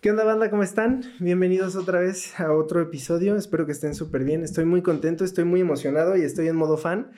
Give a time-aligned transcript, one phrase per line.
[0.00, 0.48] ¿Qué onda banda?
[0.48, 1.02] ¿Cómo están?
[1.18, 3.34] Bienvenidos otra vez a otro episodio.
[3.34, 4.44] Espero que estén súper bien.
[4.44, 7.10] Estoy muy contento, estoy muy emocionado y estoy en modo fan.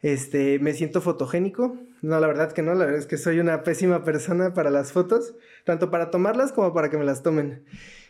[0.00, 1.76] Este, me siento fotogénico.
[2.00, 4.92] No, la verdad que no, la verdad es que soy una pésima persona para las
[4.92, 5.34] fotos,
[5.64, 7.64] tanto para tomarlas como para que me las tomen.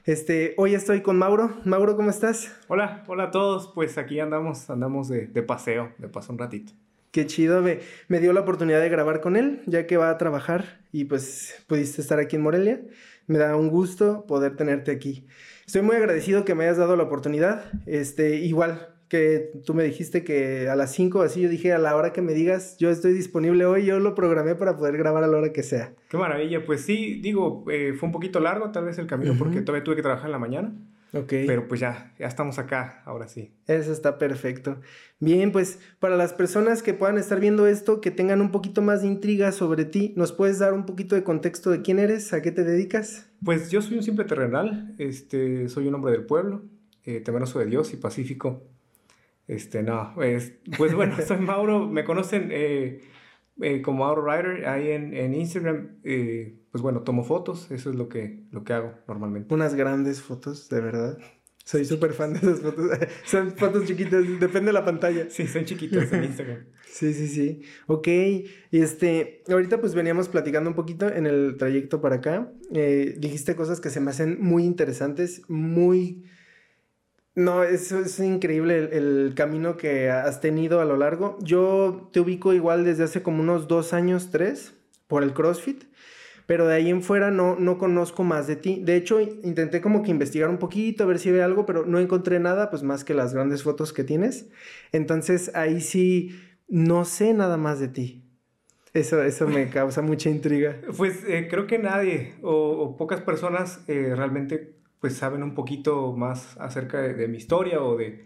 [0.05, 1.57] Este, hoy estoy con Mauro.
[1.65, 2.55] Mauro, ¿cómo estás?
[2.69, 3.73] Hola, hola a todos.
[3.75, 6.73] Pues aquí andamos, andamos de, de paseo, de paso un ratito.
[7.11, 10.19] Qué chido, me, me dio la oportunidad de grabar con él, ya que va a
[10.19, 12.81] trabajar y pues pudiste estar aquí en Morelia.
[13.27, 15.27] Me da un gusto poder tenerte aquí.
[15.67, 17.65] Estoy muy agradecido que me hayas dado la oportunidad.
[17.87, 21.95] Este, igual que tú me dijiste que a las 5 así, yo dije a la
[21.95, 25.29] hora que me digas, yo estoy disponible hoy, yo lo programé para poder grabar a
[25.29, 25.93] la hora que sea.
[26.09, 29.61] Qué maravilla, pues sí, digo, eh, fue un poquito largo tal vez el camino porque
[29.61, 30.75] todavía tuve que trabajar en la mañana.
[31.13, 31.29] Ok.
[31.47, 33.55] Pero pues ya, ya estamos acá, ahora sí.
[33.67, 34.81] Eso está perfecto.
[35.21, 39.03] Bien, pues para las personas que puedan estar viendo esto, que tengan un poquito más
[39.03, 42.43] de intriga sobre ti, ¿nos puedes dar un poquito de contexto de quién eres, a
[42.43, 43.31] qué te dedicas?
[43.45, 46.65] Pues yo soy un simple terrenal, este, soy un hombre del pueblo,
[47.05, 48.65] eh, temeroso de Dios y pacífico.
[49.49, 53.01] Este, no, pues, pues bueno, soy Mauro, me conocen eh,
[53.61, 55.99] eh, como Mauro Rider ahí en, en Instagram.
[56.05, 59.55] Eh, pues bueno, tomo fotos, eso es lo que, lo que hago normalmente.
[59.55, 61.17] Unas grandes fotos, de verdad.
[61.65, 62.91] Soy súper fan de esas fotos.
[63.25, 65.31] Son fotos chiquitas, depende de la pantalla.
[65.31, 66.67] Sí, son chiquitas en Instagram.
[66.87, 67.63] Sí, sí, sí.
[67.87, 72.53] Ok, y este, ahorita pues veníamos platicando un poquito en el trayecto para acá.
[72.75, 76.27] Eh, dijiste cosas que se me hacen muy interesantes, muy...
[77.35, 81.39] No, eso es increíble el, el, camino que has tenido a lo largo.
[81.41, 84.75] Yo te ubico igual desde hace como unos dos años, tres,
[85.07, 85.85] por el CrossFit.
[86.47, 88.81] Pero de ahí en fuera no, no conozco más de ti.
[88.83, 91.99] De hecho, intenté como que investigar un poquito, a ver si ve algo, pero no
[91.99, 94.49] encontré nada, pues más que las grandes fotos que tienes.
[94.93, 96.31] Entonces ahí sí
[96.69, 98.23] no sé nada más de ti.
[98.95, 100.81] Eso, eso me causa mucha intriga.
[100.97, 106.13] Pues eh, creo que nadie o, o pocas personas eh, realmente pues saben un poquito
[106.15, 108.25] más acerca de, de mi historia o de,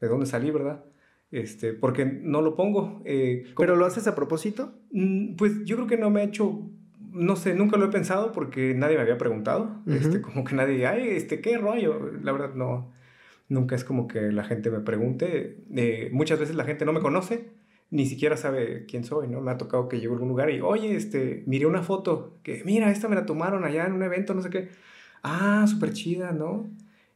[0.00, 0.84] de, dónde salí, ¿verdad?
[1.30, 3.02] Este, porque no lo pongo.
[3.04, 4.74] Eh, ¿Pero lo haces a propósito?
[4.90, 6.70] Mm, pues yo creo que no me ha hecho
[7.12, 9.82] no sé, nunca lo he pensado porque nadie me había preguntado.
[9.86, 9.96] Uh -huh.
[9.96, 12.10] este, como que nadie, ay, este, ¿qué rollo?
[12.22, 12.92] La verdad, no.
[13.48, 15.58] Nunca es como que la gente me pregunte.
[15.74, 17.50] Eh, muchas veces la gente no me conoce,
[17.90, 19.40] ni siquiera sabe quién soy, ¿no?
[19.40, 22.62] Me ha tocado que llego a algún lugar y, oye, este, miré una foto, que
[22.64, 24.68] mira, esta me la tomaron allá en un evento, no sé qué.
[25.22, 26.70] Ah, súper chida, ¿no?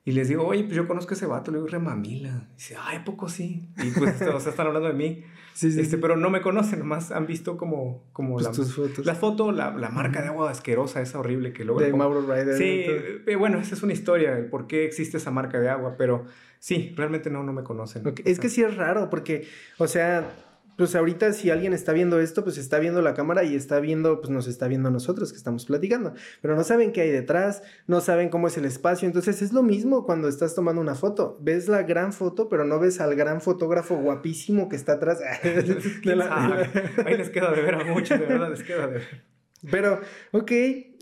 [0.06, 2.48] Y les digo, oye, pues yo conozco a ese vato, le digo, remamila.
[2.52, 3.70] Y dice, ay, poco sí.
[3.82, 5.24] Y pues, o sea, están hablando de mí.
[5.54, 6.02] Sí, sí, este, sí.
[6.02, 9.06] Pero no me conocen, nomás han visto como, como pues la, tus fotos.
[9.06, 11.80] la foto, la, la marca de agua asquerosa, esa horrible que luego...
[11.80, 12.58] De Mauro Rider.
[12.58, 15.94] Sí, eh, bueno, esa es una historia, el por qué existe esa marca de agua,
[15.96, 16.24] pero
[16.58, 18.04] sí, realmente no, no me conocen.
[18.04, 18.24] Okay.
[18.26, 19.46] Es que sí es raro, porque,
[19.78, 20.28] o sea,
[20.76, 24.20] pues ahorita si alguien está viendo esto, pues está viendo la cámara y está viendo,
[24.20, 27.62] pues nos está viendo a nosotros que estamos platicando, pero no saben qué hay detrás,
[27.86, 31.38] no saben cómo es el espacio, entonces es lo mismo cuando estás tomando una foto,
[31.40, 35.20] ves la gran foto, pero no ves al gran fotógrafo guapísimo que está atrás.
[36.04, 36.70] de la...
[37.06, 39.24] Ahí les queda de ver a muchos, de verdad les queda de ver.
[39.70, 40.00] Pero,
[40.32, 40.52] ok,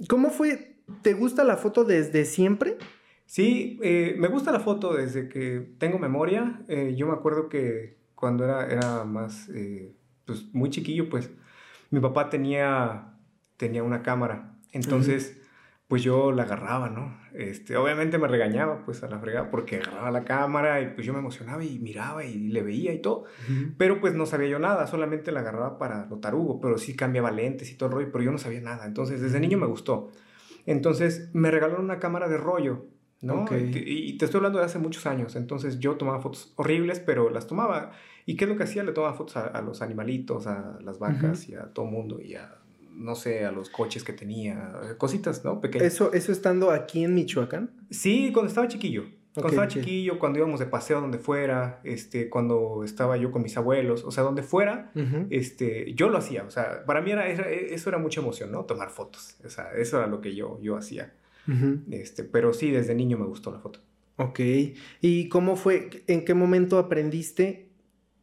[0.09, 0.77] ¿cómo fue?
[1.03, 2.77] ¿Te gusta la foto desde siempre?
[3.27, 6.61] Sí, eh, me gusta la foto desde que tengo memoria.
[6.69, 9.97] Eh, yo me acuerdo que cuando era, era más, eh,
[10.27, 11.29] pues muy chiquillo, pues
[11.91, 13.15] mi papá tenía,
[13.57, 14.55] tenía una cámara.
[14.71, 15.47] Entonces, uh -huh.
[15.89, 17.19] pues yo la agarraba, ¿no?
[17.35, 21.13] Este, obviamente me regañaba, pues a la fregada, porque agarraba la cámara y pues yo
[21.13, 23.23] me emocionaba y miraba y le veía y todo.
[23.23, 23.75] Uh -huh.
[23.77, 27.33] Pero pues no sabía yo nada, solamente la agarraba para lo tarugo, pero sí cambiaba
[27.33, 28.87] lentes y todo el rollo, pero yo no sabía nada.
[28.87, 30.13] Entonces, desde niño me gustó.
[30.65, 32.87] Entonces, me regalaron una cámara de rollo.
[33.23, 33.43] ¿no?
[33.43, 33.71] Okay.
[33.87, 37.47] Y te estoy hablando de hace muchos años, entonces yo tomaba fotos horribles, pero las
[37.47, 37.93] tomaba.
[38.27, 38.83] ¿Y qué es lo que hacía?
[38.85, 41.53] Le tomaba fotos a, a los animalitos, a las vacas uh -huh.
[41.53, 42.59] y a todo mundo y a,
[42.95, 45.61] no sé, a los coches que tenía, cositas, ¿no?
[45.61, 45.93] Pequeñas.
[45.93, 47.71] ¿Eso, ¿Eso estando aquí en Michoacán?
[47.91, 49.05] Sí, cuando estaba chiquillo.
[49.35, 49.83] Cuando okay, estaba okay.
[49.83, 54.11] chiquillo, cuando íbamos de paseo donde fuera, este, cuando estaba yo con mis abuelos, o
[54.11, 55.27] sea, donde fuera, uh -huh.
[55.31, 56.45] este, yo lo hacía.
[56.45, 58.67] O sea, para mí era, era, eso era mucha emoción, ¿no?
[58.67, 59.37] Tomar fotos.
[59.43, 61.15] O sea, eso era lo que yo, yo hacía.
[61.49, 61.81] Uh -huh.
[61.93, 63.81] este, pero sí, desde niño me gustó la foto.
[64.17, 64.41] Ok.
[65.01, 65.89] ¿Y cómo fue?
[66.09, 67.71] ¿En qué momento aprendiste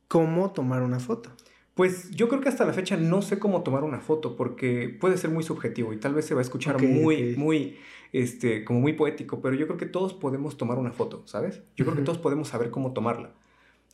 [0.10, 1.30] cómo tomar una foto?
[1.76, 5.18] Pues yo creo que hasta la fecha no sé cómo tomar una foto porque puede
[5.18, 7.36] ser muy subjetivo y tal vez se va a escuchar okay, muy, okay.
[7.38, 7.78] muy,
[8.12, 11.56] este, como muy poético, pero yo creo que todos podemos tomar una foto, ¿sabes?
[11.56, 11.76] Yo uh -huh.
[11.86, 13.32] creo que todos podemos saber cómo tomarla.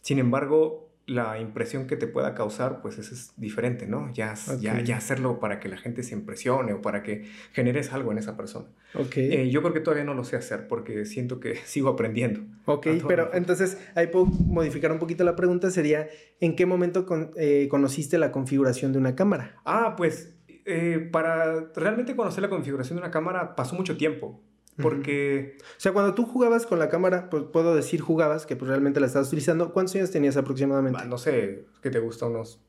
[0.02, 4.12] Sin embargo, la impresión que te pueda causar, pues eso es diferente, ¿no?
[4.13, 4.60] Ya, okay.
[4.60, 8.18] ya, ya hacerlo para que la gente se impresione o para que generes algo en
[8.18, 8.68] esa persona.
[8.96, 9.18] Ok.
[9.18, 12.42] Eh, yo creo que todavía no lo sé hacer porque siento que sigo aprendiendo.
[12.66, 15.69] Ok, pero entonces ahí puedo modificar un poquito la pregunta.
[15.69, 16.07] Sería,
[16.40, 19.62] ¿en qué momento con, eh, conociste la configuración de una cámara?
[19.66, 20.34] Ah, pues
[20.66, 24.42] eh, para realmente conocer la configuración de una cámara pasó mucho tiempo.
[24.81, 25.57] Porque...
[25.62, 29.00] O sea, cuando tú jugabas con la cámara, pues puedo decir jugabas, que pues realmente
[29.00, 31.06] la estabas utilizando, ¿cuántos años tenías aproximadamente?
[31.06, 32.25] No sé, ¿qué te gusta?
[32.27, 32.62] ¿Unos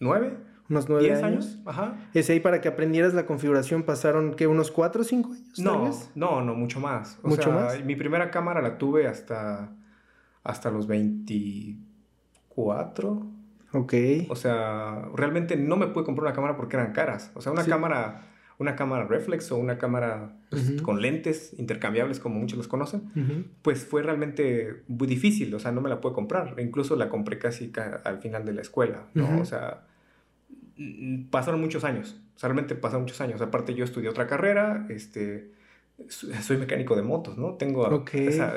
[0.00, 0.36] nueve?
[0.70, 1.46] ¿Unos nueve ¿Diez años?
[1.46, 1.58] años?
[1.66, 1.96] Ajá.
[2.14, 5.58] ¿Es ahí para que aprendieras la configuración pasaron, qué, unos cuatro o cinco años?
[5.58, 6.10] No, vez?
[6.14, 7.18] no, no, mucho más.
[7.22, 7.84] O ¿Mucho sea, más?
[7.84, 9.74] Mi primera cámara la tuve hasta,
[10.44, 13.26] hasta los 24.
[13.74, 13.94] Ok.
[14.28, 17.30] O sea, realmente no me pude comprar una cámara porque eran caras.
[17.34, 17.70] O sea, una Sí.
[17.70, 18.22] cámara,
[18.62, 20.82] una cámara reflex o una cámara pues, Ujú.
[20.82, 23.44] con lentes intercambiables, como muchos los conocen, Ujú.
[23.62, 25.54] pues fue realmente muy difícil.
[25.54, 26.54] O sea, no me la pude comprar.
[26.58, 29.24] Incluso la compré casi ca- al final de la escuela, ¿no?
[29.24, 29.40] Ujú.
[29.42, 29.84] O sea,
[30.76, 32.20] mm, pasaron muchos años.
[32.34, 33.40] O sea, realmente pasaron muchos años.
[33.42, 35.52] Aparte, yo estudié otra carrera, este,
[36.08, 37.54] soy mecánico de motos, ¿no?
[37.54, 38.14] Tengo, Ok.
[38.14, 38.54] esa-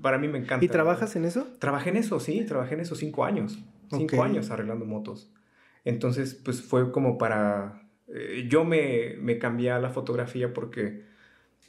[0.00, 0.64] para mí me encanta.
[0.64, 1.46] ¿Y trabajas en eso?
[1.58, 3.58] Trabajé en eso, sí, trabajé en eso cinco años.
[3.90, 4.24] Cinco Ok.
[4.24, 5.30] años arreglando motos.
[5.84, 7.81] Entonces, pues fue como para...
[8.08, 11.02] eh, yo me, me cambié a la fotografía porque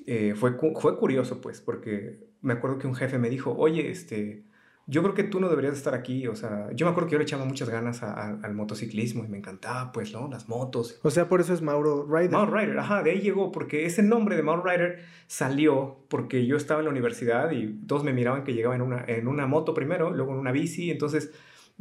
[0.06, 4.44] eh, fue, fue curioso, pues, porque me acuerdo que un jefe me dijo, oye, este,
[4.86, 6.28] yo creo que tú no deberías estar aquí.
[6.28, 9.24] O sea, yo me acuerdo que yo le echaba muchas ganas a- a- al motociclismo
[9.24, 10.28] y me encantaba, pues, ¿no?
[10.30, 11.00] Las motos.
[11.04, 12.32] O sea, por eso es Mauro Ryder.
[12.32, 16.58] Mauro Rider, ajá, de ahí llegó, porque ese nombre de Mauro Rider salió porque yo
[16.58, 19.74] estaba en la universidad y todos me miraban que llegaba en una, en una moto
[19.74, 21.32] primero, luego en una bici, entonces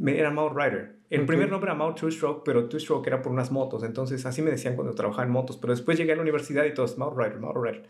[0.05, 0.95] era Mauro Rider.
[1.09, 4.25] El primer nombre era Mauro Two Stroke, pero Two Stroke era por unas motos, entonces
[4.25, 6.97] así me decían cuando trabajaba en motos, pero después llegué a la universidad y todos,
[6.97, 7.83] Mauro Rider, Mauro Rider.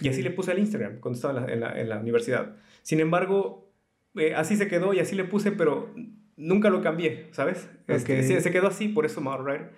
[0.00, 2.56] Y así le puse al Instagram cuando estaba en la, en la- en la universidad.
[2.82, 3.70] Sin embargo,
[4.14, 5.90] eh, así se quedó y así le puse, pero
[6.36, 7.68] nunca lo cambié, ¿sabes?
[7.86, 8.24] Este, Ok.
[8.26, 9.70] se, se quedó así, por eso Mauro Rider.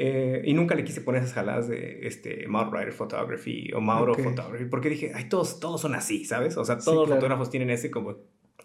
[0.00, 4.14] Eh, y nunca le quise poner esas jaladas de este, Mauro Rider Photography o Mauro.
[4.14, 6.56] Photography, porque dije, ay, todos, todos son así, ¿sabes?
[6.56, 7.20] O sea, Sí, todos los claro.
[7.20, 8.16] fotógrafos tienen ese como,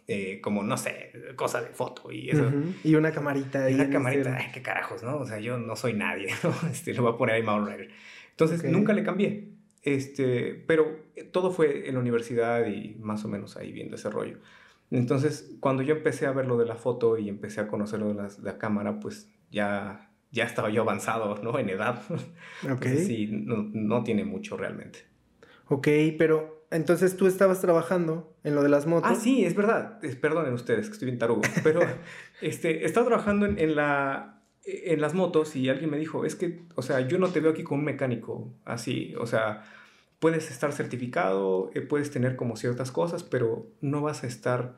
[0.07, 2.47] eh, como, no sé, cosa de foto y eso.
[2.47, 2.73] Ujú.
[2.83, 3.69] Y una camarita.
[3.69, 5.17] Y una camarita, ay, qué carajos, ¿no?
[5.17, 6.53] O sea, yo no soy nadie, ¿no?
[6.69, 7.89] Este, lo voy a poner ahí Mauro Rider.
[8.31, 8.65] Entonces, Ok.
[8.67, 9.49] nunca le cambié.
[9.81, 10.97] Este, pero
[11.31, 14.37] todo fue en la universidad y más o menos ahí viendo ese rollo.
[14.91, 18.09] Entonces, cuando yo empecé a ver lo de la foto y empecé a conocer lo
[18.09, 21.57] de las- la, cámara, pues ya, ya estaba yo avanzado, ¿no?
[21.59, 22.01] En edad.
[22.63, 22.69] Ok.
[22.85, 24.99] Entonces, sí, no, no tiene mucho realmente.
[25.67, 29.09] Ok, pero entonces tú estabas trabajando en lo de las motos.
[29.11, 30.03] Ah, sí, es verdad.
[30.03, 31.41] Es- Perdonen ustedes, que estoy bien tarugo.
[31.63, 31.81] Pero
[32.41, 36.63] este, estaba trabajando en, en la, en las motos y alguien me dijo, es que,
[36.75, 39.13] o sea, yo no te veo aquí con un mecánico así.
[39.19, 39.63] O sea,
[40.19, 44.75] puedes estar certificado, eh, puedes tener como ciertas cosas, pero no vas a estar,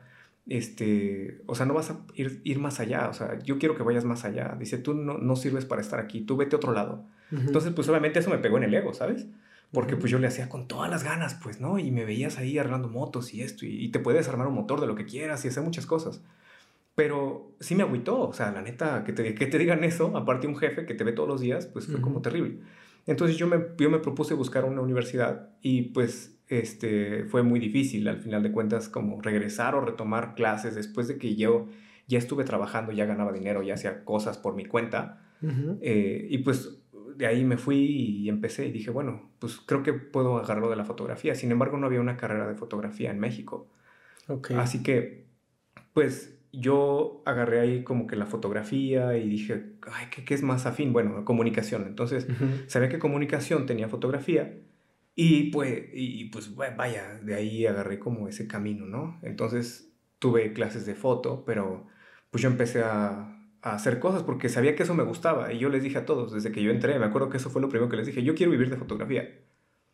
[0.48, 3.08] este, o sea, no vas a ir, ir más allá.
[3.08, 4.56] O sea, yo quiero que vayas más allá.
[4.58, 7.04] Dice, tú no, no sirves para estar aquí, tú vete a otro lado.
[7.32, 7.42] Ujú.
[7.46, 9.26] Entonces, pues obviamente eso me pegó en el ego, ¿sabes?
[9.72, 11.78] Porque pues yo le hacía con todas las ganas, pues, ¿no?
[11.78, 14.80] Y me veías ahí arreglando motos y esto, y, y te puedes armar un motor
[14.80, 16.22] de lo que quieras y hacer muchas cosas.
[16.94, 20.46] Pero sí me agüitó, o sea, la neta, que te, que te digan eso, aparte
[20.46, 22.22] un jefe que te ve todos los días, pues fue como Ujú.
[22.22, 22.60] terrible.
[23.06, 28.08] Entonces yo me, yo me propuse buscar una universidad y pues este, fue muy difícil
[28.08, 31.66] al final de cuentas como regresar o retomar clases después de que yo
[32.08, 35.22] ya estuve trabajando, ya ganaba dinero, ya hacía cosas por mi cuenta.
[35.42, 35.78] Ujú.
[35.82, 36.78] Eh, y pues
[37.16, 40.76] de ahí me fui y empecé y dije, bueno, pues creo que puedo agarrarlo de
[40.76, 41.34] la fotografía.
[41.34, 43.68] Sin embargo, no había una carrera de fotografía en México.
[44.56, 45.26] Así que,
[45.92, 50.66] pues yo agarré ahí como que la fotografía y dije, ay, ¿qué, qué es más
[50.66, 50.92] afín?
[50.92, 51.84] Bueno, comunicación.
[51.86, 52.26] Entonces,
[52.66, 54.54] sabía que comunicación tenía fotografía
[55.18, 59.18] y pues, y, pues vaya, de ahí agarré como ese camino, ¿no?
[59.22, 61.86] Entonces tuve clases de foto, pero
[62.30, 63.35] pues yo empecé a,
[63.70, 66.32] a hacer cosas porque sabía que eso me gustaba y yo les dije a todos
[66.32, 68.34] desde que yo entré, me acuerdo que eso fue lo primero que les dije, yo
[68.34, 69.28] quiero vivir de fotografía.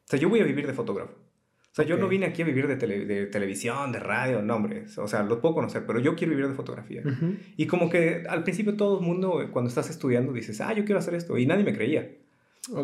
[0.04, 1.12] O sea, yo voy a vivir de fotógrafo.
[1.14, 4.56] O sea, yo no vine aquí a vivir de, tele- de televisión, de radio, no,
[4.56, 4.84] hombre.
[4.98, 7.02] O sea, lo puedo conocer, pero yo quiero vivir de fotografía.
[7.56, 10.98] Y como que al principio todo el mundo, cuando estás estudiando, dices, ah, yo quiero
[10.98, 11.38] hacer esto.
[11.38, 12.10] Y nadie me creía.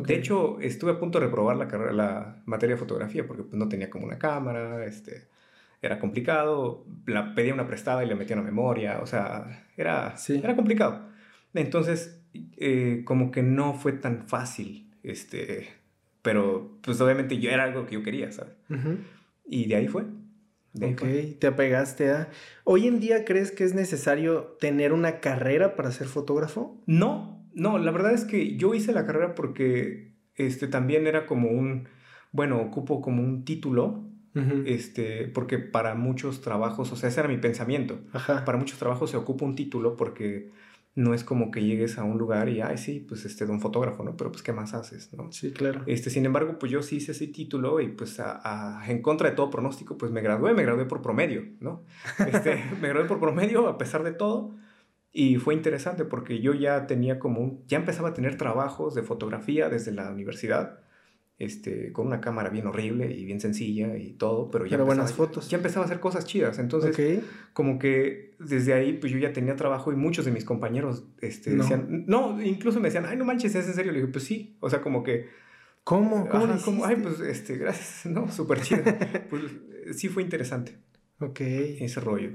[0.07, 3.55] De hecho, estuve a punto de reprobar la, carrera, la materia de fotografía porque pues,
[3.55, 5.29] no tenía como una cámara, este,
[5.83, 10.41] era complicado, la pedía una prestada y le metía una memoria, o sea, era, Sí.
[10.43, 11.09] era complicado.
[11.55, 12.21] Entonces,
[12.57, 15.69] eh, como que no fue tan fácil, este,
[16.23, 18.55] pero pues obviamente yo era algo que yo quería, ¿sabes?
[18.71, 18.99] Ujú.
[19.47, 20.05] Y de ahí fue.
[20.75, 21.37] De ahí Ok, fue.
[21.41, 22.29] te apegaste a...
[22.65, 26.83] ¿Hoy en día crees que es necesario tener una carrera para ser fotógrafo?
[26.87, 31.49] No, no, la verdad es que yo hice la carrera porque este, también era como
[31.49, 31.89] un,
[32.31, 34.05] bueno, ocupo como un título,
[34.39, 34.63] Ujú.
[34.67, 38.45] este, porque para muchos trabajos, o sea, ese era mi pensamiento, Ajá.
[38.45, 40.51] para muchos trabajos se ocupa un título porque
[40.95, 43.61] no es como que llegues a un lugar y, ay, sí, pues este, de un
[43.61, 44.17] fotógrafo, ¿no?
[44.17, 45.31] Pero pues, ¿qué más haces, no?
[45.31, 45.83] Sí, claro.
[45.87, 48.41] Este, sin embargo, pues yo sí hice ese título y pues a-
[48.83, 51.85] a- en contra de todo pronóstico, pues me gradué, me gradué por promedio, ¿no?
[52.27, 54.57] Este, me gradué por promedio a pesar de todo
[55.13, 59.03] y fue interesante porque yo ya tenía como un, ya empezaba a tener trabajos de
[59.05, 60.81] fotografía desde la universidad
[61.39, 65.11] este, con una cámara bien horrible y bien sencilla y todo, pero ya, Pero buenas
[65.11, 65.49] empezaba, fotos.
[65.51, 66.59] ya empezaba a hacer cosas chidas.
[66.59, 71.05] Entonces, como que desde ahí, pues yo ya tenía trabajo y muchos de mis compañeros
[71.21, 71.63] este, No.
[71.63, 73.93] decían, no, incluso me decían, ay, no manches, ¿es en serio?
[73.93, 75.27] Le dije, pues sí, o sea, como que,
[75.85, 76.29] ¿Cómo?
[76.29, 78.83] ¿Cómo ajá, lo como, ay, pues, este, gracias, no, súper chido.
[79.31, 79.43] pues
[79.97, 80.77] sí fue interesante
[81.21, 81.41] Ok.
[81.41, 82.31] ese rollo.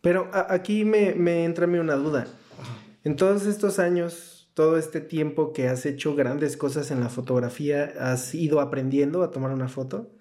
[0.00, 2.20] Pero aquí me, me entra a mí una duda.
[2.60, 2.78] Ajá.
[3.04, 7.92] En todos estos años, todo este tiempo que has hecho grandes cosas en la fotografía,
[7.98, 10.12] ¿has ido aprendiendo a tomar una foto?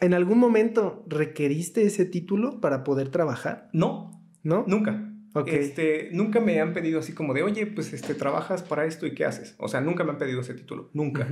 [0.00, 3.68] ¿En algún momento requeriste ese título para poder trabajar?
[3.72, 4.64] No, ¿No?
[4.66, 5.10] nunca.
[5.34, 5.48] Ok.
[5.48, 9.14] Este, nunca me han pedido así como de, oye, pues este, trabajas para esto y
[9.14, 9.56] qué haces.
[9.58, 11.26] O sea, nunca me han pedido ese título, nunca.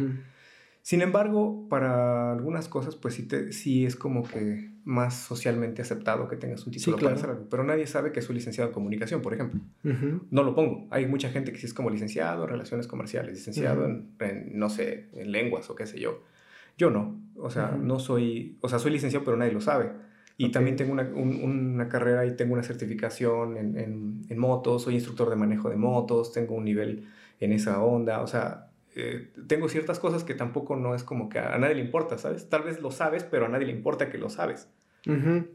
[0.84, 6.26] Sin embargo, para algunas cosas, pues sí, te, sí es como que más socialmente aceptado
[6.26, 7.14] que tengas un título claro.
[7.14, 7.48] para hacer algo.
[7.48, 9.60] Pero nadie sabe que soy licenciado en comunicación, por ejemplo.
[9.84, 10.22] Ujú.
[10.32, 10.88] No lo pongo.
[10.90, 13.90] Hay mucha gente que sí es como licenciado en relaciones comerciales, licenciado Ujú.
[13.90, 16.24] en, en, no sé, en lenguas o qué sé yo.
[16.76, 17.16] Yo no.
[17.36, 17.84] O sea, Ujú.
[17.84, 19.92] no soy, o sea, soy licenciado, pero nadie lo sabe.
[20.36, 20.52] Y Ok.
[20.52, 24.94] también tengo una, un- una carrera y tengo una certificación en, en, en motos, soy
[24.94, 27.06] instructor de manejo de motos, tengo un nivel
[27.38, 31.38] en esa onda, o sea, eh, tengo ciertas cosas que tampoco no es como que
[31.38, 32.48] a, a nadie le importa, ¿sabes?
[32.48, 34.68] Tal vez lo sabes, pero a nadie le importa que lo sabes.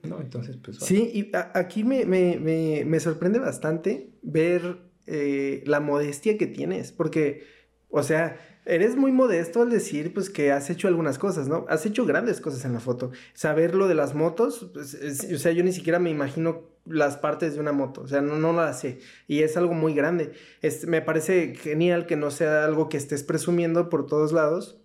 [0.03, 0.19] ¿no?
[0.21, 0.77] Entonces, pues...
[0.77, 6.91] Sí, y aquí me, me- me- me sorprende bastante ver eh, la modestia que tienes,
[6.91, 7.43] porque,
[7.89, 8.37] o sea,
[8.67, 11.65] eres muy modesto al decir, pues, que has hecho algunas cosas, ¿no?
[11.69, 13.11] Has hecho grandes cosas en la foto.
[13.33, 17.17] Saber lo de las motos, pues, es- o sea, yo ni siquiera me imagino las
[17.17, 20.31] partes de una moto, o sea, no, no las sé, y es algo muy grande.
[20.61, 24.77] Es- me parece genial que no sea algo que estés presumiendo por todos lados,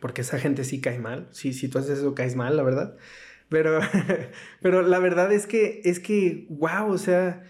[0.00, 2.96] porque esa gente sí cae mal, sí, si tú haces eso caes mal, la verdad.
[3.48, 3.80] Pero,
[4.62, 7.44] pero la verdad es que, es que, wow, o sea,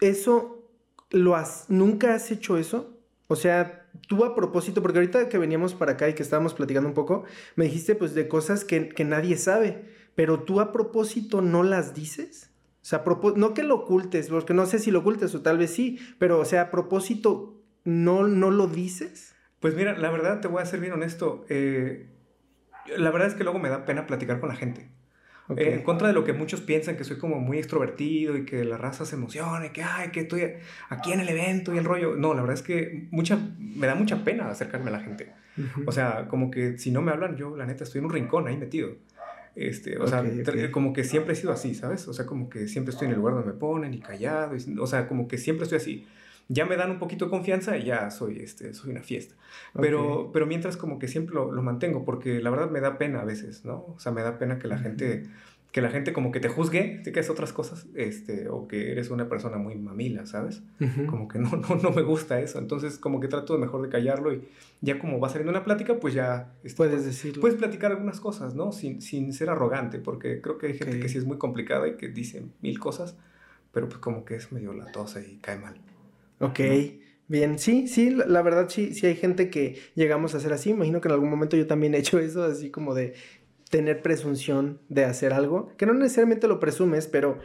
[0.00, 0.68] eso,
[1.10, 2.98] lo has, ¿nunca has hecho eso?
[3.28, 6.88] O sea, tú a propósito, porque ahorita que veníamos para acá y que estábamos platicando
[6.88, 7.24] un poco,
[7.56, 9.84] me dijiste pues de cosas que, que nadie sabe,
[10.14, 12.50] pero tú a propósito no las dices.
[12.82, 13.04] O sea,
[13.36, 16.40] no que lo ocultes, porque no sé si lo ocultes o tal vez sí, pero
[16.40, 19.34] o sea, a propósito no, no lo dices.
[19.60, 21.44] Pues mira, la verdad te voy a ser bien honesto.
[21.48, 22.08] eh,
[22.96, 24.90] la verdad es que luego me da pena platicar con la gente.
[25.56, 28.64] Eh, en contra de lo que muchos piensan, que soy como muy extrovertido y que
[28.64, 30.44] la raza se emociona y que, ay, que estoy
[30.88, 32.14] aquí en el evento y el rollo.
[32.16, 35.32] No, la verdad es que mucha, me da mucha pena acercarme a la gente.
[35.86, 38.46] O sea, como que si no me hablan, yo la neta estoy en un rincón
[38.46, 38.90] ahí metido.
[39.54, 40.70] Este, o sea, Ok, tra- ok.
[40.70, 42.08] como que siempre he sido así, ¿sabes?
[42.08, 44.56] O sea, como que siempre estoy en el lugar donde me ponen y callado.
[44.56, 46.06] y- o sea, como que siempre estoy así.
[46.48, 49.34] Ya me dan un poquito de confianza y ya soy, este, soy una fiesta.
[49.80, 50.32] Pero, Ok.
[50.32, 53.24] pero mientras como que siempre lo, lo mantengo, porque la verdad me da pena a
[53.24, 53.86] veces, ¿no?
[53.94, 55.24] O sea, me da pena que la gente,
[55.70, 59.08] que la gente como que te juzgue, que es otras cosas, este, o que eres
[59.08, 60.62] una persona muy mamila, ¿sabes?
[60.80, 61.06] Ujú.
[61.06, 62.58] Como que no, no, no me gusta eso.
[62.58, 64.46] Entonces, como que trato de mejor de callarlo y
[64.82, 66.52] ya como va saliendo una plática, pues ya...
[66.64, 67.40] este, Puedes decirlo.
[67.40, 68.72] Puedes platicar algunas cosas, ¿no?
[68.72, 71.02] Sin, sin ser arrogante, porque creo que hay gente Ok.
[71.02, 73.16] que sí es muy complicada y que dice mil cosas,
[73.72, 75.76] pero pues como que es medio latosa y cae mal.
[76.42, 76.60] Ok,
[77.28, 80.70] bien, sí, sí, la, verdad sí, sí hay gente que llegamos a ser así.
[80.70, 83.14] Imagino que en algún momento yo también he hecho eso, así como de
[83.70, 87.38] tener presunción de hacer algo, que no necesariamente lo presumes, pero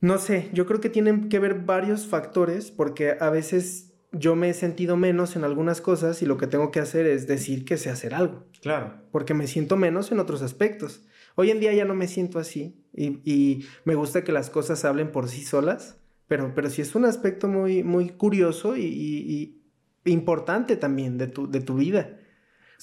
[0.00, 4.50] no sé, yo creo que tienen que ver varios factores, porque a veces yo me
[4.50, 7.76] he sentido menos en algunas cosas y lo que tengo que hacer es decir que
[7.76, 8.94] sé hacer algo Claro.
[9.10, 11.02] porque me siento menos en otros aspectos.
[11.34, 14.84] Hoy en día ya no me siento así y, y me gusta que las cosas
[14.84, 15.98] hablen por sí solas,
[16.28, 19.62] pero, pero sí es un aspecto muy, muy curioso y, y-
[20.04, 22.18] y importante también de tu, de tu vida.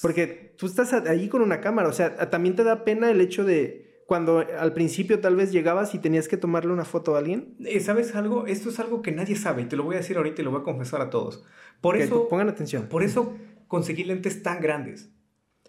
[0.02, 3.20] Porque tú estás a- allí con una cámara, o sea, también te da pena el
[3.20, 7.18] hecho de cuando al principio tal vez llegabas y tenías que tomarle una foto a
[7.20, 7.54] alguien.
[7.64, 8.46] Eh, ¿Sabes algo?
[8.46, 10.50] Esto es algo que nadie sabe y te lo voy a decir ahorita y lo
[10.50, 11.44] voy a confesar a todos.
[11.80, 12.86] Por Que eso, pongan atención.
[12.88, 13.34] por eso
[13.68, 15.10] conseguí lentes tan grandes.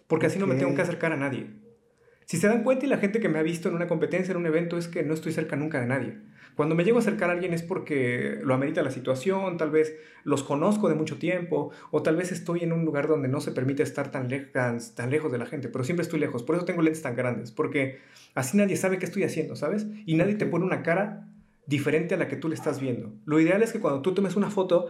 [0.06, 1.46] Porque así no me tengo que acercar a nadie.
[2.26, 4.38] Si se dan cuenta y la gente que me ha visto en una competencia, en
[4.38, 6.18] un evento, es que no estoy cerca nunca de nadie.
[6.56, 9.94] Cuando me llego a acercar a alguien es porque lo amerita la situación, tal vez
[10.24, 13.52] los conozco de mucho tiempo, o tal vez estoy en un lugar donde no se
[13.52, 14.80] permite estar tan, le- tan,
[15.10, 16.42] lejos de la gente, pero siempre estoy lejos.
[16.42, 17.98] Por eso tengo lentes tan grandes, porque
[18.34, 19.86] así nadie sabe qué estoy haciendo, ¿sabes?
[20.06, 21.28] Y nadie te pone una cara
[21.66, 23.12] diferente a la que tú le estás viendo.
[23.26, 24.88] Lo ideal es que cuando tú tomes una foto,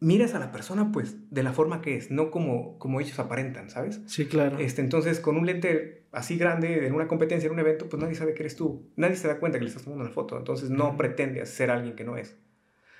[0.00, 3.70] mires a la persona pues de la forma que es, no como, como ellos aparentan,
[3.70, 4.00] ¿sabes?
[4.06, 4.58] Sí, claro.
[4.58, 8.14] Este, entonces, con un lente así grande en una competencia, en un evento, pues nadie
[8.14, 8.82] sabe que eres tú.
[8.96, 10.36] Nadie se da cuenta que le estás tomando una foto.
[10.38, 10.96] Entonces, no Ujú.
[10.96, 12.36] pretendes ser alguien que no es.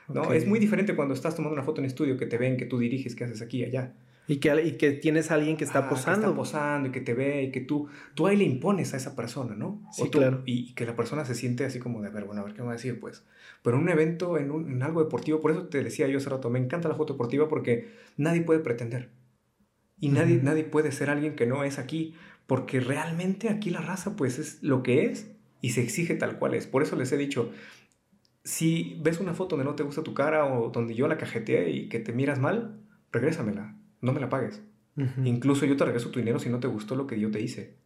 [0.09, 0.33] ¿no?
[0.33, 2.79] Es muy diferente cuando estás tomando una foto en estudio, que te ven, que tú
[2.79, 3.93] diriges, que haces aquí y allá.
[4.27, 6.21] Y que, y que tienes a alguien que está Ah, posando.
[6.21, 8.99] Que está posando y que te ve y que tú, tú ahí le impones a
[8.99, 9.83] esa persona, ¿no?
[9.93, 10.43] Sí, O tú- claro.
[10.47, 12.53] Y, y que la persona se siente así como de, a ver, bueno, a ver
[12.55, 13.25] qué me va a decir, pues.
[13.63, 16.29] Pero en un evento, en, un- en algo deportivo, por eso te decía yo hace
[16.31, 17.89] rato, me encanta la foto deportiva porque
[18.19, 19.09] nadie puede pretender.
[20.01, 22.15] Y nadie, nadie puede ser alguien que no es aquí,
[22.47, 26.55] porque realmente aquí la raza pues es lo que es y se exige tal cual
[26.55, 26.67] es.
[26.67, 27.51] Por eso les he dicho,
[28.45, 31.71] si ves una foto donde no te gusta tu cara o donde yo la cajeteé
[31.71, 32.81] y que te miras mal,
[33.13, 34.63] regrésamela, no me la pagues.
[35.25, 37.77] Incluso yo te regreso tu dinero si no te gustó lo que yo te hice.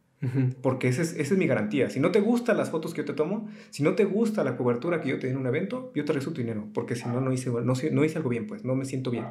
[0.63, 1.91] Porque esa es, esa es mi garantía.
[1.91, 4.57] Si no te gustan las fotos que yo te tomo, si no te gusta la
[4.57, 6.69] cobertura que yo te di en un evento, yo te regreso tu dinero.
[6.73, 8.65] Porque si no, no hice, no, no hice algo bien, pues.
[8.65, 9.25] No me siento bien.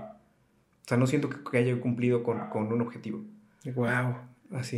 [0.86, 3.24] O sea, no siento que, haya cumplido con, con un objetivo.
[3.76, 4.16] Wow.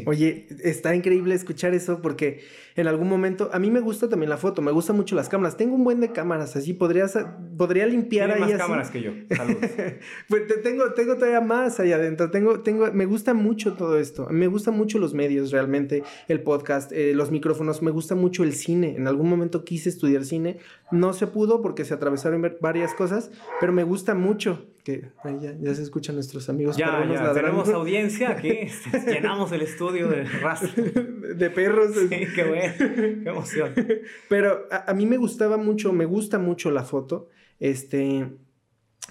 [0.06, 2.42] Oye, está increíble escuchar eso porque
[2.76, 5.58] en algún momento, a mí me gusta también la foto, me gustan mucho las cámaras.
[5.58, 7.18] Tengo un buen de cámaras, así podrías,
[7.58, 8.40] podría limpiar ahí.
[8.40, 9.12] más cámaras que yo.
[10.30, 12.30] pues tengo, tengo todavía más ahí adentro.
[12.30, 14.28] Tengo, tengo, me gusta mucho todo esto.
[14.30, 17.82] Me gustan mucho los medios realmente, el podcast, eh, los micrófonos.
[17.82, 18.96] Me gusta mucho el cine.
[18.96, 20.58] En algún momento quise estudiar cine,
[20.92, 25.76] no se pudo porque se atravesaron varias cosas, pero me gusta mucho que ya, ya,
[25.76, 28.68] se escuchan nuestros amigos ya, ya tenemos audiencia aquí
[29.08, 33.74] llenamos el estudio de raza de perros sí, qué bueno qué emoción
[34.30, 38.28] pero a, mí me gustaba mucho me gusta mucho la foto este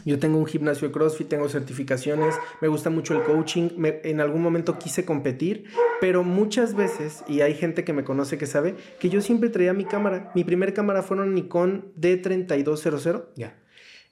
[0.05, 4.43] yo tengo un gimnasio de CrossFit, tengo certificaciones, me gusta mucho el coaching, en algún
[4.43, 5.67] momento quise competir,
[6.01, 9.75] pero muchas veces, y hay gente que me conoce que sabe, que yo siempre traía
[9.75, 10.33] mi cámara.
[10.35, 13.27] Mi primer cámara fue un Nikon D3200.
[13.37, 13.62] Ya.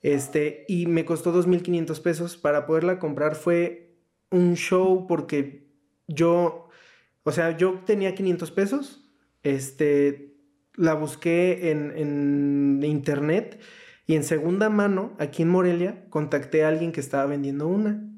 [0.02, 2.36] Este, y me costó 2.500 pesos.
[2.36, 3.96] Para poderla comprar fue
[4.30, 5.68] un show porque
[6.06, 6.68] yo,
[7.22, 9.10] o sea, yo tenía 500 pesos.
[9.42, 10.36] Este,
[10.74, 13.60] la busqué en, en internet
[14.10, 18.09] y en segunda mano, aquí en Morelia, contacté a alguien que estaba vendiendo una.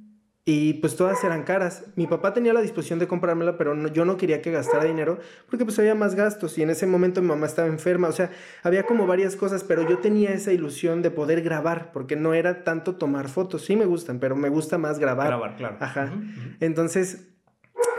[0.45, 1.85] Y pues todas eran caras.
[1.95, 5.65] Mi papá tenía la disposición de comprármela, pero yo no quería que gastara dinero porque
[5.65, 8.09] pues había más gastos y en ese momento mi mamá estaba enferma.
[8.09, 8.31] O sea,
[8.65, 12.65] había como varias cosas, pero yo tenía esa ilusión de poder grabar porque no era
[12.65, 13.65] tanto tomar fotos.
[13.65, 15.29] Sí me gustan, pero me gusta más grabar.
[15.29, 15.77] Grabar, claro.
[15.79, 16.13] Ajá.
[16.59, 17.29] Entonces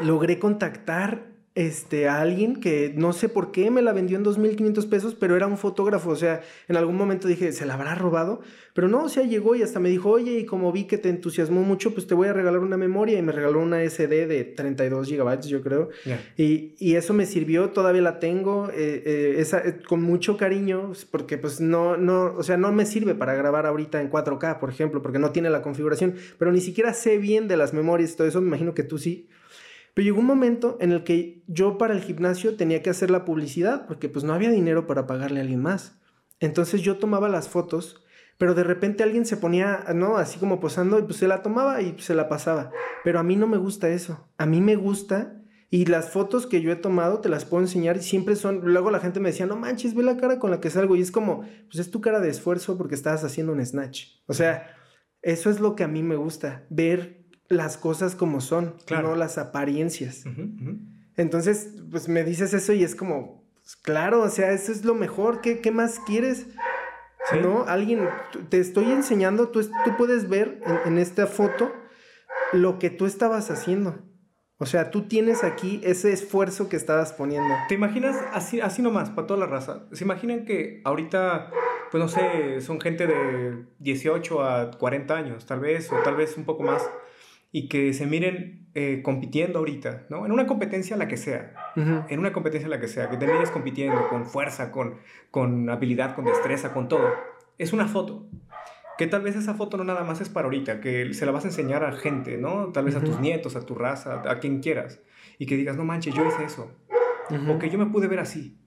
[0.02, 4.90] logré contactar este, a alguien que no sé por qué me la vendió en 2.500
[4.90, 8.42] pesos, pero era un fotógrafo, o sea, en algún momento dije, ¿se la habrá robado?
[8.74, 11.10] Pero no, o sea, llegó y hasta me dijo, oye, y como vi que te
[11.10, 14.44] entusiasmó mucho, pues te voy a regalar una memoria y me regaló una SD de
[14.46, 15.90] 32 gigabytes, yo creo.
[16.38, 20.94] Y, y, eso me sirvió, todavía la tengo, eh, eh, esa, eh, con mucho cariño,
[21.12, 24.72] porque pues no, no, o sea, no me sirve para grabar ahorita en 4K, por
[24.72, 28.18] ejemplo, porque no tiene la configuración, pero ni siquiera sé bien de las memorias y
[28.18, 29.28] todo eso, me imagino que tú sí.
[29.94, 33.26] Pero llegó un momento en el que yo para el gimnasio tenía que hacer la
[33.26, 36.00] publicidad porque pues no había dinero para pagarle a alguien más.
[36.40, 38.04] Entonces yo tomaba las fotos,
[38.38, 40.18] pero de repente alguien se ponía, ¿no?
[40.18, 42.72] Así como posando y pues se la tomaba y se la pasaba.
[43.04, 44.28] Pero a mí no me gusta eso.
[44.38, 47.98] A mí me gusta y las fotos que yo he tomado te las puedo enseñar
[47.98, 50.60] y siempre son, luego la gente me decía, no manches, ve la cara con la
[50.60, 53.66] que salgo y es como, pues es tu cara de esfuerzo porque estabas haciendo un
[53.66, 54.20] snatch.
[54.28, 54.76] O sea,
[55.24, 57.23] eso es lo que a mí me gusta, ver
[57.54, 60.24] las cosas como son, no las apariencias.
[61.16, 64.96] Entonces, pues me dices eso y es como, pues, claro, o sea, eso es lo
[64.96, 66.48] mejor, ¿qué, qué más quieres?
[67.42, 67.64] ¿No?
[67.68, 68.08] Alguien,
[68.50, 71.72] te estoy enseñando, tú, tú puedes ver en, esta foto
[72.52, 74.00] lo que tú estabas haciendo.
[74.58, 77.54] O sea, tú tienes aquí ese esfuerzo que estabas poniendo.
[77.70, 79.88] ¿Te imaginas así, así nomás, para toda la raza?
[79.94, 81.50] ¿Se imaginan que ahorita,
[81.92, 86.38] pues no sé, son gente de 18 a 40 años, tal vez, o tal vez
[86.38, 86.84] un poco más?
[87.56, 90.26] Y que se miren eh, compitiendo ahorita, ¿no?
[90.26, 93.52] En una competencia la que sea, en una competencia la que sea, que te mires
[93.52, 94.96] compitiendo con fuerza, con,
[95.30, 97.08] con habilidad, con destreza, con todo.
[97.60, 98.26] Es una foto.
[98.98, 101.46] Que tal vez esa foto no nada más es para ahorita, que se la vas
[101.46, 102.72] a enseñar a gente, ¿no?
[102.72, 105.00] Tal vez a tus nietos, a tu raza, a quien quieras.
[105.38, 106.72] Y que digas, no manches, yo hice eso.
[107.50, 108.58] O que yo me pude ver así.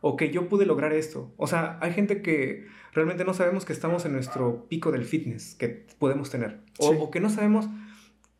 [0.00, 1.34] O que yo pude lograr esto.
[1.36, 5.56] O sea, hay gente que realmente no sabemos que estamos en nuestro pico del fitness
[5.56, 6.60] que podemos tener.
[6.78, 7.68] O, o que no sabemos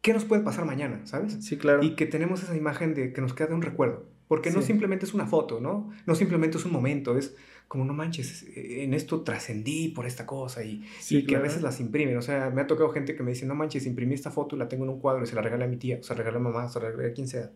[0.03, 1.01] ¿qué nos puede pasar mañana?
[1.05, 1.39] ¿Sabes?
[1.41, 1.83] Sí, claro.
[1.83, 4.07] Y que tenemos esa imagen de que nos queda de un recuerdo.
[4.29, 5.91] Porque no simplemente es una foto, ¿no?
[6.07, 7.35] No simplemente es un momento, es
[7.67, 10.85] como no manches, en esto trascendí por esta cosa y,
[11.27, 12.17] que a veces las imprimen.
[12.17, 14.61] O sea, me ha tocado gente que me dice, no manches, imprimí esta foto y
[14.61, 16.19] la tengo en un cuadro y se la regalé a mi tía, o se la
[16.19, 17.51] regalé a mamá, o se la regalé a quien sea.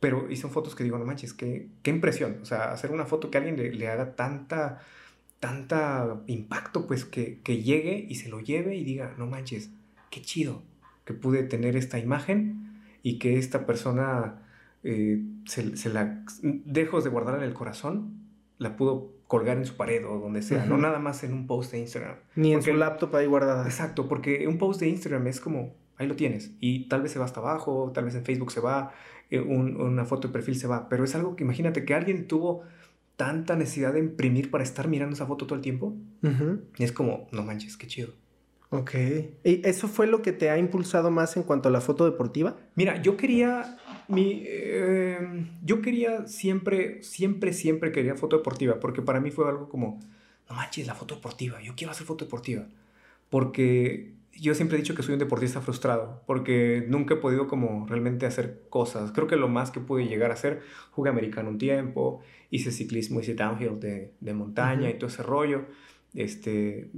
[0.00, 2.38] Pero y son fotos que digo, no manches, qué, qué impresión.
[2.40, 4.80] O sea, hacer una foto que alguien le, le haga tanta,
[5.40, 9.70] tanta impacto, pues que, que llegue y se lo lleve y diga, no manches,
[10.10, 10.62] qué chido
[11.04, 14.42] que pude tener esta imagen y que esta persona
[14.84, 18.18] eh, se, la, dejos de guardar en el corazón,
[18.58, 21.72] la pudo colgar en su pared o donde sea, no nada más en un post
[21.72, 22.16] de Instagram.
[22.36, 23.64] Ni en su laptop ahí guardada.
[23.64, 27.18] Exacto, porque un post de Instagram es como, ahí lo tienes, y tal vez se
[27.18, 28.92] va hasta abajo, tal vez en Facebook se va,
[29.30, 32.62] eh, una foto de perfil se va, pero es algo que imagínate que alguien tuvo
[33.16, 35.96] tanta necesidad de imprimir para estar mirando esa foto todo el tiempo,
[36.76, 38.12] y es como, no manches, qué chido.
[38.74, 38.94] Ok.
[39.44, 42.56] ¿Y eso fue lo que te ha impulsado más en cuanto a la foto deportiva?
[42.74, 43.76] Mira, yo quería,
[44.08, 45.18] mi, eh,
[45.62, 50.00] yo quería siempre, siempre, siempre quería foto deportiva, porque para mí fue algo como,
[50.48, 52.66] no manches, la foto deportiva, yo quiero hacer foto deportiva,
[53.28, 57.86] porque yo siempre he dicho que soy un deportista frustrado, porque nunca he podido como
[57.86, 59.12] realmente hacer cosas.
[59.12, 63.20] Creo que lo más que pude llegar a hacer, jugué americano un tiempo, hice ciclismo,
[63.20, 65.66] hice downhill de, de montaña y todo ese rollo,
[66.14, 66.90] este,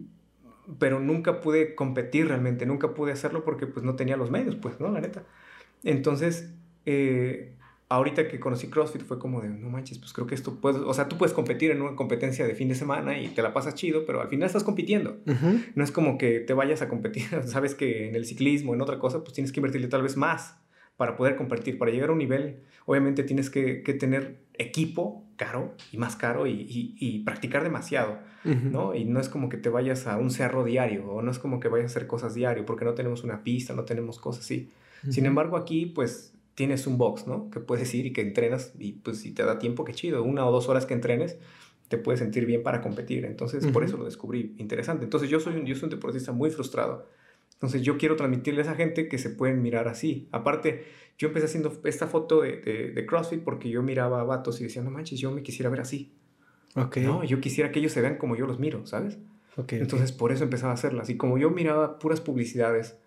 [0.78, 4.80] pero nunca pude competir realmente, nunca pude hacerlo porque pues no tenía los medios, pues,
[4.80, 4.90] ¿no?
[4.90, 5.24] La neta.
[5.82, 6.50] Entonces,
[6.86, 7.52] eh,
[7.88, 10.94] ahorita que conocí CrossFit fue como de, no manches, pues creo que esto puede, o
[10.94, 13.74] sea, tú puedes competir en una competencia de fin de semana y te la pasas
[13.74, 15.18] chido, pero al final estás compitiendo.
[15.74, 18.98] No es como que te vayas a competir, sabes que en el ciclismo, en otra
[18.98, 20.56] cosa, pues tienes que invertirle tal vez más
[20.96, 25.74] para poder competir, para llegar a un nivel, obviamente tienes que, que tener equipo caro
[25.92, 28.94] y más caro y, y, practicar demasiado, ¿no?
[28.94, 31.60] Y no es como que te vayas a un cerro diario o no es como
[31.60, 34.70] que vayas a hacer cosas diario porque no tenemos una pista, no tenemos cosas así.
[35.10, 37.50] Sin embargo, aquí pues tienes un box, ¿no?
[37.50, 40.22] Que puedes ir y que entrenas y pues si te da tiempo, qué chido.
[40.22, 41.36] Una o dos horas que entrenes,
[41.88, 43.24] te puedes sentir bien para competir.
[43.24, 45.04] Entonces, por eso lo descubrí interesante.
[45.04, 47.08] Entonces, yo soy, un, yo soy un deportista muy frustrado.
[47.54, 50.28] Entonces, yo quiero transmitirle a esa gente que se pueden mirar así.
[50.32, 50.84] Aparte,
[51.16, 52.58] yo empecé haciendo esta foto de,
[52.94, 55.80] de, CrossFit porque yo miraba a vatos y decía, no manches, yo me quisiera ver
[55.80, 56.12] así.
[56.74, 56.98] Ok.
[56.98, 59.18] No, yo quisiera que ellos se vean como yo los miro, ¿sabes?
[59.56, 61.08] Okay, Entonces, por eso empezaba a hacerlas.
[61.10, 62.98] Y como yo miraba puras publicidades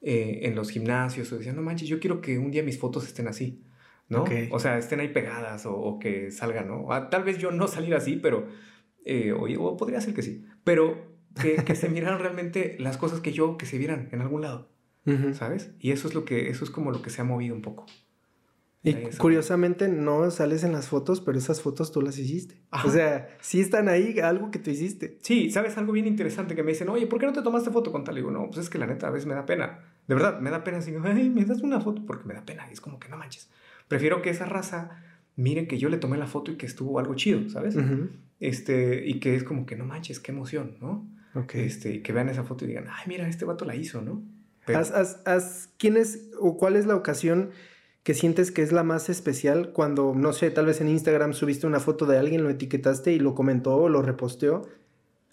[0.00, 3.04] eh, en los gimnasios o decían, no manches, yo quiero que un día mis fotos
[3.04, 3.64] estén así,
[4.08, 4.24] ¿no?
[4.52, 6.92] O sea, estén ahí pegadas o, que salgan, ¿no?
[6.92, 8.46] Ah, tal vez yo no salir así, pero,
[9.04, 11.07] eh, o, podría ser que sí, pero
[11.40, 14.68] que, que se miraran realmente las cosas que yo, que se vieran en algún lado,
[15.32, 15.70] ¿sabes?
[15.80, 17.86] Y eso es lo que, eso es como lo que se ha movido un poco.
[18.82, 22.62] Y curiosamente no sales en las fotos, pero esas fotos tú las hiciste.
[22.84, 25.18] O sea, sí están ahí algo que tú hiciste.
[25.20, 27.90] Sí, sabes algo bien interesante que me dicen, oye, ¿por qué no te tomaste foto
[27.90, 28.14] con tal?
[28.16, 29.80] Y digo, no, pues es que la neta a veces me da pena.
[30.06, 30.78] De verdad, me da pena.
[30.78, 32.66] Así, ay, me das una foto porque me da pena.
[32.70, 33.50] Y es como que no manches.
[33.88, 35.02] Prefiero que esa raza
[35.34, 37.76] miren que yo le tomé la foto y que estuvo algo chido, ¿sabes?
[38.40, 41.08] este, y que es como que no manches, qué emoción, ¿no?
[41.44, 41.66] Okay.
[41.66, 44.22] Este, y que vean esa foto y digan, ay, mira, este vato la hizo, ¿no?
[45.78, 47.50] ¿Quién es o cuál es la ocasión?
[48.08, 51.66] que sientes que es la más especial cuando, no sé, tal vez en Instagram subiste
[51.66, 54.66] una foto de alguien, lo etiquetaste y lo comentó o lo reposteó?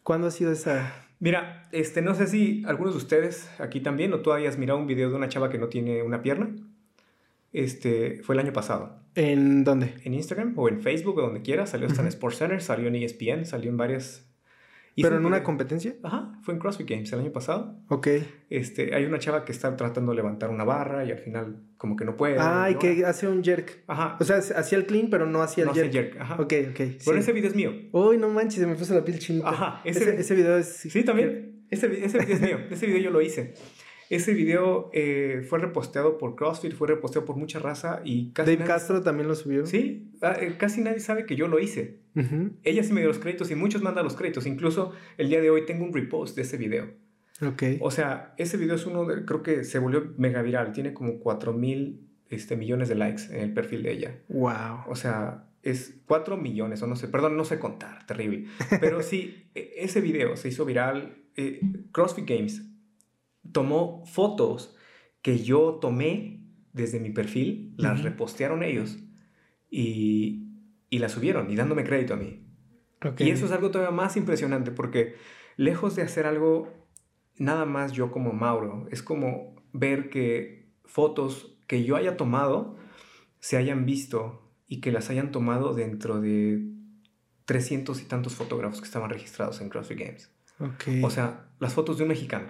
[0.03, 0.93] ¿Cuándo ha sido esa?
[1.21, 4.87] Mira, este, no sé si algunos de ustedes aquí también o tú hayas mirado un
[4.87, 6.53] video de una chava que no tiene una pierna.
[7.53, 8.99] Este, fue el año pasado.
[9.15, 9.93] ¿En dónde?
[10.03, 11.65] En Instagram o en Facebook o donde quiera.
[11.67, 14.27] Salió hasta en SportsCenter, salió en ESPN, salió en varias
[14.95, 15.95] ¿Pero en una competencia?
[16.03, 17.77] Ajá, fue en CrossFit Games el año pasado.
[17.89, 18.07] Ok.
[18.49, 21.95] Este, hay una chava que está tratando de levantar una barra y al final como
[21.95, 22.37] que no puede.
[22.39, 23.83] Ah, y que hace un jerk.
[23.87, 24.17] Ajá.
[24.19, 25.87] O sea, hacía el clean, pero no hacía el jerk.
[25.87, 26.35] No jerk, ajá.
[26.35, 26.81] Ok, ok.
[27.05, 27.73] Bueno, ese video es mío.
[27.91, 29.49] Uy, no manches, se me puso la piel chinita.
[29.49, 29.81] Ajá.
[29.83, 30.67] Ese, ese, video es...
[30.67, 31.65] Sí, también.
[31.69, 32.57] Ese, ese video es mío.
[32.69, 33.53] Ese video yo lo hice.
[34.09, 38.55] Ese video eh, fue reposteado por CrossFit, fue reposteado por mucha raza y casi.
[38.55, 39.65] Dave Castro también lo subió.
[39.65, 42.04] Sí, ah, eh, casi nadie sabe que yo lo hice.
[42.63, 44.45] Ella sí me dio los créditos y muchos mandan los créditos.
[44.45, 46.93] Incluso el día de hoy tengo un repost de ese video.
[47.41, 47.63] Ok.
[47.81, 49.25] O sea, ese video es uno de.
[49.25, 50.71] Creo que se volvió mega viral.
[50.71, 54.19] Tiene como 4 mil este, millones de likes en el perfil de ella.
[54.29, 54.83] Wow.
[54.87, 58.45] O sea, es 4 millones, o no sé, perdón, no sé contar, terrible.
[58.79, 61.17] Pero sí, e, ese video se hizo viral.
[61.35, 61.59] Eh,
[61.91, 62.63] CrossFit Games
[63.51, 64.75] tomó fotos
[65.21, 68.99] que yo tomé desde mi perfil, las repostearon ellos
[69.69, 70.44] y,
[70.95, 72.45] y, las subieron y dándome crédito a mí.
[73.17, 75.15] Y eso es algo todavía más impresionante porque
[75.57, 76.73] lejos de hacer algo
[77.37, 82.77] nada más yo como Mauro, es como ver que fotos que yo haya tomado
[83.39, 86.65] se hayan visto y que las hayan tomado dentro de
[87.45, 90.31] 300 y tantos fotógrafos que estaban registrados en CrossFit Games.
[91.03, 92.47] O sea, las fotos de un mexicano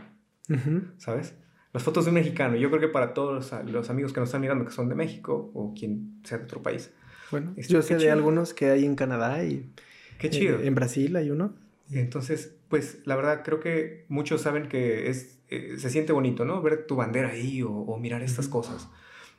[0.98, 1.36] ¿sabes?
[1.74, 4.42] Las fotos de un mexicano, yo creo que para todos los, amigos que nos están
[4.42, 6.94] mirando que son de México o quien sea de otro país.
[7.32, 9.70] Bueno, yo sé de algunos que hay en Canadá y...
[10.18, 10.62] Qué chido.
[10.62, 11.54] en Brasil hay uno.
[11.92, 16.62] Entonces, pues la verdad creo que muchos saben que es, eh, se siente bonito, ¿no?
[16.62, 18.90] Ver tu bandera ahí o, mirar estas cosas.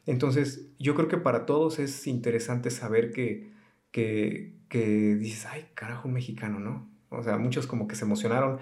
[0.07, 3.51] Entonces, yo creo que para todos es interesante saber que,
[3.91, 6.89] que, que dices, ay, carajo, un mexicano, ¿no?
[7.09, 8.59] O sea, muchos como que se emocionaron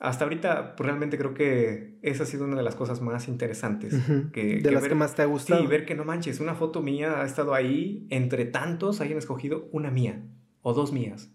[0.00, 3.94] hasta ahorita, pues realmente creo que esa ha sido una de las cosas más interesantes.
[4.32, 5.60] que, de las que más te ha gustado.
[5.60, 9.68] Sí, ver que no manches, una foto mía ha estado ahí, entre tantos hayan escogido
[9.72, 10.24] una mía
[10.62, 11.30] o dos mías.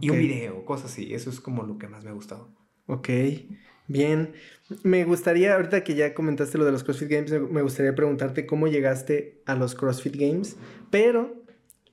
[0.00, 1.14] Y un video, cosas así.
[1.14, 2.54] Eso es como lo que más me ha gustado.
[2.86, 3.08] Ok,
[3.88, 4.34] bien.
[4.84, 8.68] Me gustaría, ahorita que ya comentaste lo de los CrossFit Games, me gustaría preguntarte cómo
[8.68, 10.56] llegaste a los CrossFit Games.
[10.90, 11.42] Pero,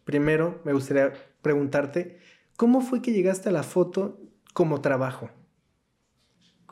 [0.03, 2.19] primero, me gustaría preguntarte,
[2.55, 4.21] ¿cómo fue que llegaste a la foto
[4.53, 5.31] como trabajo?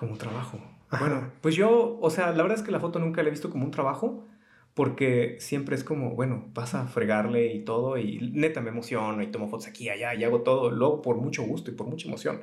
[0.02, 0.58] Como trabajo.
[1.00, 3.52] Bueno, pues yo, o sea, la verdad es que la foto nunca la he visto
[3.52, 4.26] como un trabajo,
[4.74, 9.28] porque siempre es como, bueno, vas a fregarle y todo, y neta me emociono y
[9.28, 12.42] tomo fotos aquí, allá, y hago todo, luego por mucho gusto y por mucha emoción.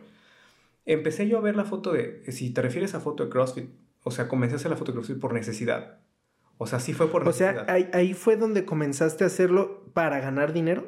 [0.86, 3.68] Empecé yo a ver la foto de, si te refieres a foto de CrossFit,
[4.04, 5.98] o sea, comencé a hacer la foto de CrossFit por necesidad.
[6.58, 7.62] O sea, sí fue por necesidad.
[7.62, 10.86] O sea, ahí, ahí fue donde comenzaste a hacerlo para ganar dinero.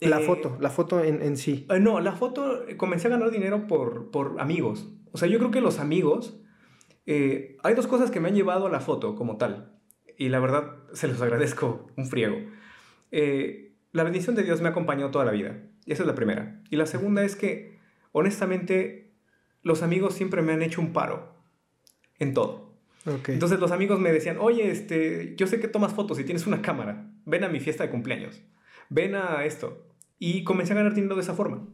[0.00, 1.68] La eh, foto, la foto en, en sí.
[1.70, 4.88] Eh, no, la foto, comencé a ganar dinero por, por amigos.
[5.12, 6.40] O sea, yo creo que los amigos,
[7.06, 9.76] hay dos cosas que me han llevado a la foto como tal.
[10.16, 12.36] Y la verdad, se los agradezco un friego.
[13.10, 15.62] la bendición de Dios me ha acompañado toda la vida.
[15.86, 16.62] Y esa es la primera.
[16.70, 17.78] Y la segunda es que,
[18.12, 19.12] honestamente,
[19.62, 21.34] los amigos siempre me han hecho un paro
[22.18, 22.70] en todo.
[23.26, 26.60] Entonces los amigos me decían, oye, este, yo sé que tomas fotos y tienes una
[26.60, 28.42] cámara, ven a mi fiesta de cumpleaños,
[28.90, 29.86] ven a esto.
[30.18, 31.66] Y comencé a ganar dinero de esa forma.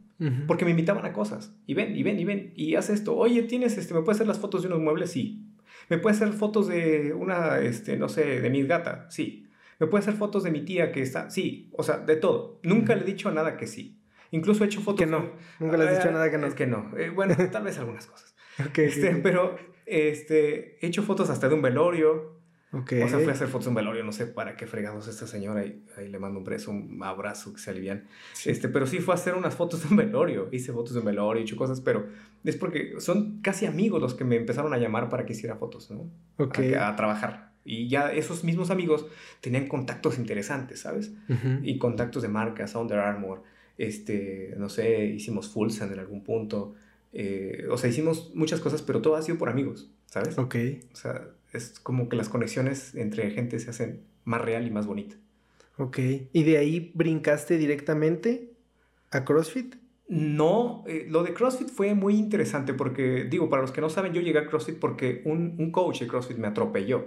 [0.47, 1.55] Porque me invitaban a cosas.
[1.67, 2.53] Y ven, y ven, y ven.
[2.57, 3.15] Y haz esto.
[3.17, 5.11] Oye, tienes este, ¿me puedes hacer las fotos de unos muebles?
[5.11, 5.47] Sí.
[5.89, 9.07] ¿Me puedes hacer fotos de una, este, no sé, de mi gata?
[9.11, 9.47] Sí.
[9.79, 11.29] ¿Me puedes hacer fotos de mi tía que está?
[11.31, 11.71] Sí.
[11.77, 12.61] O sea, de todo.
[12.63, 14.01] Nunca le he dicho nada que sí.
[14.31, 15.01] Incluso he hecho fotos.
[15.01, 15.33] Que no.
[15.61, 16.47] Nunca le has dicho nada que no.
[16.47, 16.91] Es que no.
[16.97, 18.35] Eh, bueno, tal vez algunas cosas.
[18.75, 22.36] este, Pero este, he hecho fotos hasta de un velorio.
[22.73, 23.01] Okay.
[23.03, 25.27] O sea, fui a hacer fotos de un velorio, no sé para qué fregados esta
[25.27, 28.05] señora, y ahí le mando un beso, un abrazo, que se alivian.
[28.45, 31.07] Este, pero sí fue a hacer unas fotos de un velorio, hice fotos de un
[31.07, 32.07] velorio, he hecho cosas, pero
[32.45, 35.91] es porque son casi amigos los que me empezaron a llamar para que hiciera fotos,
[35.91, 36.11] ¿no?
[36.39, 36.75] Okay.
[36.75, 37.53] A, trabajar.
[37.65, 39.07] Y ya esos mismos amigos
[39.41, 41.13] tenían contactos interesantes, ¿sabes?
[41.63, 43.43] Y contactos de marcas, Under Armour,
[43.79, 46.75] este, no sé, hicimos Fulsan en algún punto.
[47.13, 50.39] Eh, o sea, hicimos muchas cosas, pero todo ha sido por amigos, ¿sabes?
[50.39, 50.57] Ok.
[50.93, 54.87] O sea, es como que las conexiones entre gente se hacen más real y más
[54.87, 55.17] bonita.
[55.79, 55.99] Ok.
[56.33, 58.53] ¿Y de ahí brincaste directamente
[59.11, 59.77] a CrossFit?
[60.09, 64.13] No, eh, lo de CrossFit fue muy interesante porque, digo, para los que no saben,
[64.13, 67.07] yo llegué a CrossFit porque un, un coach de CrossFit me atropelló.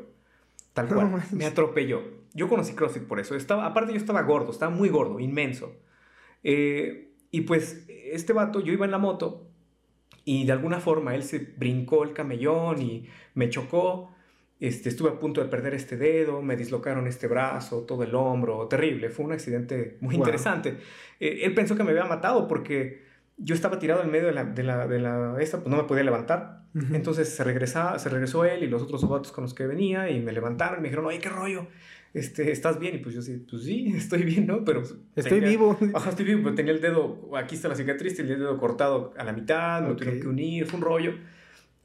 [0.73, 2.01] Tal cual, me atropelló.
[2.33, 3.35] Yo conocí CrossFit por eso.
[3.35, 5.75] Estaba, aparte yo estaba gordo, estaba muy gordo, inmenso.
[6.43, 9.47] Eh, y pues este vato, yo iba en la moto
[10.25, 14.11] y de alguna forma él se brincó el camellón y me chocó.
[14.59, 18.67] Este, estuve a punto de perder este dedo, me dislocaron este brazo, todo el hombro,
[18.67, 19.09] terrible.
[19.09, 20.77] Fue un accidente muy interesante.
[21.19, 23.03] Eh, él pensó que me había matado porque
[23.37, 25.83] yo estaba tirado en medio de la, de la, de la esta, pues no me
[25.83, 26.59] podía levantar.
[26.91, 30.19] Entonces se, regresa, se regresó él y los otros vatos con los que venía y
[30.19, 31.65] me levantaron y me dijeron, oye, qué rollo
[32.13, 32.95] este, ¿estás bien?
[32.95, 34.63] Y pues yo sí, pues sí, estoy bien, ¿no?
[34.65, 34.83] Pero...
[35.15, 35.77] Estoy vivo.
[35.93, 39.13] Ajá, estoy vivo, pero tenía el dedo, aquí está la cicatriz, tenía el dedo cortado
[39.17, 41.13] a la mitad, me tuve que unir, fue un rollo.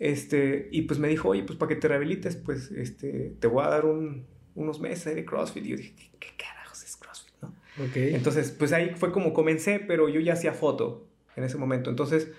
[0.04, 3.64] Este, y pues me dijo, oye, pues para que te rehabilites, pues este, te voy
[3.64, 5.64] a dar un, unos meses de CrossFit.
[5.64, 7.54] Y yo dije, ¿qué, carajos es CrossFit, no?
[7.88, 8.14] Okay.
[8.14, 11.88] Entonces, pues ahí fue como comencé, pero yo ya hacía foto en ese momento.
[11.88, 12.30] Entonces,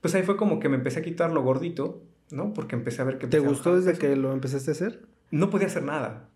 [0.00, 2.52] pues ahí fue como que me empecé a quitar lo gordito, ¿no?
[2.54, 3.28] Porque empecé a ver que...
[3.28, 5.02] ¿Te gustó desde que lo empezaste a hacer?
[5.30, 6.28] No podía hacer nada.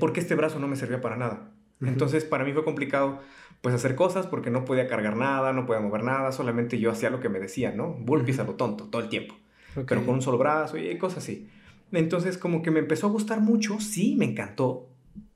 [0.00, 1.52] Porque este brazo no me servía para nada.
[1.80, 3.20] Entonces, para mí fue complicado,
[3.60, 7.10] pues, hacer cosas porque no podía cargar nada, no podía mover nada, solamente yo hacía
[7.10, 7.92] lo que me decían, ¿no?
[7.92, 9.36] Burpees a lo tonto, todo el tiempo.
[9.74, 11.48] Pero con un solo brazo y cosas así.
[11.92, 14.88] Entonces, como que me empezó a gustar mucho, sí, me encantó.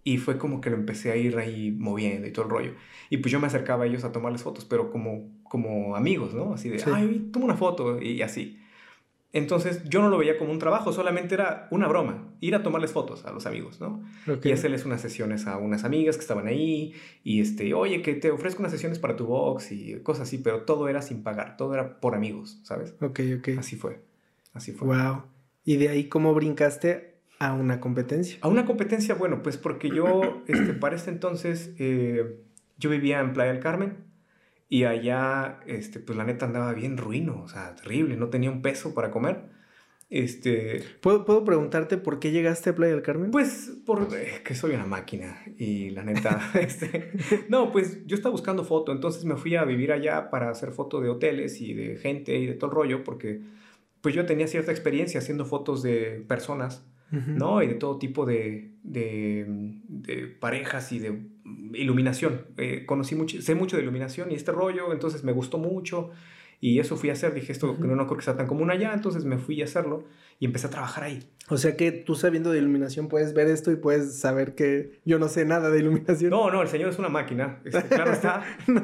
[0.04, 2.74] Y fue como que lo empecé a ir ahí moviendo y todo el rollo.
[3.10, 6.54] Y pues yo me acercaba a ellos a tomarles fotos, pero como, como amigos, ¿no?
[6.54, 8.58] Así de, ay, toma una foto y así.
[9.36, 12.92] Entonces yo no lo veía como un trabajo, solamente era una broma, ir a tomarles
[12.92, 14.02] fotos a los amigos, ¿no?
[14.42, 18.30] Y hacerles unas sesiones a unas amigas que estaban ahí y este, oye, que te
[18.30, 21.74] ofrezco unas sesiones para tu box y cosas así, pero todo era sin pagar, todo
[21.74, 22.94] era por amigos, ¿sabes?
[23.02, 23.48] Ok, ok.
[23.58, 24.00] Así fue,
[24.56, 24.88] así fue.
[24.88, 25.22] Wow.
[25.64, 28.38] ¿Y de ahí cómo brincaste a una competencia?
[28.40, 32.40] A una competencia, bueno, pues porque yo, este, para este entonces, eh,
[32.78, 34.06] yo vivía en Playa del Carmen,
[34.68, 38.62] y allá, este, pues la neta andaba bien ruino, o sea, terrible, no tenía un
[38.62, 39.54] peso para comer.
[40.08, 40.84] Este...
[41.00, 43.32] ¿Puedo, ¿Puedo preguntarte por qué llegaste a Playa del Carmen?
[43.32, 47.12] Pues porque eh, soy una máquina y la neta, este...
[47.48, 51.00] no, pues yo estaba buscando foto, entonces me fui a vivir allá para hacer foto
[51.00, 53.40] de hoteles y de gente y de todo el rollo, porque
[54.06, 57.60] pues yo tenía cierta experiencia haciendo fotos de personas, ¿no?
[57.60, 59.44] Y de todo tipo de, de,
[59.88, 61.22] de parejas y de
[61.74, 62.42] iluminación.
[62.56, 66.12] Eh, conocí mucho, sé mucho de iluminación y este rollo, entonces me gustó mucho
[66.60, 67.34] y eso fui a hacer.
[67.34, 70.04] Dije, esto no, no creo que sea tan común allá, entonces me fui a hacerlo
[70.38, 71.28] y empecé a trabajar ahí.
[71.48, 75.18] O sea que tú sabiendo de iluminación puedes ver esto y puedes saber que yo
[75.18, 76.30] no sé nada de iluminación.
[76.30, 77.60] No, no, el señor es una máquina.
[77.64, 78.42] Este, claro está.
[78.66, 78.82] no,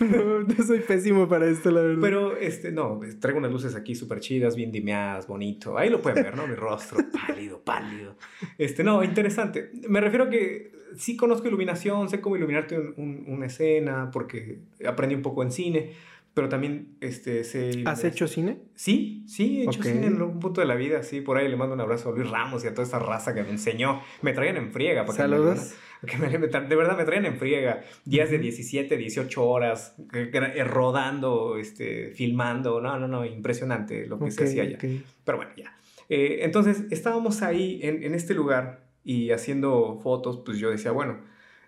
[0.00, 2.00] no, soy pésimo para esto, la verdad.
[2.00, 5.78] Pero, este, no, traigo unas luces aquí súper chidas, bien dimeadas, bonito.
[5.78, 6.46] Ahí lo pueden ver, ¿no?
[6.46, 8.16] Mi rostro pálido, pálido.
[8.58, 9.70] Este, no, interesante.
[9.88, 15.22] Me refiero a que sí conozco iluminación, sé cómo iluminarte una escena porque aprendí un
[15.22, 15.92] poco en cine
[16.34, 17.82] pero también este, se...
[17.84, 18.58] ¿Has hecho cine?
[18.74, 21.56] Sí, sí, he hecho cine en algún punto de la vida, sí, por ahí le
[21.56, 24.00] mando un abrazo a Luis Ramos y a toda esa raza que me enseñó.
[24.22, 25.06] Me traían en friega.
[25.08, 25.74] Saludos.
[26.02, 27.82] de verdad me traían en friega.
[28.04, 32.80] Días de 17, 18 horas, eh, rodando, este, filmando.
[32.80, 34.78] No, no, no, impresionante lo que se hacía allá.
[34.80, 35.76] Pero bueno, ya.
[36.08, 41.20] Eh, entonces, estábamos ahí en, en, este lugar y haciendo fotos, pues yo decía, bueno,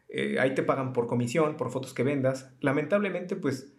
[0.09, 2.53] eh, ahí te pagan por comisión, por fotos que vendas.
[2.61, 3.74] Lamentablemente, pues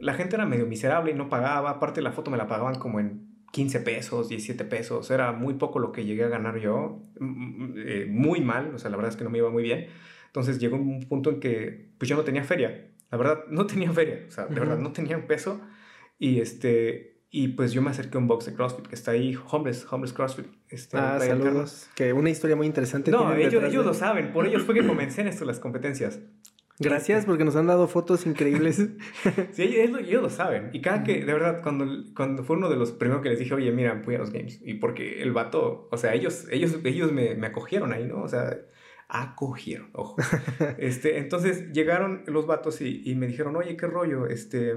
[0.00, 1.70] la gente era medio miserable y no pagaba.
[1.70, 5.10] Aparte, la foto me la pagaban como en 15 pesos, 17 pesos.
[5.10, 7.02] Era muy poco lo que llegué a ganar yo.
[7.76, 9.86] Eh, muy mal, o sea, la verdad es que no me iba muy bien.
[10.26, 12.90] Entonces llegó un punto en que pues yo no tenía feria.
[13.10, 14.24] La verdad, no tenía feria.
[14.28, 15.60] O sea, de verdad, no tenía un peso.
[16.18, 17.16] Y este...
[17.30, 20.14] Y pues yo me acerqué a un box de CrossFit que está ahí, Homeless, Homeless
[20.14, 20.46] CrossFit.
[20.70, 21.90] Este, ah, saludos.
[21.94, 23.10] Que una historia muy interesante.
[23.10, 24.32] No, ellos, ellos lo saben.
[24.32, 26.20] Por ellos fue que comencé en esto las competencias.
[26.80, 28.76] Gracias porque nos han dado fotos increíbles.
[29.52, 30.70] sí, ellos, lo saben.
[30.72, 33.52] Y cada que, de verdad, cuando, cuando fue uno de los primeros que les dije,
[33.54, 34.60] oye, mira, fui a los games.
[34.62, 38.22] Y porque el vato, o sea, ellos, ellos, ellos me, me acogieron ahí, ¿no?
[38.22, 38.56] O sea,
[39.08, 40.16] acogieron, ojo.
[40.78, 44.76] este, entonces llegaron los vatos y, y, me dijeron, oye, qué rollo, este,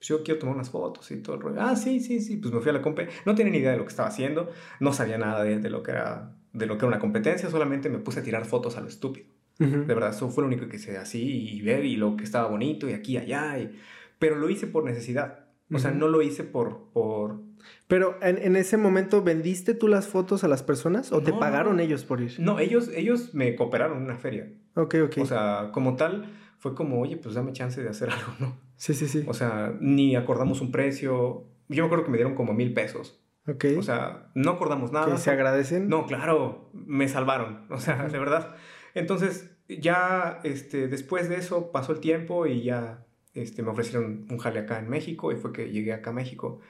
[0.00, 1.60] yo quiero tomar unas fotos y todo el rollo.
[1.60, 3.22] Ah, sí, sí, sí, pues me fui a la competencia.
[3.26, 5.84] No tenía ni idea de lo que estaba haciendo, no sabía nada de, de, lo
[5.84, 8.80] que era, de lo que era una competencia, solamente me puse a tirar fotos a
[8.80, 9.37] lo estúpido.
[9.58, 12.48] De verdad, eso fue lo único que hice así y ver y lo que estaba
[12.48, 13.58] bonito y aquí y allá.
[13.58, 13.76] Y...
[14.18, 15.46] Pero lo hice por necesidad.
[15.72, 16.90] O sea, no lo hice por...
[16.92, 17.40] por...
[17.88, 21.80] Pero en, en, ese momento, ¿vendiste tú las fotos a las personas o te pagaron
[21.80, 22.38] ellos por ir?
[22.38, 24.48] No, ellos, ellos me cooperaron en una feria.
[24.74, 25.18] Ok, ok.
[25.20, 28.56] O sea, como tal, fue como, oye, pues dame chance de hacer algo, ¿no?
[28.76, 29.24] Sí, sí, sí.
[29.26, 31.46] O sea, ni acordamos un precio.
[31.68, 33.20] Yo me acuerdo que me dieron como mil pesos.
[33.46, 33.64] Ok.
[33.76, 35.12] O sea, no acordamos nada.
[35.12, 35.88] ¿Que se agradecen?
[35.88, 37.66] No, claro, me salvaron.
[37.70, 38.54] O sea, de verdad.
[38.98, 44.38] Entonces, ya este, después de eso pasó el tiempo y ya este, me ofrecieron un
[44.38, 46.60] jale acá en México y fue que llegué acá a México.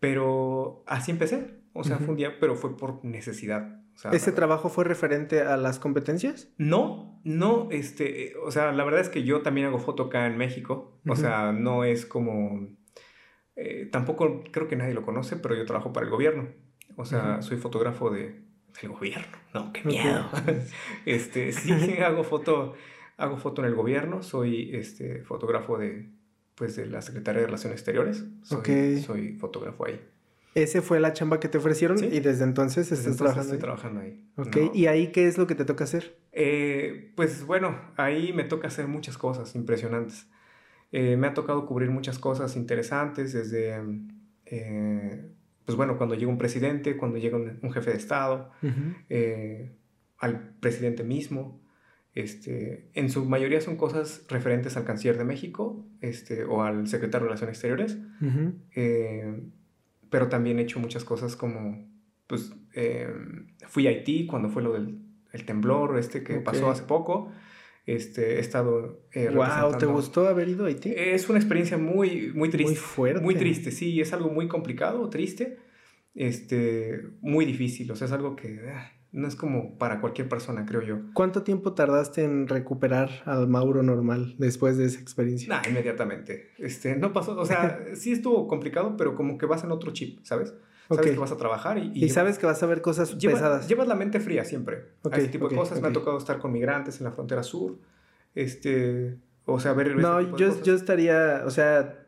[0.00, 1.62] Pero así empecé.
[1.72, 3.80] O sea, fue un día, pero fue por necesidad.
[4.12, 6.48] ¿Ese trabajo fue referente a las competencias?
[6.56, 10.36] No, no, este, o sea, la verdad es que yo también hago foto acá en
[10.36, 11.00] México.
[11.08, 12.68] O sea, no es como,
[13.56, 16.48] eh, tampoco creo que nadie lo conoce, pero yo trabajo para el gobierno.
[16.96, 18.43] O sea, soy fotógrafo de,
[18.82, 19.36] el gobierno.
[19.52, 20.28] No, qué miedo.
[21.06, 22.74] este, sí, hago foto,
[23.16, 24.22] hago foto en el gobierno.
[24.22, 26.10] Soy este, fotógrafo de,
[26.54, 28.24] pues, de la Secretaría de Relaciones Exteriores.
[28.42, 30.00] Soy, soy fotógrafo ahí.
[30.54, 34.24] Ese fue la chamba que te ofrecieron y desde entonces estás trabajando estoy trabajando ahí.
[34.36, 36.16] Ok, ¿y ahí qué es lo que te toca hacer?
[36.30, 40.28] Eh, pues bueno, ahí me toca hacer muchas cosas impresionantes.
[40.92, 43.82] Eh, me ha tocado cubrir muchas cosas interesantes desde
[44.46, 45.28] eh,
[45.64, 48.50] pues bueno, cuando llega un presidente, cuando llega un, jefe de Estado,
[49.08, 49.76] eh,
[50.18, 51.62] al presidente mismo,
[52.14, 57.24] este, en su mayoría son cosas referentes al canciller de México este, o al secretario
[57.24, 57.98] de Relaciones Exteriores,
[58.74, 59.42] eh,
[60.10, 61.88] pero también he hecho muchas cosas como,
[62.26, 63.12] pues, eh,
[63.66, 67.30] fui a Haití cuando fue lo del el temblor este que pasó hace poco,
[67.86, 69.06] este, he estado...
[69.12, 70.92] Eh, wow, ¿te gustó haber ido a Haití?
[70.96, 72.72] Es una experiencia muy, muy triste.
[72.72, 73.22] Muy fuerte.
[73.22, 75.58] Muy triste, sí, es algo muy complicado, triste,
[76.14, 80.66] este, muy difícil, o sea, es algo que ah, no es como para cualquier persona,
[80.66, 80.98] creo yo.
[81.12, 85.48] ¿Cuánto tiempo tardaste en recuperar al Mauro normal después de esa experiencia?
[85.48, 86.50] Nah, inmediatamente.
[86.58, 90.18] Este, no pasó, o sea, sí estuvo complicado, pero como que vas en otro chip,
[90.24, 90.54] ¿sabes?
[90.88, 91.92] Sabes que vas a trabajar y...
[91.94, 93.68] Y, sabes que vas a ver cosas pesadas.
[93.68, 94.92] Llevas la mente fría siempre.
[95.02, 95.80] Okay, ese tipo de cosas.
[95.80, 97.78] Me ha tocado estar con migrantes en la frontera sur.
[98.34, 99.18] Este...
[99.46, 99.96] O sea, ver...
[99.96, 101.42] No, yo, yo estaría...
[101.46, 102.06] O sea,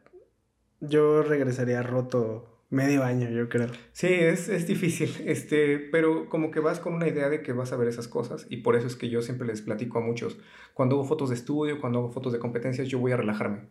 [0.81, 3.69] yo regresaría roto medio año, yo creo.
[3.93, 7.73] Sí, es, es, difícil, este, pero como que vas con una idea de que vas
[7.73, 10.39] a ver esas cosas y por eso es que yo siempre les platico a muchos,
[10.75, 13.69] cuando hago fotos de estudio, cuando hago fotos de competencias, yo voy a relajarme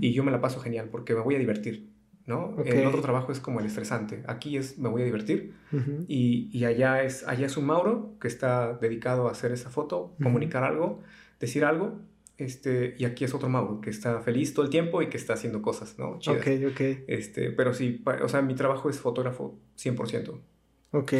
[0.00, 1.93] y yo me la paso genial porque me voy a divertir.
[2.26, 2.56] ¿No?
[2.64, 4.22] El otro trabajo es como el estresante.
[4.26, 5.54] Aquí es me voy a divertir
[6.08, 10.14] y, y, allá, es, allá es un Mauro que está dedicado a hacer esa foto,
[10.22, 11.02] comunicar algo,
[11.40, 12.00] decir algo.
[12.36, 15.34] Este, y aquí es otro Mauro que está feliz todo el tiempo y que está
[15.34, 16.18] haciendo cosas, ¿no?
[16.18, 16.38] Chidas.
[16.38, 16.80] Ok, ok.
[17.06, 20.40] Este, pero sí, o sea, mi trabajo es fotógrafo 100%.
[20.92, 21.12] Ok.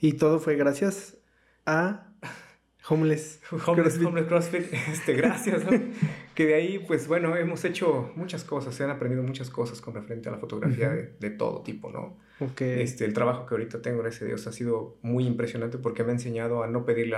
[0.00, 1.18] y todo fue gracias
[1.64, 2.08] a
[2.88, 3.40] Homeless.
[3.66, 4.72] Homeless CrossFit.
[4.92, 5.62] Este, gracias.
[6.38, 9.94] que de ahí, pues bueno, hemos hecho muchas cosas, se han aprendido muchas cosas con
[9.94, 12.16] referente a la fotografía de, todo tipo, ¿no?
[12.38, 12.80] Okay.
[12.80, 16.10] Este, el trabajo que ahorita tengo, gracias a Dios, ha sido muy impresionante porque me
[16.10, 17.16] ha enseñado a no pedirle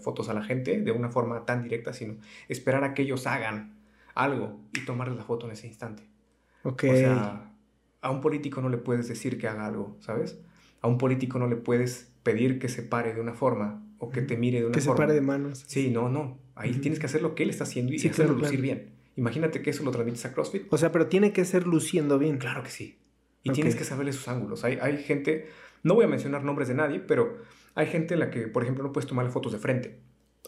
[0.00, 2.14] fotos a la gente de una forma tan directa, sino
[2.48, 3.74] esperar a que ellos hagan
[4.14, 6.04] algo y tomarles la foto en ese instante.
[6.62, 6.92] Okay.
[6.92, 7.52] O sea,
[8.00, 10.40] a un político no le puedes decir que haga algo, ¿sabes?
[10.80, 14.22] A un político no le puedes pedir que se pare de una forma o que
[14.22, 14.94] te mire de una que forma.
[14.94, 15.62] Que se pare de manos.
[15.66, 16.38] Sí, no, no.
[16.54, 18.90] Ahí tienes que hacer lo que él está haciendo y hacerlo lucir bien.
[19.16, 20.72] Imagínate que eso lo transmites a CrossFit.
[20.72, 22.38] O sea, pero tiene que ser luciendo bien.
[22.38, 22.98] Claro que sí.
[23.42, 24.64] Y tienes que saberle sus ángulos.
[24.64, 25.48] Hay, hay gente,
[25.82, 27.38] no voy a mencionar nombres de nadie, pero
[27.74, 29.98] hay gente en la que, por ejemplo, no puedes tomarle fotos de frente.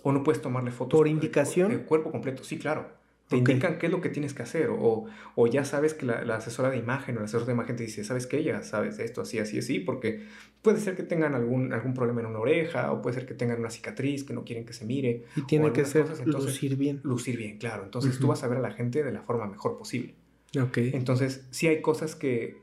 [0.03, 0.99] O no puedes tomarle fotos.
[0.99, 1.71] ¿Por indicación?
[1.71, 2.93] De, cuerpo completo, sí, claro.
[3.29, 4.69] Te indican qué es lo que tienes que hacer.
[4.71, 7.85] O, o ya sabes que la, asesora de imagen o el asesor de imagen te
[7.85, 8.43] dice, ¿sabes qué?
[8.43, 9.81] Ya sabes esto, así, así, así.
[9.81, 10.25] Porque
[10.63, 12.93] puede ser que tengan algún, algún problema en una oreja.
[12.93, 15.25] O puede ser que tengan una cicatriz que no quieren que se mire.
[15.37, 17.01] Y tiene que ser lucir bien.
[17.03, 17.85] Lucir bien, claro.
[17.85, 20.15] Entonces tú vas a ver a la gente de la forma mejor posible.
[20.61, 20.79] Ok.
[20.79, 22.63] Entonces, sí hay cosas que,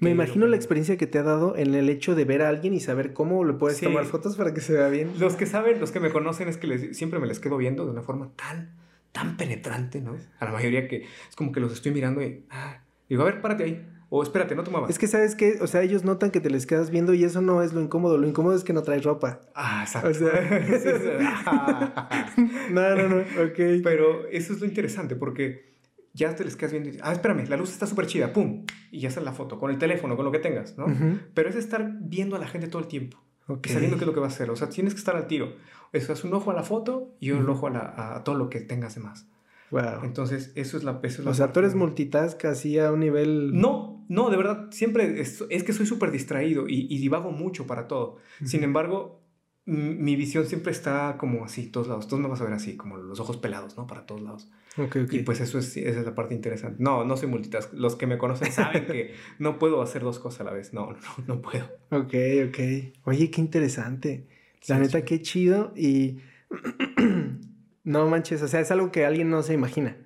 [0.00, 2.74] me imagino la experiencia que te ha dado en el hecho de ver a alguien
[2.74, 5.12] y saber cómo le puedes tomar fotos para que se vea bien.
[5.18, 7.92] Los que saben, los que me conocen, es que siempre me les quedo viendo de
[7.92, 8.70] una forma tan,
[9.16, 10.14] tan penetrante, ¿no?
[10.38, 13.40] A la mayoría que es como que los estoy mirando y, ah, digo, a ver,
[13.40, 13.88] párate ahí.
[14.10, 14.90] O espérate, no tomabas.
[14.90, 17.40] Es que sabes que, o sea, ellos notan que te les quedas viendo y eso
[17.40, 18.18] no es lo incómodo.
[18.18, 19.40] Lo incómodo es que no traes ropa.
[19.54, 20.10] Ah, exacto.
[20.10, 20.32] O sea,
[22.70, 23.82] no, no, no, ok.
[23.82, 25.78] Pero eso es lo interesante porque
[26.12, 28.66] ya te les quedas viendo y dices, ah, espérame, la luz está súper chida, pum,
[28.90, 30.86] y ya está la foto, con el teléfono, con lo que tengas, ¿no?
[31.32, 33.72] Pero es estar viendo a la gente todo el tiempo, okay.
[33.72, 35.54] sabiendo qué es lo que va a hacer, o sea, tienes que estar al tiro.
[35.92, 38.94] Eso es un ojo a la foto y un ojo a, todo lo que tengas
[38.94, 39.28] de más.
[39.70, 40.04] Wow.
[40.04, 41.00] Entonces, eso es la...
[41.02, 43.58] Eso o sea, tú eres multitask así a un nivel...
[43.58, 47.66] No, no, de verdad, siempre es, es que soy súper distraído y, y, divago mucho
[47.66, 48.18] para todo.
[48.44, 49.26] Sin embargo,
[49.66, 52.06] mi visión siempre está como así, todos lados.
[52.06, 53.88] Todos me vas a ver así, como los ojos pelados, ¿no?
[53.88, 54.48] Para todos lados.
[54.78, 55.20] Okay, okay.
[55.20, 56.80] Y pues eso es, esa es la parte interesante.
[56.80, 57.72] No, no soy multitask.
[57.72, 60.72] Los que me conocen saben que no puedo hacer dos cosas a la vez.
[60.72, 61.64] No, no, no puedo.
[61.90, 62.14] Ok,
[62.48, 62.58] ok.
[63.04, 64.28] Oye, qué interesante.
[64.68, 65.72] La neta, qué chido.
[65.76, 66.18] Y
[67.84, 69.96] no manches, o sea, es algo que alguien no se imagina.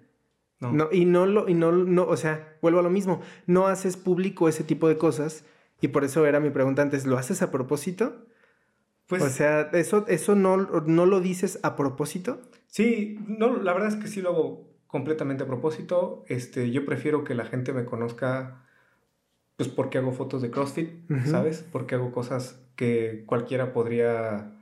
[0.58, 0.72] No.
[0.72, 0.88] no.
[0.92, 3.20] y no lo, y no, no, o sea, vuelvo a lo mismo.
[3.46, 5.44] No haces público ese tipo de cosas.
[5.80, 8.26] Y por eso era mi pregunta antes, ¿lo haces a propósito?
[9.06, 12.42] Pues, o sea, ¿eso, eso no, no lo dices a propósito?
[12.68, 16.24] Sí, no, la verdad es que sí lo hago completamente a propósito.
[16.28, 18.64] Este, yo prefiero que la gente me conozca
[19.60, 20.88] pues porque hago fotos de CrossFit,
[21.26, 21.62] ¿sabes?
[21.70, 24.56] Porque hago cosas que cualquiera podría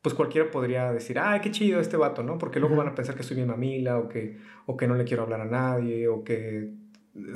[0.00, 2.38] pues cualquiera podría decir, ay, qué chido este vato, ¿no?
[2.38, 5.02] Porque luego van a pensar que soy bien mamila o que, o que no le
[5.02, 6.72] quiero hablar a nadie o que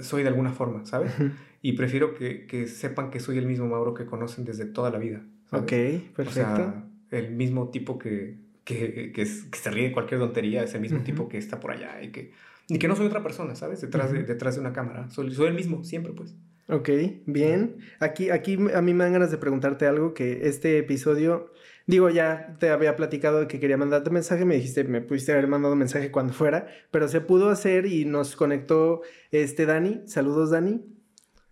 [0.01, 1.13] soy de alguna forma, ¿sabes?
[1.61, 4.99] Y prefiero que, que, sepan que soy el mismo Mauro que conocen desde toda la
[4.99, 5.25] vida.
[5.51, 5.73] Ok,
[6.15, 6.23] perfecto.
[6.23, 10.83] O sea, el mismo tipo que, que, que, se ríe de cualquier tontería, es el
[10.83, 12.31] mismo tipo que está por allá y que,
[12.69, 13.81] y que no soy otra persona, ¿sabes?
[13.81, 15.11] Detrás, de, detrás de una cámara.
[15.11, 16.37] Soy, soy el mismo, siempre, pues.
[16.69, 16.91] Ok,
[17.27, 17.79] bien.
[18.01, 21.53] Aquí, aquí a mí me dan ganas de preguntarte algo que este episodio,
[21.87, 25.47] digo, ya te había platicado de que quería mandarte mensaje, me dijiste, me pudiste haber
[25.47, 30.03] mandado mensaje cuando fuera, pero se pudo hacer y nos conectó este Dani.
[30.07, 30.85] Saludos, Dani.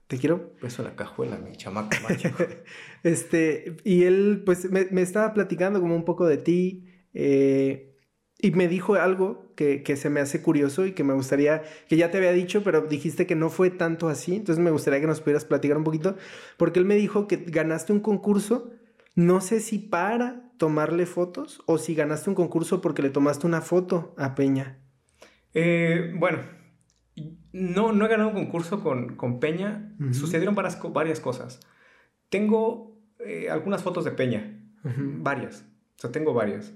[0.08, 0.52] Te quiero.
[0.60, 2.30] Beso a la cajuela, mi chamaco macho.
[3.04, 6.84] este, y él, pues, me, me, estaba platicando como un poco de ti.
[7.14, 7.93] Eh,
[8.44, 11.96] y me dijo algo que, que, se me hace curioso y que me gustaría, que
[11.96, 14.36] ya te había dicho, pero dijiste que no fue tanto así.
[14.36, 16.16] Entonces me gustaría que nos pudieras platicar un poquito.
[16.58, 18.70] Porque él me dijo que ganaste un concurso,
[19.14, 23.62] no sé si para tomarle fotos o si ganaste un concurso porque le tomaste una
[23.62, 24.78] foto a Peña.
[25.54, 26.40] Eh, bueno,
[27.52, 29.96] no, no he ganado un concurso con, con Peña.
[30.12, 31.60] Sucedieron varias, varias, cosas.
[32.28, 34.60] Tengo eh, algunas fotos de Peña.
[34.82, 35.64] Varias.
[35.96, 36.74] O sea, tengo varias.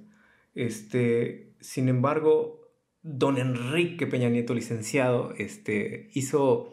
[0.54, 2.68] Este, sin embargo,
[3.02, 6.72] don Enrique Peña Nieto, licenciado, este, hizo...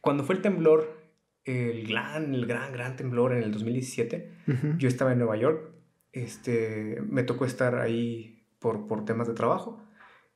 [0.00, 0.96] Cuando fue el temblor,
[1.44, 4.32] el gran, el gran, gran temblor en el 2017,
[4.78, 5.72] yo estaba en Nueva York.
[6.12, 9.82] Este, me tocó estar ahí por, por temas de trabajo.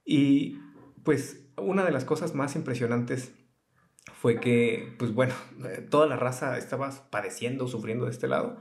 [0.05, 0.59] Y
[1.05, 3.33] pues una de las cosas más impresionantes
[4.15, 5.35] fue que, pues bueno,
[5.91, 8.59] toda la raza estaba padeciendo, sufriendo de este lado,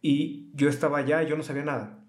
[0.00, 2.04] y yo estaba allá y yo no sabía nada.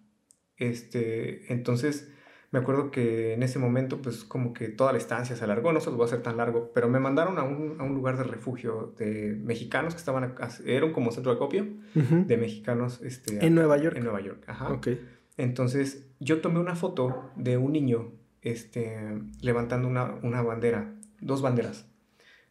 [0.58, 2.12] Este, entonces,
[2.52, 5.82] me acuerdo que en ese momento, pues como que toda la estancia se alargó, no
[5.82, 8.18] se lo voy a hacer tan largo, pero me mandaron a un, a un lugar
[8.18, 13.02] de refugio de mexicanos que estaban acá, era como centro de copio de mexicanos.
[13.02, 13.98] Este, en Nueva York.
[13.98, 14.72] En Nueva York, ajá.
[14.72, 14.88] Ok.
[15.36, 18.98] Entonces, yo tomé una foto de un niño este,
[19.42, 21.86] levantando una, una bandera, dos banderas,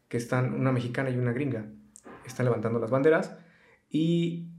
[0.09, 1.67] que están, una mexicana y una gringa,
[2.27, 3.39] están levantando las banderas
[3.89, 4.51] y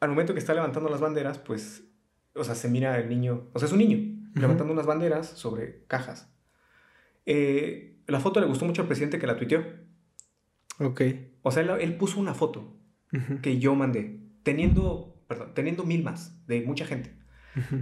[0.00, 1.84] al momento que está levantando las banderas, pues,
[2.34, 5.84] o sea, se mira el niño, o sea, es un niño levantando unas banderas sobre
[5.86, 6.32] cajas.
[7.26, 9.64] Eh, la foto le gustó mucho al presidente que la tuiteó.
[10.78, 11.02] Ok.
[11.42, 12.76] O sea, él, puso una foto
[13.42, 17.14] que yo mandé, teniendo, perdón, teniendo mil más de mucha gente.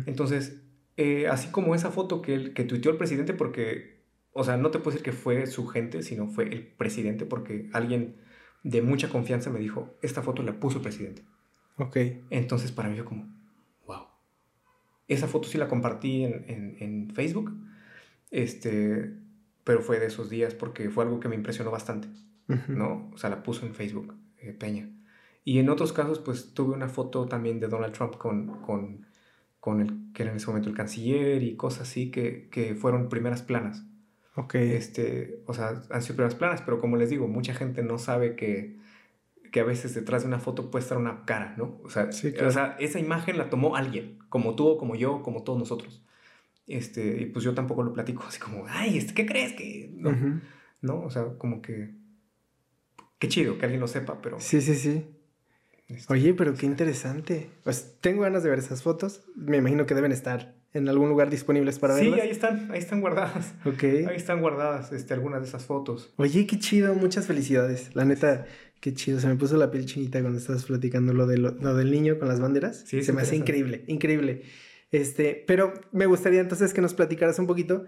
[0.06, 0.62] Entonces,
[0.96, 4.78] eh, así como esa foto que, que tuiteó el presidente, porque, o sea, no te
[4.78, 8.16] puedo decir que fue su gente, sino fue el presidente, porque alguien
[8.62, 11.24] de mucha confianza me dijo, esta foto la puso el presidente.
[11.78, 11.96] Ok.
[12.30, 13.41] Entonces para mí fue como.
[15.08, 17.52] Esa foto sí la compartí en, en, Facebook.
[18.30, 19.12] Este,
[19.64, 22.08] pero fue de esos días porque fue algo que me impresionó bastante,
[22.68, 23.10] ¿no?
[23.12, 24.88] O sea, la puso en Facebook, eh, Peña.
[25.44, 29.06] Y en otros casos, pues tuve una foto también de Donald Trump con, con,
[29.60, 33.08] con el que era en ese momento el canciller y cosas así que, que fueron
[33.08, 33.84] primeras planas.
[34.36, 34.54] Ok.
[34.54, 38.36] Este, o sea, han sido primeras planas, pero como les digo, mucha gente no sabe
[38.36, 38.78] que,
[39.52, 41.78] que a veces detrás de una foto puede estar una cara, ¿no?
[41.84, 45.58] O sea, o sea, esa imagen la tomó alguien, como tú, como yo, como todos
[45.58, 46.02] nosotros.
[46.66, 49.92] Este, y pues yo tampoco lo platico así como, ay, este, ¿qué crees que...?
[49.94, 50.40] No,
[50.80, 51.02] ¿no?
[51.02, 51.90] O sea, como que...
[53.18, 54.40] Qué chido que alguien lo sepa, pero...
[54.40, 55.04] Sí, sí, sí.
[55.86, 57.50] Este, Oye, pero qué interesante.
[57.62, 59.22] Pues tengo ganas de ver esas fotos.
[59.36, 62.14] Me imagino que deben estar en algún lugar disponibles para verlas.
[62.14, 63.54] Sí, ahí están, ahí están guardadas.
[63.66, 63.84] Ok.
[64.08, 66.14] Ahí están guardadas este, algunas de esas fotos.
[66.16, 67.94] Oye, qué chido, muchas felicidades.
[67.94, 68.46] La neta,
[68.82, 69.20] qué chido.
[69.20, 72.26] Se me puso la piel chinita cuando estabas platicando lo, de lo, del niño con
[72.28, 72.82] las banderas.
[72.84, 74.42] Sí, Se me hace increíble, increíble.
[74.90, 77.86] Este, pero me gustaría entonces que nos platicaras un poquito.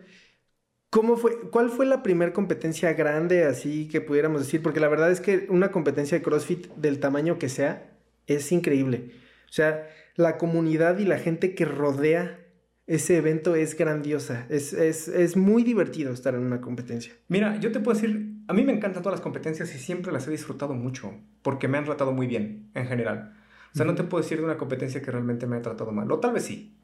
[0.90, 4.62] ¿Cómo fue, ¿Cuál fue la primera competencia grande así que pudiéramos decir?
[4.62, 7.90] Porque la verdad es que una competencia de CrossFit del tamaño que sea
[8.28, 9.10] es increíble.
[9.48, 12.43] O sea, la comunidad y la gente que rodea
[12.86, 14.46] ese evento es grandiosa.
[14.48, 17.14] Es, es, muy divertido estar en una competencia.
[17.28, 20.28] Mira, yo te puedo decir, a mí me encantan todas las competencias y siempre las
[20.28, 23.36] he disfrutado mucho porque me han tratado muy bien en general.
[23.72, 26.10] O sea, no te puedo decir de una competencia que realmente me ha tratado mal.
[26.12, 26.76] O tal vez sí.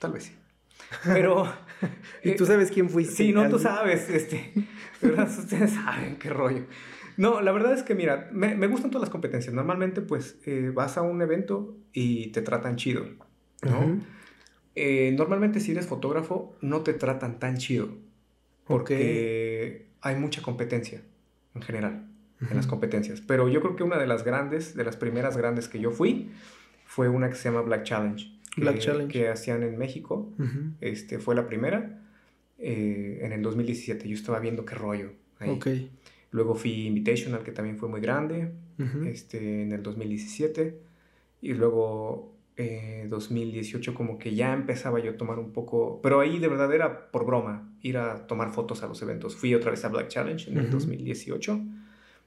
[0.00, 0.32] Tal vez sí.
[1.04, 1.50] Pero...
[2.24, 3.14] ¿Y tú sabes quién fuiste?
[3.14, 4.10] Sí, no, tú sabes.
[4.10, 4.52] Este,
[5.00, 5.28] ¿verdad?
[5.38, 6.64] Ustedes saben qué rollo.
[7.16, 9.54] No, la verdad es que, mira, me, me gustan todas las competencias.
[9.54, 13.06] Normalmente, pues, eh, vas a un evento y te tratan chido,
[13.62, 14.00] ¿no?
[14.74, 17.88] Eh, normalmente, si eres fotógrafo, no te tratan tan chido.
[18.66, 21.02] Porque hay mucha competencia,
[21.54, 22.06] en general,
[22.40, 23.20] en las competencias.
[23.20, 26.30] Pero yo creo que una de las grandes, de las primeras grandes que yo fui,
[26.86, 28.30] fue una que se llama Black Challenge.
[28.56, 29.12] Black Challenge.
[29.12, 30.32] Que hacían en México.
[30.80, 32.00] este, fue la primera.
[32.58, 34.08] Eh, en el 2017.
[34.08, 35.12] Yo estaba viendo qué rollo.
[35.38, 35.50] Ahí.
[35.50, 35.68] Ok.
[36.30, 38.52] Luego fui Invitational, que también fue muy grande,
[39.06, 40.78] este, en el 2017.
[41.42, 46.00] Y luego eh, 2018 como que ya empezaba yo a tomar un poco...
[46.02, 49.36] Pero ahí de verdad era por broma, ir a tomar fotos a los eventos.
[49.36, 51.60] Fui otra vez a Black Challenge en el 2018.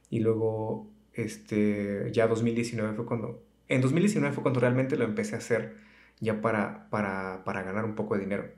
[0.10, 3.44] Y luego, este, ya 2019 fue cuando...
[3.70, 5.76] En 2019 fue cuando realmente lo empecé a hacer
[6.20, 8.50] ya para, para, para ganar un poco de dinero.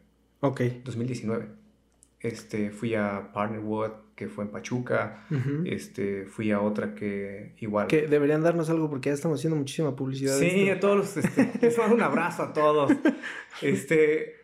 [0.41, 0.61] Ok.
[0.83, 1.58] 2019.
[2.21, 5.25] Este, fui a Partnerwood, que fue en Pachuca.
[5.65, 7.87] este, fui a otra que igual.
[7.87, 10.37] Que deberían darnos algo porque ya estamos haciendo muchísima publicidad.
[10.37, 11.17] Sí, a todos los.
[11.17, 12.91] Este, les mando un abrazo a todos.
[13.61, 14.35] Este.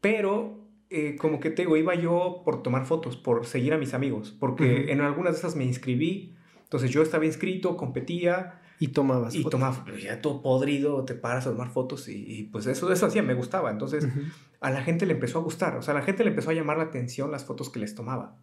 [0.00, 0.58] Pero,
[0.90, 4.36] eh, como que te digo, iba yo por tomar fotos, por seguir a mis amigos.
[4.38, 6.34] Porque en algunas de esas me inscribí.
[6.64, 8.58] Entonces yo estaba inscrito, competía.
[8.80, 12.90] Y tomabas y tomaba, ya todo podrido, te paras a tomar fotos y, pues eso,
[12.90, 13.70] eso hacía, me gustaba.
[13.70, 14.08] Entonces
[14.62, 16.54] a la gente le empezó a gustar, o sea, a la gente le empezó a
[16.54, 18.36] llamar la atención las fotos que les tomaba.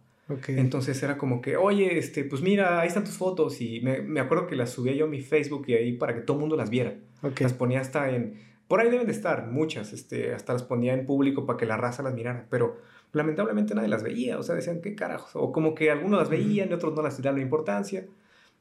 [0.46, 3.60] Entonces era como que, oye, este, pues mira, ahí están tus fotos.
[3.60, 6.20] Y me, me acuerdo que las subía yo a mi Facebook y ahí para que
[6.20, 6.94] todo el mundo las viera.
[7.38, 8.38] Las ponía hasta en...
[8.68, 11.76] Por ahí deben de estar muchas, este, hasta las ponía en público para que la
[11.76, 12.46] raza las mirara.
[12.48, 12.76] Pero
[13.12, 15.32] lamentablemente nadie las veía, o sea, decían, ¿qué carajos?
[15.34, 18.06] O como que algunos las veían y otros no las daban importancia.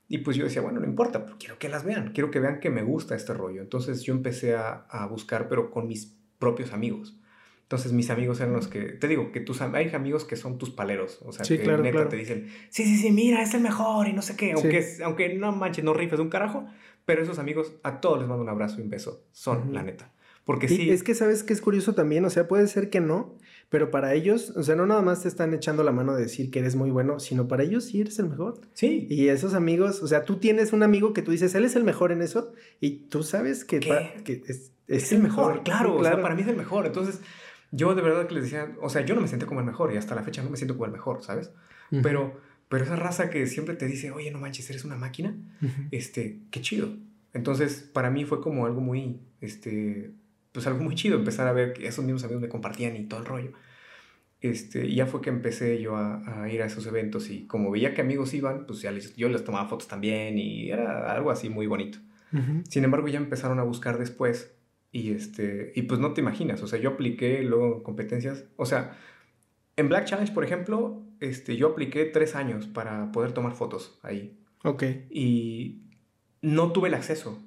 [0.07, 2.59] Y pues yo decía, bueno, no importa, pero quiero que las vean, quiero que vean
[2.59, 3.61] que me gusta este rollo.
[3.61, 7.19] Entonces yo empecé a, a buscar, pero con mis propios amigos.
[7.69, 10.71] Entonces mis amigos eran los que, te digo, que tus hay amigos que son tus
[10.71, 14.13] paleros, o sea, que neta te dicen, sí, sí, sí, mira, es el mejor y
[14.13, 16.65] no sé qué, aunque, aunque no manches, no rifes un carajo,
[17.05, 20.11] pero esos amigos a todos les mando un abrazo y un beso, son la neta.
[20.45, 20.89] Porque sí.
[20.89, 23.37] Es que sabes que es curioso también, o sea, puede ser que no,
[23.69, 26.49] pero para ellos, o sea, no nada más te están echando la mano de decir
[26.49, 28.61] que eres muy bueno, sino para ellos sí eres el mejor.
[28.73, 29.05] Sí.
[29.11, 31.83] Y esos amigos, o sea, tú tienes un amigo que tú dices, él es el
[31.83, 36.03] mejor en eso, y tú sabes que, que es, es, el mejor, claro, claro, o
[36.03, 36.87] sea, para mí es el mejor.
[36.87, 37.21] Entonces,
[37.71, 39.93] yo de verdad que les decía, o sea, yo no me senté como el mejor
[39.93, 41.51] y hasta la fecha no me siento como el mejor, ¿sabes?
[42.03, 45.35] Pero, pero esa raza que siempre te dice, oye, no manches, eres una máquina,
[45.91, 46.89] este, qué chido.
[47.33, 50.11] Entonces, para mí fue como algo muy, este,
[50.51, 53.19] pues algo muy chido empezar a ver que esos mismos amigos me compartían y todo
[53.19, 53.51] el rollo.
[54.41, 57.93] Este, ya fue que empecé yo a, a, ir a esos eventos y como veía
[57.93, 61.49] que amigos iban, pues ya les, yo les tomaba fotos también y era algo así
[61.49, 61.99] muy bonito.
[62.69, 64.53] Sin embargo, ya empezaron a buscar después
[64.91, 68.97] y, este, y pues no te imaginas, o sea, yo apliqué luego competencias, o sea,
[69.75, 74.37] en Black Challenge, por ejemplo, este, yo apliqué tres años para poder tomar fotos ahí.
[74.63, 74.83] Ok.
[75.09, 75.83] Y
[76.41, 77.41] no tuve el acceso.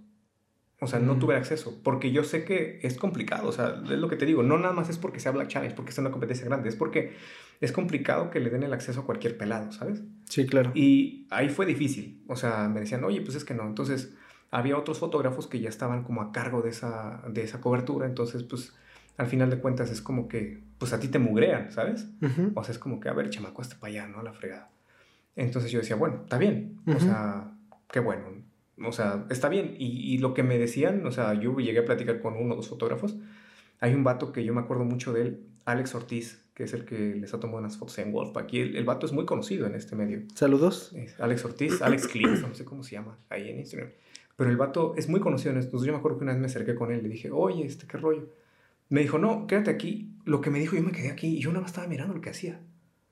[0.81, 1.19] O sea, no mm.
[1.21, 4.27] tuve el acceso, porque yo sé que es complicado, o sea, es lo que te
[4.27, 6.75] digo, no nada más es porque sea Black Challenge, porque es una competencia grande, es
[6.75, 7.13] porque
[7.61, 10.03] es complicado que le den el acceso a cualquier pelado, ¿sabes?
[10.29, 10.73] Sí, claro.
[10.75, 14.17] Y ahí fue difícil, o sea, me decían, oye, pues es que no, entonces
[14.53, 18.45] había otros fotógrafos que ya estaban como a cargo de esa, de esa cobertura, entonces
[18.45, 18.75] pues
[19.17, 22.07] al final de cuentas es como que, pues a ti te mugrean, ¿sabes?
[22.55, 24.21] O sea, es como que, a ver, chamaco, hasta para allá, ¿no?
[24.21, 24.71] A la fregada.
[25.37, 27.51] Entonces yo decía, bueno, está bien, o sea,
[27.91, 28.25] qué bueno,
[28.85, 29.75] o sea, está bien.
[29.79, 32.57] Y, y, lo que me decían, o sea, yo llegué a platicar con uno o
[32.57, 33.17] dos fotógrafos.
[33.81, 36.85] Hay un vato que yo me acuerdo mucho de él, Alex Ortiz, que es el
[36.85, 38.37] que les ha tomado unas fotos en Wolf.
[38.37, 40.23] Aquí el, el vato es muy conocido en este medio.
[40.35, 40.95] Saludos.
[41.19, 43.91] Alex Ortiz, Alex Clips, no sé cómo se llama ahí en Instagram.
[44.37, 45.69] Pero el vato es muy conocido en esto.
[45.69, 47.65] Entonces yo me acuerdo que una vez me acerqué con él y le dije, oye,
[47.65, 48.29] este, ¿qué rollo?
[48.89, 50.15] Me dijo, no, quédate aquí.
[50.25, 52.21] Lo que me dijo, yo me quedé aquí y yo nada más estaba mirando lo
[52.21, 52.61] que hacía,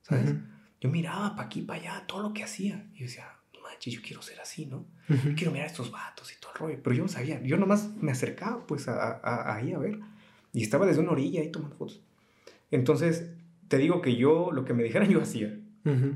[0.02, 0.34] ¿sabes?
[0.80, 2.86] Yo miraba para aquí, para allá, todo lo que hacía.
[2.94, 3.26] Y yo decía,
[3.62, 4.86] manches, yo quiero ser así, ¿no?
[5.36, 6.78] quiero mirar a estos vatos y todo el rollo.
[6.82, 7.42] Pero yo no sabía.
[7.42, 9.98] Yo nomás me acercaba, pues, a, a, ahí a ver.
[10.52, 12.00] Y estaba desde una orilla ahí tomando fotos.
[12.70, 13.30] Entonces,
[13.68, 15.58] te digo que yo, lo que me dijeran, yo hacía.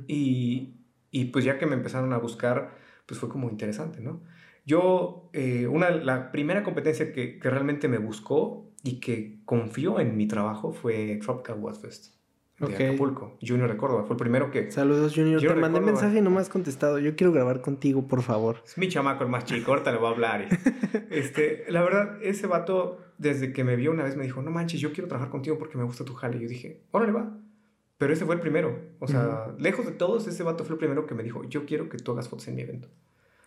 [0.07, 0.75] y,
[1.11, 2.77] y, pues ya que me empezaron a buscar,
[3.07, 4.21] pues fue como interesante, ¿no?
[4.65, 10.17] Yo, eh, una, la primera competencia que, que, realmente me buscó y que confió en
[10.17, 12.15] mi trabajo fue Tropical Fest
[12.59, 12.87] de okay.
[12.87, 14.05] Acapulco, Junior de Córdoba.
[14.05, 14.71] Fue el primero que...
[14.71, 15.41] Saludos, Junior.
[15.41, 16.99] Te mandé mensaje y no me has contestado.
[16.99, 18.59] Yo quiero grabar contigo, por favor.
[18.65, 20.49] Es mi chamaco el más chico, ahorita le voy a hablar.
[21.11, 24.81] este, la verdad, ese vato, desde que me vio una vez, me dijo, no manches,
[24.81, 26.37] yo quiero trabajar contigo porque me gusta tu jale.
[26.37, 27.37] Y yo dije, órale, va.
[27.99, 28.79] Pero ese fue el primero.
[29.01, 31.89] O sea, lejos de todos, ese vato fue el primero que me dijo, yo quiero
[31.89, 32.89] que tú hagas fotos en mi evento.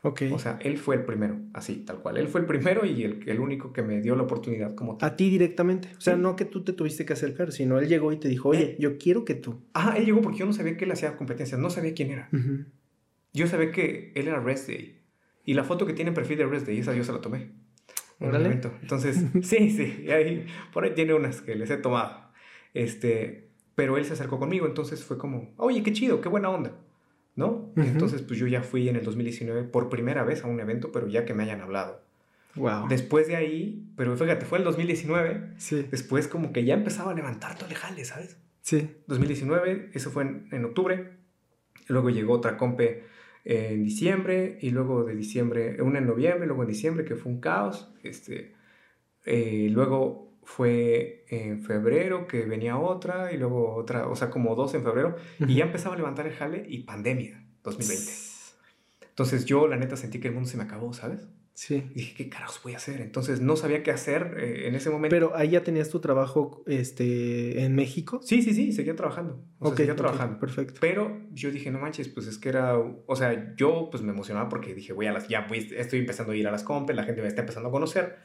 [0.03, 0.31] Okay.
[0.31, 2.17] O sea, él fue el primero, así, tal cual.
[2.17, 5.09] Él fue el primero y el, el único que me dio la oportunidad como tal.
[5.09, 5.89] A ti directamente.
[5.97, 8.49] O sea, no que tú te tuviste que acercar, sino él llegó y te dijo,
[8.49, 8.77] oye, eh.
[8.79, 9.61] yo quiero que tú.
[9.73, 12.29] Ah, él llegó porque yo no sabía que él hacía competencias, no sabía quién era.
[13.33, 15.01] Yo sabía que él era Rest Day.
[15.43, 17.51] Y la foto que tiene en perfil de Rest Day, esa yo se la tomé.
[18.19, 18.73] En un momento.
[18.81, 22.31] Entonces, sí, sí, ahí, por ahí tiene unas que les he tomado.
[22.73, 26.79] Este, pero él se acercó conmigo, entonces fue como, oye, qué chido, qué buena onda.
[27.37, 27.71] ¿No?
[27.77, 31.07] Entonces, pues yo ya fui en el 2019 por primera vez a un evento, pero
[31.07, 32.01] ya que me hayan hablado.
[32.55, 32.87] Wow.
[32.89, 35.53] Después de ahí, pero fíjate, fue el 2019.
[35.57, 35.85] Sí.
[35.91, 38.37] Después como que ya empezaba a levantar todo el jale, ¿sabes?
[38.63, 38.89] Sí.
[39.05, 41.11] 2019, eso fue en, octubre.
[41.87, 43.03] Luego llegó otra compe
[43.45, 47.39] en diciembre y luego de diciembre, una en noviembre, luego en diciembre, que fue un
[47.39, 47.93] caos.
[48.01, 48.55] Este,
[49.25, 54.73] eh, luego fue en febrero que venía otra y luego otra, o sea, como dos
[54.75, 58.11] en febrero, y ya empezaba a levantar el jale y pandemia, 2020.
[59.09, 61.27] Entonces yo la neta sentí que el mundo se me acabó, ¿sabes?
[61.53, 61.83] Sí.
[61.91, 63.01] Y dije, ¿qué carajos voy a hacer?
[63.01, 65.13] Entonces no sabía qué hacer eh, en ese momento.
[65.13, 68.21] Pero ahí ya tenías tu trabajo este, en México.
[68.23, 69.43] Sí, sí, sí, seguía trabajando.
[69.59, 70.39] O sea, seguía trabajando.
[70.39, 70.79] perfecto.
[70.79, 74.47] Pero yo dije, no manches, pues es que era, o sea, yo pues me emocionaba
[74.47, 75.45] porque dije, voy a las, ya
[75.75, 78.19] estoy empezando a ir a las compras, la gente me está empezando a conocer.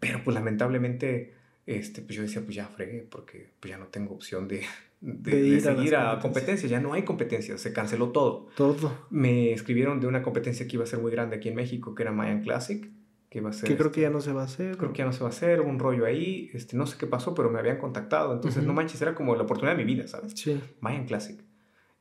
[0.00, 4.14] Pero pues lamentablemente este, pues yo decía, pues ya fregué, porque pues ya no tengo
[4.14, 4.62] opción de,
[5.00, 8.48] de, seguir a, competencias, ya no hay competencias, se canceló todo.
[8.56, 9.06] Todo.
[9.10, 12.02] Me escribieron de una competencia que iba a ser muy grande aquí en México, que
[12.02, 12.90] era Mayan Classic,
[13.30, 13.68] que iba a ser...
[13.68, 14.76] Que creo que ya no se va a hacer.
[14.76, 17.06] Creo que ya no se va a hacer, un rollo ahí, este, no sé qué
[17.06, 20.06] pasó, pero me habían contactado, entonces no manches, era como la oportunidad de mi vida,
[20.06, 20.32] ¿sabes?
[20.34, 20.60] Sí.
[20.80, 21.40] Mayan Classic.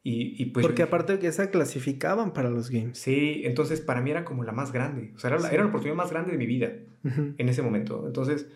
[0.05, 2.97] Y, y pues Porque aparte de que esa clasificaban para los games.
[2.97, 5.70] Sí, entonces para mí era como la más grande, o sea, era, la, era la
[5.70, 6.74] oportunidad más grande de mi vida
[7.05, 8.03] en ese momento.
[8.05, 8.47] Entonces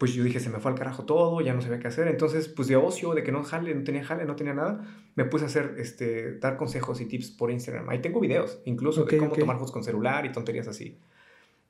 [0.00, 2.08] pues yo dije, se me fue al carajo todo, ya no sabía qué hacer.
[2.08, 4.80] Entonces, pues de ocio, de que no jale, no tenía jale, no tenía nada,
[5.14, 7.86] me puse a hacer, este, dar consejos y tips por Instagram.
[7.90, 10.96] Ahí tengo videos, incluso de cómo tomar fotos con celular y tonterías así.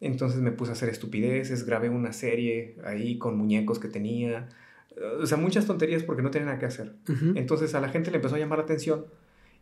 [0.00, 4.48] Entonces me puse a hacer estupideces, grabé una serie ahí con muñecos que tenía.
[5.20, 6.94] O sea, muchas tonterías porque no tenía nada que hacer.
[7.34, 9.06] Entonces a la gente le empezó a llamar la atención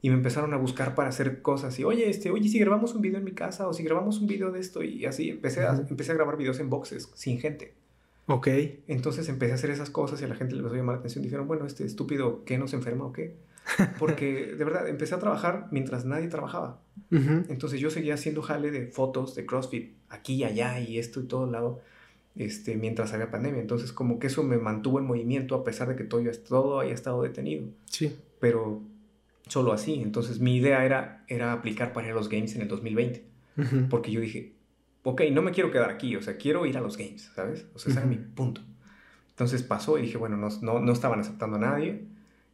[0.02, 3.00] y me empezaron a buscar para hacer cosas y oye este oye si grabamos un
[3.00, 5.74] video en mi casa o si grabamos un video de esto y así empecé a,
[5.74, 7.74] empecé a grabar videos en boxes sin gente
[8.28, 8.48] Ok.
[8.86, 10.98] Entonces empecé a hacer esas cosas y a la gente le empezó a llamar la
[11.00, 11.24] atención.
[11.24, 13.36] Dijeron, bueno, este estúpido, ¿qué nos enferma o qué?
[13.98, 16.80] Porque de verdad empecé a trabajar mientras nadie trabajaba.
[17.10, 21.24] Entonces yo seguía haciendo jale de fotos de CrossFit aquí y allá y esto y
[21.24, 21.80] todo lado
[22.36, 23.60] este, mientras había pandemia.
[23.60, 26.92] Entonces como que eso me mantuvo en movimiento a pesar de que todo, todo haya
[26.92, 27.64] estado detenido.
[27.86, 28.14] Sí.
[28.40, 28.82] Pero
[29.48, 30.02] solo así.
[30.02, 33.24] Entonces mi idea era, era aplicar para los games en el 2020.
[33.90, 34.52] Porque yo dije,
[35.08, 37.66] ok, no me quiero quedar aquí, o sea, quiero ir a los games, ¿sabes?
[37.74, 38.60] O sea, ese era mi punto.
[39.30, 42.04] Entonces pasó y dije, bueno, no, no, no, estaban aceptando a nadie.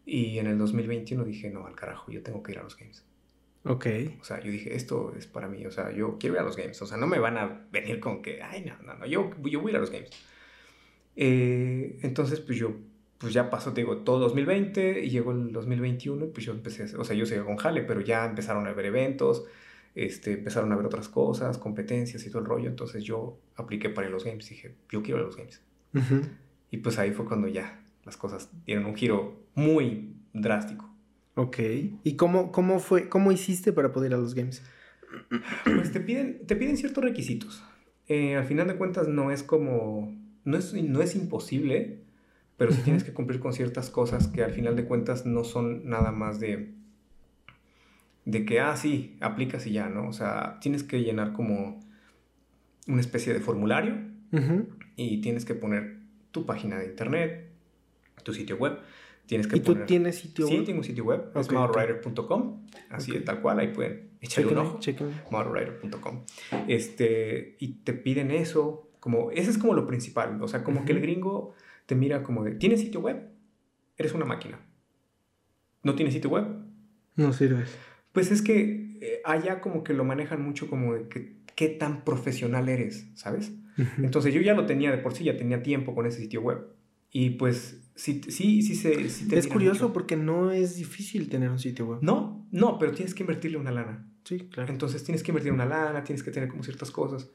[0.07, 3.05] Y en el 2021 dije, no, al carajo, yo tengo que ir a los games.
[3.65, 3.87] Ok.
[4.21, 6.57] O sea, yo dije, esto es para mí, o sea, yo quiero ir a los
[6.57, 6.81] games.
[6.83, 9.61] O sea, no me van a venir con que, ay, no, no, no, yo, yo
[9.61, 10.11] voy a ir a los games.
[11.17, 12.75] Eh, entonces, pues yo,
[13.19, 17.05] pues ya pasó, te digo, todo 2020 y llegó el 2021, pues yo empecé, o
[17.05, 19.45] sea, yo seguí con Jale, pero ya empezaron a haber eventos,
[19.95, 22.69] este, empezaron a ver otras cosas, competencias y todo el rollo.
[22.69, 24.49] Entonces yo apliqué para los games.
[24.49, 25.63] Dije, yo quiero los games.
[26.71, 30.91] Y pues ahí fue cuando ya las cosas dieron un giro muy drástico.
[31.37, 31.59] Ok.
[32.03, 34.63] ¿Y cómo, cómo fue, cómo hiciste para poder ir a los games?
[35.65, 37.63] Pues te piden, te piden ciertos requisitos.
[38.09, 40.15] Eh, al final de cuentas no es como,
[40.45, 42.03] no es, no es imposible,
[42.57, 45.89] pero sí tienes que cumplir con ciertas cosas que al final de cuentas no son
[45.89, 46.75] nada más de,
[48.25, 50.09] de que, ah, sí, aplicas y ya, ¿no?
[50.09, 51.81] O sea, tienes que llenar como
[52.87, 53.97] una especie de formulario
[54.97, 55.99] y tienes que poner
[56.33, 57.51] tu página de internet,
[58.23, 58.79] tu sitio web.
[59.27, 60.59] Tienes que ¿Y tú tienes sitio web?
[60.59, 64.59] Sí, tengo un sitio web, es modelwriter.com, así de tal cual, ahí pueden echarle un
[64.59, 64.81] ojo.
[66.69, 70.93] Este, y te piden eso, como, ese es como lo principal, o sea, como que
[70.93, 71.55] el gringo
[71.87, 73.31] te mira como de, ¿tienes sitio web?
[73.97, 74.61] Eres una máquina.
[75.83, 76.47] ¿No tienes sitio web?
[77.17, 77.75] No sirves.
[78.15, 82.05] Pues es que eh, allá como que lo manejan mucho como de que qué tan
[82.05, 83.53] profesional eres, ¿sabes?
[83.99, 86.65] Entonces yo ya lo tenía de por sí, ya tenía tiempo con ese sitio web.
[87.11, 89.05] Y pues sí, sí, sí, se,
[89.37, 91.99] Es curioso porque no es difícil tener un sitio web.
[92.03, 94.09] No, no, pero tienes que invertirle una lana.
[94.23, 94.73] Sí, claro.
[94.73, 97.29] Entonces tienes que invertir una lana, tienes que tener como ciertas cosas.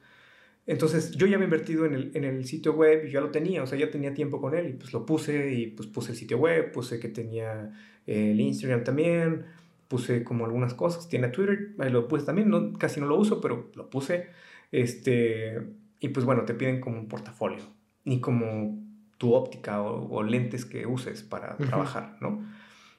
[0.66, 3.62] Entonces yo ya había invertido en el, en el sitio web y ya lo tenía,
[3.62, 6.16] o sea, ya tenía tiempo con él y pues lo puse y pues puse el
[6.16, 7.70] sitio web, puse que tenía
[8.06, 9.44] el Instagram también,
[9.90, 13.40] puse como algunas cosas, tiene Twitter, ahí lo puse también, no, casi no lo uso,
[13.40, 14.28] pero lo puse.
[14.70, 15.58] Este,
[15.98, 17.64] y pues bueno, te piden como un portafolio,
[18.04, 18.78] ni como
[19.18, 22.40] tu óptica o, lentes que uses para trabajar, ¿no?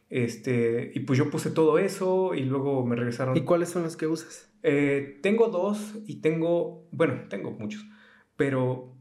[0.10, 3.38] Este, y pues yo puse todo eso y luego me regresaron.
[3.38, 4.52] ¿Y cuáles son los que usas?
[4.62, 7.86] Eh, tengo dos y tengo, bueno, tengo muchos,
[8.36, 8.94] pero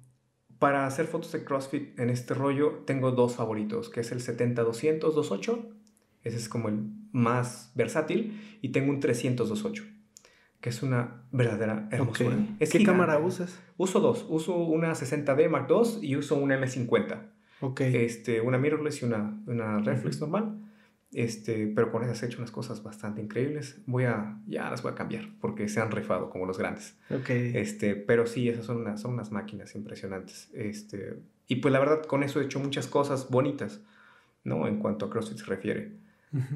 [0.60, 5.00] para hacer fotos de CrossFit en este rollo tengo dos favoritos, que es el 70-200
[5.00, 5.80] 2.8
[6.22, 8.58] ese es como el más versátil.
[8.62, 9.84] Y tengo un 300-28,
[10.60, 12.36] que es una verdadera hermosura.
[12.58, 13.58] ¿Qué cámara usas?
[13.76, 14.26] Uso dos.
[14.28, 17.30] Uso una 60D Mark II y uso una M50.
[17.60, 17.80] Ok.
[17.80, 20.58] Este, una mirrorless y una, una reflex normal.
[21.12, 23.82] Este, pero con esas he hecho unas cosas bastante increíbles.
[23.86, 26.96] Voy a, ya las voy a cambiar porque se han rifado como los grandes.
[27.10, 27.30] Ok.
[27.30, 30.50] Este, pero sí, esas son unas, son unas máquinas impresionantes.
[30.54, 33.80] Este, y pues la verdad, con eso he hecho muchas cosas bonitas,
[34.44, 34.68] ¿no?
[34.68, 35.96] En cuanto a CrossFit se refiere.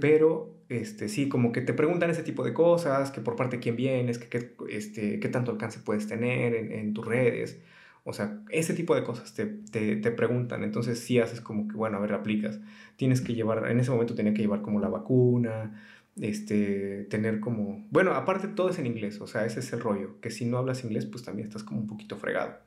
[0.00, 3.62] Pero este, sí, como que te preguntan ese tipo de cosas, que por parte de
[3.62, 7.60] quién vienes, que, este, qué tanto alcance puedes tener en, en, tus redes.
[8.04, 10.62] O sea, ese tipo de cosas te, te, te, preguntan.
[10.62, 12.60] Entonces sí haces como que, bueno, a ver, aplicas.
[12.96, 15.82] Tienes que llevar, en ese momento tenía que llevar como la vacuna,
[16.20, 17.86] este, tener como...
[17.90, 20.58] Bueno, aparte todo es en inglés, o sea, ese es el rollo, que si no
[20.58, 22.58] hablas inglés, pues también estás como un poquito fregado.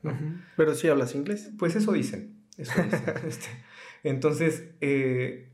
[0.56, 1.50] Pero si hablas inglés.
[1.58, 2.34] Pues eso dicen.
[2.56, 3.02] Eso dicen.
[3.26, 3.46] este,
[4.02, 5.48] entonces, eh,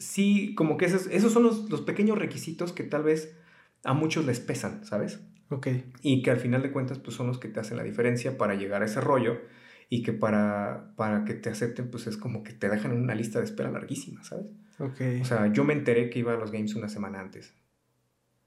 [0.00, 3.36] sí, como que esos, esos son los, los, pequeños requisitos que tal vez
[3.84, 5.20] a muchos les pesan, ¿sabes?
[5.50, 5.68] Ok.
[6.02, 8.54] Y que al final de cuentas, pues son los que te hacen la diferencia para
[8.54, 9.40] llegar a ese rollo
[9.88, 13.14] y que para, para que te acepten, pues es como que te dejan en una
[13.14, 14.46] lista de espera larguísima, ¿sabes?
[14.78, 15.00] Ok.
[15.20, 17.54] O sea, yo me enteré que iba a los games una semana antes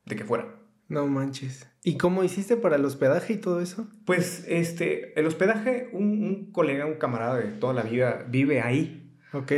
[0.05, 0.59] de que fuera.
[0.87, 1.67] No manches.
[1.83, 3.87] ¿Y cómo hiciste para el hospedaje y todo eso?
[4.05, 9.02] Pues, este, el hospedaje, un, un colega, un camarada de toda la vida vive ahí,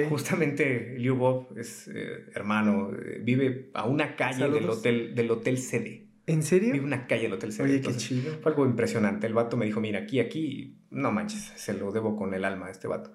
[0.09, 5.57] Justamente Liu Bob es eh, hermano, eh, vive a una calle del hotel, del hotel
[5.57, 6.07] sede.
[6.27, 6.71] ¿En serio?
[6.71, 7.69] Vive una calle del hotel sede.
[7.69, 8.33] Oye, qué chido.
[8.41, 9.27] Fue algo impresionante.
[9.27, 12.67] El vato me dijo, mira, aquí, aquí, no manches, se lo debo con el alma
[12.67, 13.11] a este vato.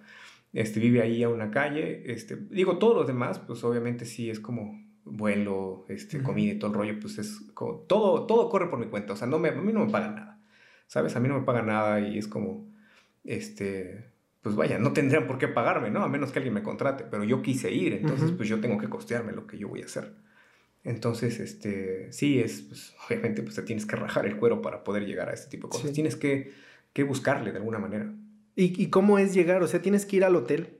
[0.53, 2.03] Este, vive ahí a una calle.
[2.13, 6.71] Este, digo, todos los demás, pues obviamente sí es como vuelo, este, comida y todo
[6.71, 9.15] el rollo, pues es como, todo, todo corre por mi cuenta.
[9.15, 10.41] O sea, no me, a mí no me pagan nada.
[10.87, 11.17] ¿Sabes?
[11.17, 12.71] A mí no me pagan nada y es como,
[13.25, 14.11] este,
[14.43, 16.03] pues vaya, no tendrían por qué pagarme, ¿no?
[16.03, 18.88] A menos que alguien me contrate, pero yo quise ir, entonces pues yo tengo que
[18.88, 20.14] costearme lo que yo voy a hacer.
[20.82, 25.05] Entonces, este, sí, es, pues, obviamente, pues te tienes que rajar el cuero para poder
[25.05, 25.93] llegar a este tipo de cosas.
[25.93, 26.53] Tienes que,
[26.95, 28.14] que, buscarle de alguna manera.
[28.57, 29.62] ¿Y, ¿Y, cómo es llegar?
[29.62, 30.78] O sea, tienes que ir al hotel,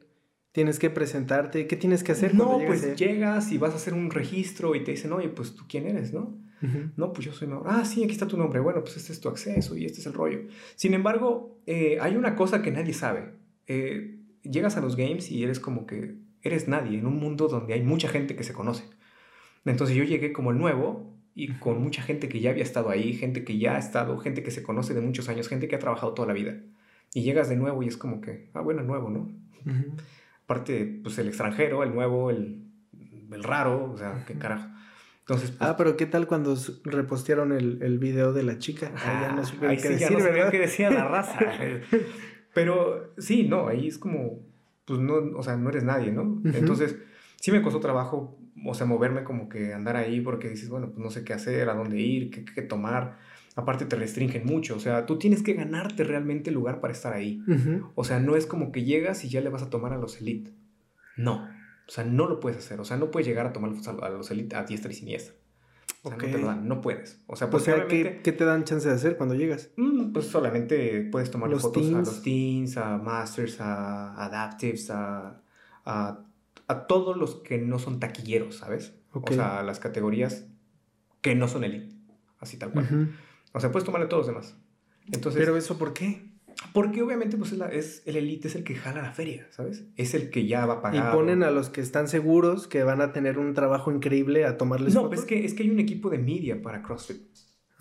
[0.53, 2.35] tienes que presentarte, ¿qué tienes que hacer?
[2.35, 5.65] No, pues llegas y vas a hacer un registro y te dicen, oye, pues tú
[5.69, 6.39] quién eres, ¿no?
[6.97, 7.71] No, pues yo soy Mauro.
[7.71, 8.61] Ah, sí, aquí está tu nombre.
[8.61, 10.41] Bueno, pues este es tu acceso y este es el rollo.
[10.77, 13.40] Sin embargo, eh, hay una cosa que nadie sabe.
[13.73, 17.75] Eh, llegas a los games y eres como que eres nadie en un mundo donde
[17.75, 18.83] hay mucha gente que se conoce.
[19.65, 23.13] Entonces yo llegué como el nuevo y con mucha gente que ya había estado ahí,
[23.13, 25.79] gente que ya ha estado, gente que se conoce de muchos años, gente que ha
[25.79, 26.57] trabajado toda la vida.
[27.15, 29.31] Y llegas de nuevo y es como que, ah, bueno, el nuevo, ¿no?
[30.43, 32.65] Aparte, pues el extranjero, el nuevo, el,
[33.31, 34.69] el raro, o sea, qué carajo.
[35.21, 38.91] Entonces, pues ah, pero ¿qué tal cuando repostearon el, el video de la chica?
[38.97, 41.39] Ah, ya no supe qué decir, ya no qué decía la raza.
[42.55, 44.41] Pero sí, no, ahí es como,
[44.85, 46.41] pues no, o sea, no eres nadie, ¿no?
[46.45, 46.97] Entonces,
[47.37, 50.99] sí me costó trabajo, o sea, moverme como que andar ahí porque dices, bueno, pues
[50.99, 53.19] no sé qué hacer, a dónde ir, qué, qué tomar.
[53.57, 57.13] Aparte te restringen mucho, o sea, tú tienes que ganarte realmente el lugar para estar
[57.13, 57.43] ahí.
[57.95, 60.21] O sea, no es como que llegas y ya le vas a tomar a los
[60.21, 60.53] elite.
[61.17, 61.49] No,
[61.91, 62.79] o sea, no lo puedes hacer.
[62.79, 63.73] O sea, no puedes llegar a tomar
[64.03, 65.35] a los elite a diestra y siniestra.
[66.03, 67.23] O sea, no te lo dan, no puedes.
[67.27, 69.71] O sea, pues ¿qué, ¿qué, te dan chance de hacer cuando llegas?
[69.77, 75.43] Mm, pues solamente puedes tomar fotos a los teens, a masters, a adaptives, a,
[75.85, 76.25] a,
[76.69, 78.95] a todos los que no son taquilleros, ¿sabes?
[79.13, 80.47] O sea, a las categorías
[81.21, 81.95] que no son elite,
[82.39, 83.13] así tal cual.
[83.53, 84.57] O sea, puedes tomarle a todos los demás.
[85.13, 86.30] Entonces, Pero eso, ¿por qué?
[86.73, 89.85] Porque obviamente pues es, la- es- el elite es el que jala la feria, ¿sabes?
[89.97, 91.13] Es el que ya va Y pagado.
[91.17, 94.95] ponen a los que están seguros que van a tener un trabajo increíble a tomarles
[94.95, 97.23] No, pues es que, es que hay un equipo de media para CrossFit.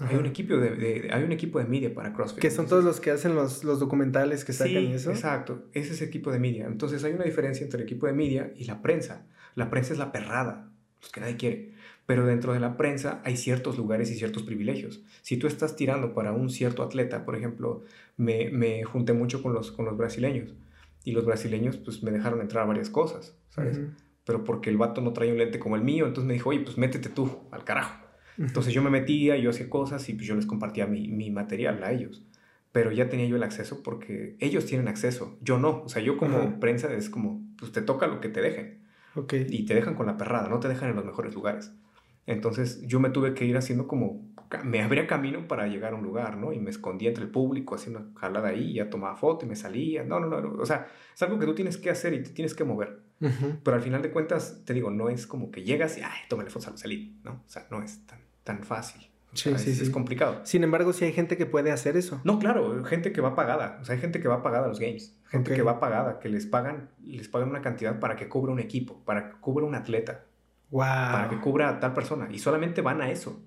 [0.01, 2.39] Hay un, equipo de, de- hay un equipo de media para CrossFit.
[2.39, 5.11] Que son Entonces- todos los que hacen los, los documentales que sacan Sí, y eso.
[5.11, 5.65] exacto.
[5.73, 6.67] Ese es equipo de media.
[6.67, 9.27] Entonces hay una diferencia entre el equipo de media y la prensa.
[9.55, 10.71] La prensa es la perrada,
[11.01, 11.73] los que nadie quiere.
[12.09, 15.03] Pero dentro de la prensa hay ciertos lugares y ciertos privilegios.
[15.21, 17.83] Si tú estás tirando para un cierto atleta, por ejemplo,
[18.17, 20.55] me, me junté mucho con los, con los brasileños.
[21.03, 23.77] Y los brasileños pues me dejaron entrar a varias cosas, ¿sabes?
[23.77, 23.89] Ujú.
[24.25, 26.61] Pero porque el vato no traía un lente como el mío, entonces me dijo, oye,
[26.61, 28.03] pues métete tú al carajo.
[28.39, 31.83] Entonces yo me metía, yo hacía cosas y pues yo les compartía mi, mi material
[31.83, 32.25] a ellos.
[32.71, 35.83] Pero ya tenía yo el acceso porque ellos tienen acceso, yo no.
[35.83, 36.59] O sea, yo como Ajá.
[36.59, 38.79] prensa es como, pues te toca lo que te dejen.
[39.13, 39.35] Ok.
[39.47, 41.71] Y te dejan con la perrada, no te dejan en los mejores lugares.
[42.29, 44.21] Entonces yo me tuve que ir haciendo como,
[44.63, 46.53] me abría camino para llegar a un lugar, ¿no?
[46.53, 49.55] Y me escondía entre el público, hacía una jalada ahí, ya tomaba foto y me
[49.55, 50.03] salía.
[50.03, 50.61] No, no, no, no.
[50.61, 52.99] O sea, es algo que tú tienes que hacer y te tienes que mover.
[53.19, 53.57] Ujú.
[53.63, 56.49] Pero al final de cuentas, te digo, no es como que llegas y, ay, tómale
[56.51, 57.31] fotos a los elite, ¿no?
[57.31, 59.01] O sea, no es tan, tan fácil.
[59.33, 59.83] O Sí, sea, sí, es, sí.
[59.83, 60.41] es complicado.
[60.43, 62.19] Sin embargo, sí hay gente que puede hacer eso.
[62.23, 63.77] No, claro, gente que va pagada.
[63.81, 65.15] O sea, hay gente que va pagada a los games.
[65.29, 65.55] Gente Ok.
[65.57, 69.03] que va pagada, que les pagan, les pagan una cantidad para que cubra un equipo,
[69.05, 70.25] para que cubra un atleta,
[70.71, 71.43] para que Wow.
[71.43, 72.27] cubra a tal persona.
[72.31, 73.41] Y solamente van a eso.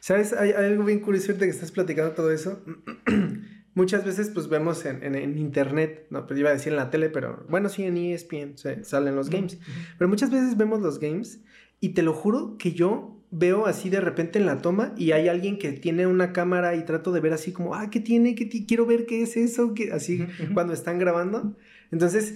[0.00, 0.32] ¿Sabes?
[0.32, 2.62] Hay, hay algo bien curioso ahorita que estás platicando todo eso.
[3.74, 6.90] Muchas veces pues vemos en, en- en internet, no, pues iba a decir en la
[6.90, 9.58] tele, pero bueno, sí, en ESPN se- salen los games.
[9.98, 11.42] Pero muchas veces vemos los games
[11.80, 15.28] y te lo juro que yo veo así de repente en la toma y hay
[15.28, 18.34] alguien que tiene una cámara y trato de ver así como, ah, ¿qué tiene?
[18.34, 21.56] ¿Qué Quiero ver qué es eso, ¿Qué-?" así cuando están grabando.
[21.92, 22.34] Entonces,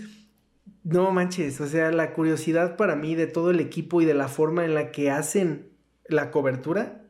[0.85, 4.29] no manches, o sea, la curiosidad para mí de todo el equipo y de la
[4.29, 5.69] forma en la que hacen
[6.09, 7.03] la cobertura,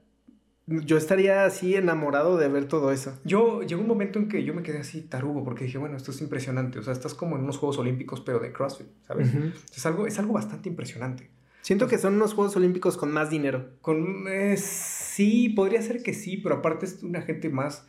[0.66, 3.18] yo estaría así enamorado de ver todo eso.
[3.24, 6.12] Yo llegó un momento en que yo me quedé así tarugo porque dije, bueno, esto
[6.12, 6.78] es impresionante.
[6.78, 9.30] O sea, estás como en unos Juegos Olímpicos, pero de CrossFit, ¿sabes?
[9.74, 11.30] Es, algo, es algo bastante impresionante.
[11.62, 13.70] Siento que son unos Juegos Olímpicos con más dinero.
[13.80, 17.86] Con, eh, sí, podría ser que sí, pero aparte es una gente más,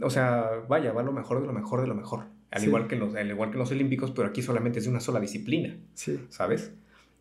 [0.00, 2.26] o sea, vaya, va lo mejor de lo mejor de lo mejor.
[2.54, 2.66] Al, Sí.
[2.68, 5.20] igual, que los, al igual que los Olímpicos, pero aquí solamente es de una sola
[5.20, 6.18] disciplina, Sí.
[6.30, 6.72] ¿sabes?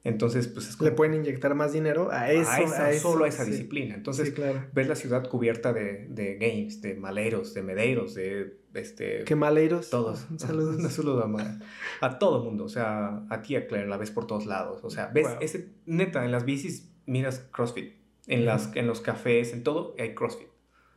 [0.06, 2.50] Entonces, pues es Le pueden inyectar más dinero a eso.
[2.52, 3.52] a esa, eso, solo a esa sí.
[3.52, 3.96] disciplina.
[3.96, 4.66] Entonces, sí, claro.
[4.74, 9.90] ves la ciudad cubierta de, de games, de maleros, de mederos, de este, Qué maleiros.
[9.90, 10.28] todos.
[10.30, 10.72] Un saludo.
[10.72, 11.60] Un saludo a,
[12.06, 12.66] a todo mundo.
[12.66, 14.82] O sea, a ti, a Claire, la ves por todos lados.
[14.84, 15.38] O sea, ves Wow.
[15.40, 17.94] ese, neta, en las bicis miras CrossFit.
[18.28, 20.48] En, las, en los cafés, en todo hay CrossFit.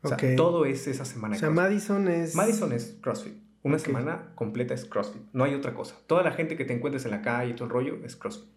[0.02, 1.36] O sea, todo es esa semana.
[1.36, 1.62] O sea, CrossFit.
[1.64, 2.34] Madison es.
[2.34, 3.34] Madison es CrossFit.
[3.66, 5.22] Una semana completa es CrossFit.
[5.32, 5.96] No hay otra cosa.
[6.06, 8.48] Toda la gente que te encuentres en la calle y todo el rollo es CrossFit.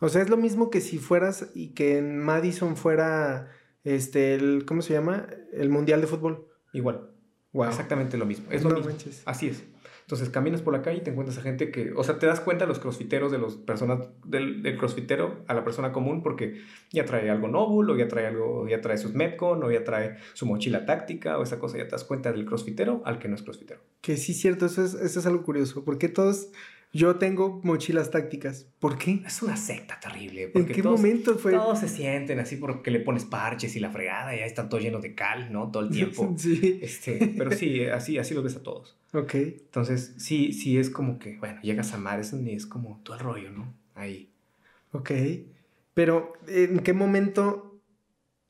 [0.00, 3.50] O sea, es lo mismo que si fueras y que en Madison fuera
[3.84, 5.26] este el ¿cómo se llama?
[5.52, 6.46] El Mundial de Fútbol.
[6.72, 7.10] Igual.
[7.52, 7.66] Wow.
[7.68, 8.46] Exactamente lo mismo.
[8.50, 8.90] Es lo No mismo.
[8.92, 9.22] manches.
[9.26, 9.62] Así es.
[10.06, 12.38] Entonces caminas por la calle y te encuentras a gente que, o sea, te das
[12.38, 16.60] cuenta de los crossfiteros, de los personas, del, del crossfitero a la persona común porque
[16.92, 20.16] ya trae algo Noble, o ya trae algo, ya trae sus Metcon, o ya trae
[20.34, 23.34] su mochila táctica, o esa cosa, ya te das cuenta del crossfitero al que no
[23.34, 23.80] es crossfitero.
[24.00, 25.84] Que sí, cierto, eso es, eso es algo curioso.
[25.84, 26.50] Porque todos.
[26.92, 28.68] Yo tengo mochilas tácticas.
[28.78, 29.20] ¿Por qué?
[29.26, 30.44] Es una secta terrible.
[30.44, 31.52] ¿En Porque qué todos, momento fue?
[31.52, 34.82] todos se sienten así porque le pones parches y la fregada y ya están todos
[34.82, 35.70] llenos de cal, ¿no?
[35.70, 36.34] Todo el tiempo.
[36.38, 36.78] sí.
[36.80, 38.96] Este, pero sí, así, así lo ves a todos.
[39.16, 39.34] Ok.
[39.34, 43.22] Entonces, sí, sí es como que, bueno, llegas a Madison y es como todo el
[43.22, 43.74] rollo, ¿no?
[43.94, 44.30] Ahí.
[44.92, 45.12] Ok.
[45.94, 47.80] Pero, ¿en qué momento,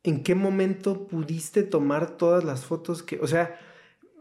[0.04, 3.58] en qué momento pudiste tomar todas las fotos que, o sea,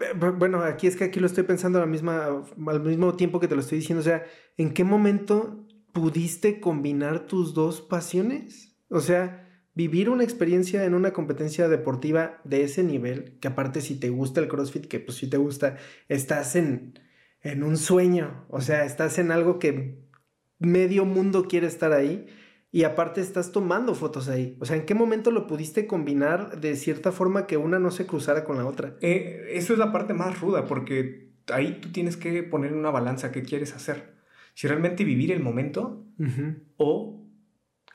[0.02, 3.40] eh, bu- bueno, aquí es que aquí lo estoy pensando a la al mismo tiempo
[3.40, 4.26] que te lo estoy diciendo, o sea,
[4.58, 8.76] ¿en qué momento pudiste combinar tus dos pasiones?
[8.90, 9.45] O sea,
[9.76, 14.40] vivir una experiencia en una competencia deportiva de ese nivel, que aparte si te gusta
[14.42, 16.98] el CrossFit, que pues si te gusta, estás en,
[17.42, 20.00] en un sueño, o sea, estás en algo que
[20.60, 22.26] medio mundo quiere estar ahí
[22.72, 24.58] y aparte estás tomando fotos ahí.
[24.60, 28.06] O sea, ¿en qué momento lo pudiste combinar de cierta forma que una no se
[28.06, 28.98] cruzara con la otra?
[29.02, 32.92] Eh, eso es la parte más ruda, porque ahí tú tienes que poner en una
[32.92, 34.16] balanza qué quieres hacer.
[34.54, 36.06] Si realmente vivir el momento
[36.78, 37.25] o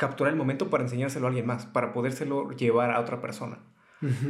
[0.01, 3.59] capturar el momento para enseñárselo a alguien más, para podérselo llevar a otra persona.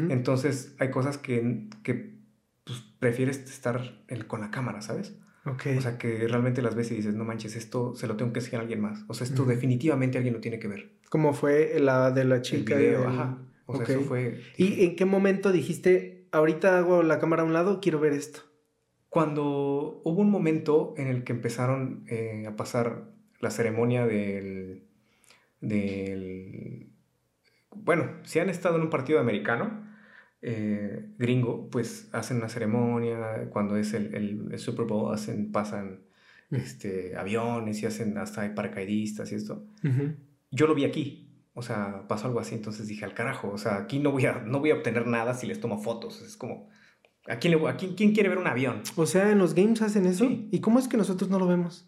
[0.09, 2.18] Entonces, hay cosas que, que
[2.64, 5.14] pues, prefieres estar el- con la cámara, ¿sabes?
[5.47, 5.62] Ok.
[5.79, 8.41] O sea, que realmente las ves y dices, no manches, esto se lo tengo que
[8.41, 9.05] enseñar a alguien más.
[9.09, 10.91] O sea, esto definitivamente alguien lo tiene que ver.
[11.09, 12.77] Como fue la de la El chica.
[12.77, 13.39] video, del- ajá.
[13.66, 14.41] O sea, eso fue...
[14.57, 18.41] ¿Y en qué momento dijiste, ahorita hago la cámara a un lado, quiero ver esto?
[19.09, 24.89] Cuando hubo un momento en el que empezaron eh, a pasar la ceremonia del,
[25.61, 26.92] del...
[27.74, 29.86] Bueno, si han estado en un partido americano,
[30.42, 36.00] eh, gringo, pues hacen una ceremonia, cuando es el, el, Super Bowl, hacen, pasan
[36.50, 39.66] este, aviones y hacen hasta hay paracaidistas y esto.
[40.50, 43.76] Yo lo vi aquí, o sea, pasó algo así, entonces dije, al carajo, o sea,
[43.76, 46.68] aquí no voy a, no voy a obtener nada si les tomo fotos, es como...
[47.28, 48.82] ¿A quién, le, a quién, quién quiere ver un avión?
[48.96, 50.26] O sea, en los games hacen eso.
[50.50, 51.86] ¿Y cómo es que nosotros no lo vemos?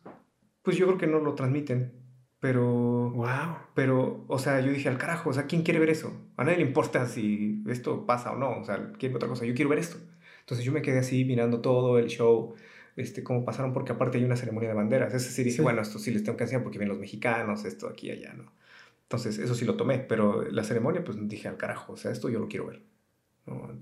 [0.60, 2.01] Pues yo creo que no lo transmiten.
[2.43, 3.12] Pero.
[3.12, 3.57] Wow.
[3.76, 6.12] Pero, o sea, yo dije al carajo, o sea, ¿quién quiere ver eso?
[6.36, 8.59] A nadie le importa si esto pasa o no.
[8.59, 9.45] O sea, quiere otra cosa.
[9.45, 9.97] Yo quiero ver esto.
[10.40, 12.55] Entonces yo me quedé así mirando todo el show,
[12.97, 15.14] este, cómo pasaron, porque aparte hay una ceremonia de banderas.
[15.14, 17.86] Ese sí dije, bueno, esto sí les tengo que enseñar porque ven los mexicanos, esto
[17.86, 18.53] aquí allá, ¿no?
[19.05, 22.28] Entonces, eso sí lo tomé, pero la ceremonia, pues dije al carajo, o sea, esto
[22.28, 22.82] yo lo quiero ver.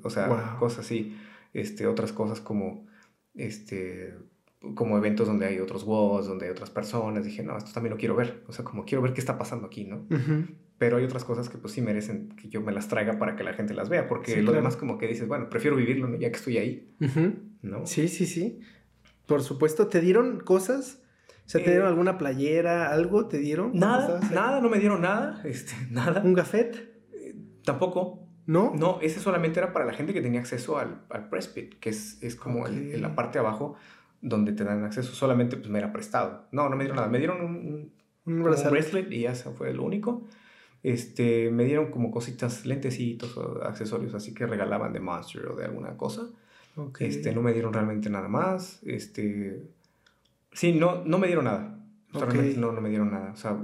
[0.02, 1.16] O sea, cosas así,
[1.54, 2.86] este, otras cosas como,
[3.34, 4.14] este,
[4.74, 7.24] como eventos donde hay otros WOS, donde hay otras personas.
[7.24, 8.42] Dije, no, esto también lo quiero ver.
[8.46, 10.06] O sea, como quiero ver qué está pasando aquí, ¿no?
[10.78, 13.44] Pero hay otras cosas que pues sí merecen que yo me las traiga para que
[13.44, 16.16] la gente las vea, porque lo demás como que dices, bueno, prefiero vivirlo, ¿no?
[16.16, 16.94] ya que estoy ahí,
[17.62, 17.86] ¿no?
[17.86, 18.60] Sí, sí, sí.
[19.26, 21.02] Por supuesto, ¿te dieron cosas?
[21.46, 23.26] ¿Se te dieron eh, alguna playera, algo?
[23.26, 23.72] ¿Te dieron?
[23.74, 26.22] Nada, nada, no me dieron nada, este, nada.
[26.22, 26.76] ¿Un gafet?
[27.12, 27.34] Eh,
[27.64, 28.26] tampoco.
[28.46, 28.72] ¿No?
[28.74, 31.90] No, ese solamente era para la gente que tenía acceso al, al press pit, que
[31.90, 33.76] es, es como en la parte de abajo
[34.20, 35.12] donde te dan acceso.
[35.12, 36.46] Solamente pues me era prestado.
[36.52, 37.08] No, no me dieron nada.
[37.08, 37.92] Me dieron un,
[38.26, 40.26] un, bracelet y ya fue lo único.
[40.82, 45.64] Este, me dieron como cositas, lentecitos o accesorios así que regalaban de Monster o de
[45.64, 46.28] alguna cosa.
[46.98, 48.80] Este, no me dieron realmente nada más.
[48.84, 49.62] Este,
[50.52, 51.78] Sí, no, no me dieron nada.
[52.12, 53.32] Realmente no, no me dieron nada.
[53.32, 53.56] O sea,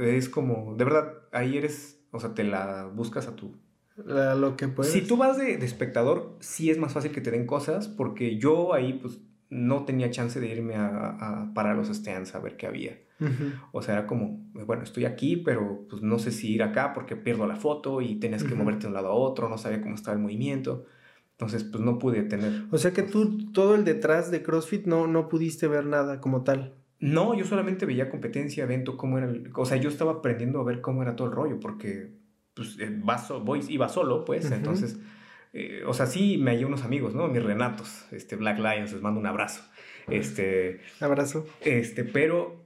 [0.00, 3.54] es como, de verdad, ahí eres, o sea, te la buscas a tu...
[3.96, 4.92] lo que puedes.
[4.92, 8.38] Si tú vas de, de, espectador, sí es más fácil que te den cosas, porque
[8.38, 9.20] yo ahí, pues,
[9.52, 12.98] no tenía chance de irme a, a parar los stands a ver qué había.
[13.70, 17.14] O sea, era como, bueno, estoy aquí, pero pues no sé si ir acá porque
[17.14, 19.94] pierdo la foto y tenías que moverte de un lado a otro, no sabía cómo
[19.94, 20.86] estaba el movimiento.
[21.32, 22.64] Entonces, pues no pude tener.
[22.72, 26.42] O sea que tú, todo el detrás de CrossFit, no, no pudiste ver nada como
[26.42, 26.74] tal.
[26.98, 29.28] No, yo solamente veía competencia, evento, cómo era.
[29.28, 32.12] El, o sea, yo estaba aprendiendo a ver cómo era todo el rollo, porque
[32.54, 33.00] pues, eh,
[33.44, 34.50] voy, iba solo, pues.
[34.50, 34.98] Entonces,
[35.52, 37.28] eh, o sea, sí me hallé unos amigos, ¿no?
[37.28, 39.62] Mis Renatos, este, Black Lions, les mando un abrazo.
[40.08, 40.80] Este.
[41.00, 41.46] Abrazo.
[41.60, 42.62] Este, pero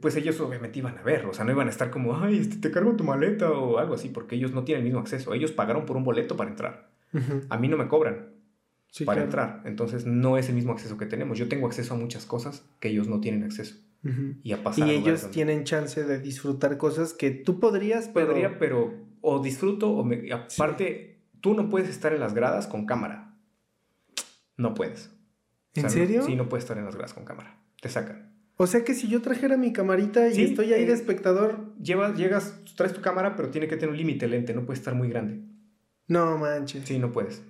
[0.00, 2.56] pues ellos obviamente iban a ver, o sea, no iban a estar como, ay, este,
[2.56, 5.32] te cargo tu maleta o algo así, porque ellos no tienen el mismo acceso.
[5.32, 6.90] Ellos pagaron por un boleto para entrar.
[7.48, 8.36] A mí no me cobran
[9.04, 9.62] para entrar.
[9.64, 11.38] Entonces no es el mismo acceso que tenemos.
[11.38, 13.76] Yo tengo acceso a muchas cosas que ellos no tienen acceso.
[14.42, 14.88] Y a pasar.
[14.88, 18.28] Y ellos tienen chance de disfrutar cosas que tú podrías, pero...
[18.28, 20.30] Podría, pero o disfruto o me...
[20.32, 21.15] aparte,
[21.46, 23.32] tú no puedes estar en las gradas con cámara.
[24.56, 25.12] No puedes.
[25.74, 26.24] ¿En serio?
[26.24, 27.56] sí, no puedes estar en las gradas con cámara.
[27.80, 28.34] Te sacan.
[28.56, 31.72] O sea que si yo trajera mi camarita y estoy ahí de eh, espectador.
[31.80, 34.96] Llevas, llegas, traes tu cámara, pero tiene que tener un límite lente, no puede estar
[34.96, 35.40] muy grande.
[36.08, 36.84] No manches.
[36.84, 37.44] Sí, no puedes.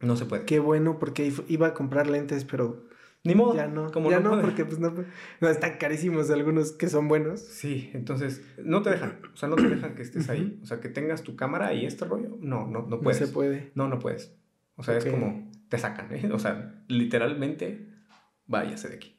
[0.00, 0.44] No se puede.
[0.44, 2.88] Qué bueno, porque iba a comprar lentes, pero.
[3.24, 3.56] Ni modo.
[3.56, 3.90] Ya no.
[4.10, 4.92] ya no, porque pues no,
[5.40, 7.40] no, están carísimos algunos que son buenos.
[7.40, 9.18] Sí, entonces no te dejan.
[9.32, 10.60] O sea, no te dejan que estés ahí.
[10.62, 12.36] O sea, que tengas tu cámara y este rollo.
[12.40, 13.20] No, no, no puedes.
[13.20, 13.72] No se puede.
[13.74, 14.36] No, no puedes.
[14.76, 16.30] O sea, es como te sacan, ¿eh?
[16.32, 17.88] O sea, literalmente,
[18.46, 19.16] váyase de aquí.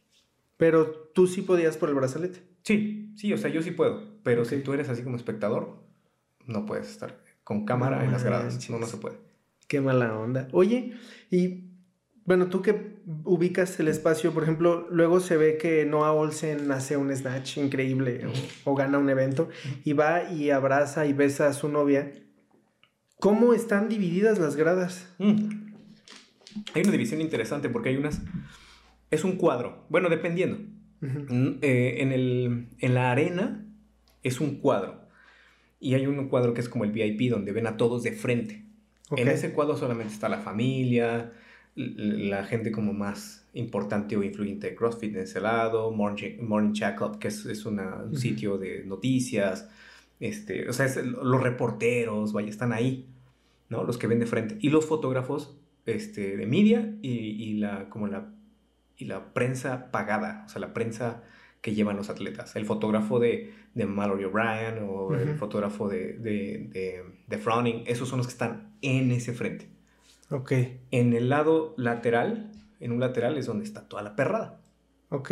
[0.58, 2.44] Pero tú sí podías por el brazalete.
[2.62, 4.22] Sí, sí, o sea, yo sí puedo.
[4.22, 5.84] Pero si tú eres así como espectador,
[6.46, 8.70] no puedes estar con cámara en las gradas.
[8.70, 9.18] No, no se puede.
[9.68, 10.48] Qué mala onda.
[10.52, 10.94] Oye,
[11.32, 11.75] y
[12.26, 16.98] bueno, tú que ubicas el espacio, por ejemplo, luego se ve que Noah Olsen hace
[16.98, 18.26] un snatch increíble
[18.64, 19.50] o, gana un evento
[19.84, 22.12] y va y abraza y besa a su novia.
[23.20, 25.14] ¿Cómo están divididas las gradas?
[25.20, 25.76] Mm.
[26.74, 28.22] Hay una división interesante porque hay unas...
[29.12, 29.86] Es un cuadro.
[29.90, 30.58] Bueno, dependiendo.
[31.02, 33.66] Mm, eh, en, el, en la arena
[34.24, 35.06] es un cuadro
[35.80, 38.66] y hay un cuadro que es como el VIP, donde ven a todos de frente.
[39.16, 41.32] En ese cuadro solamente está la familia,
[41.76, 47.20] la gente como más importante o influyente de CrossFit en ese lado, Morning, Morning Checkup,
[47.20, 49.70] que es, es un sitio de noticias,
[50.20, 53.08] este, o sea, los reporteros, vaya, están ahí,
[53.70, 53.84] ¿no?
[53.84, 54.58] Los que ven de frente.
[54.62, 58.34] Y los fotógrafos este, de media y, y, la, como la,
[58.98, 61.24] y la prensa pagada, o sea, la prensa
[61.62, 62.56] que llevan los atletas.
[62.56, 68.18] El fotógrafo de, de Mallory O'Brien o el fotógrafo de, de, de, Frowning, esos son
[68.18, 69.68] los que están en ese frente.
[70.30, 70.52] Ok.
[70.92, 74.60] En el lado lateral, en un lateral es donde está toda la perrada.
[75.10, 75.32] Ok.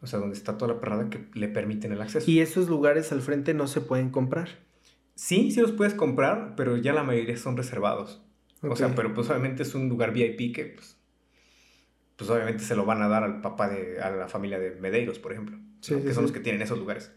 [0.00, 2.28] O sea, donde está toda la perrada que le permiten el acceso.
[2.30, 4.48] ¿Y esos lugares al frente no se pueden comprar?
[5.14, 8.22] Sí, sí los puedes comprar, pero ya la mayoría son reservados.
[8.62, 10.96] O sea, pero pues obviamente es un lugar VIP que pues
[12.16, 15.18] pues obviamente se lo van a dar al papá de, a la familia de Medeiros,
[15.18, 15.58] por ejemplo.
[15.84, 17.12] que son los que tienen esos lugares.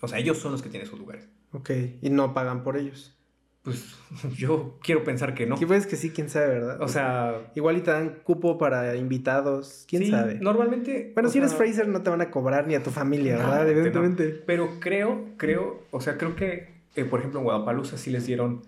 [0.00, 1.28] O sea, ellos son los que tienen esos lugares.
[1.52, 1.70] Ok,
[2.02, 3.16] y no pagan por ellos.
[3.62, 3.94] Pues
[4.36, 5.56] yo quiero pensar que no.
[5.56, 6.80] ¿Qué ves que sí, quién sabe, verdad?
[6.80, 7.50] O sea.
[7.54, 10.38] Igual y te dan cupo para invitados, quién sabe.
[10.40, 11.12] Normalmente.
[11.14, 13.68] Bueno, si eres Fraser no te van a cobrar ni a tu familia, ¿verdad?
[13.68, 14.28] Evidentemente.
[14.46, 18.62] Pero creo, creo, o sea, creo que, eh, por ejemplo, en Guadalajara sí les dieron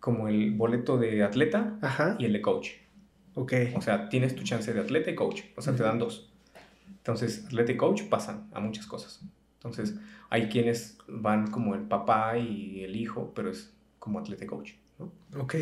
[0.00, 1.78] como el boleto de atleta
[2.18, 2.70] y el de coach.
[3.34, 3.52] Ok.
[3.76, 5.42] O sea, tienes tu chance de atleta y coach.
[5.56, 6.32] O sea, te dan dos.
[6.88, 9.22] Entonces, atleta y coach pasan a muchas cosas.
[9.54, 9.96] Entonces,
[10.28, 13.72] hay quienes van como el papá y el hijo, pero es
[14.02, 14.72] como atleta coach.
[14.98, 15.12] ¿no?
[15.40, 15.54] Ok.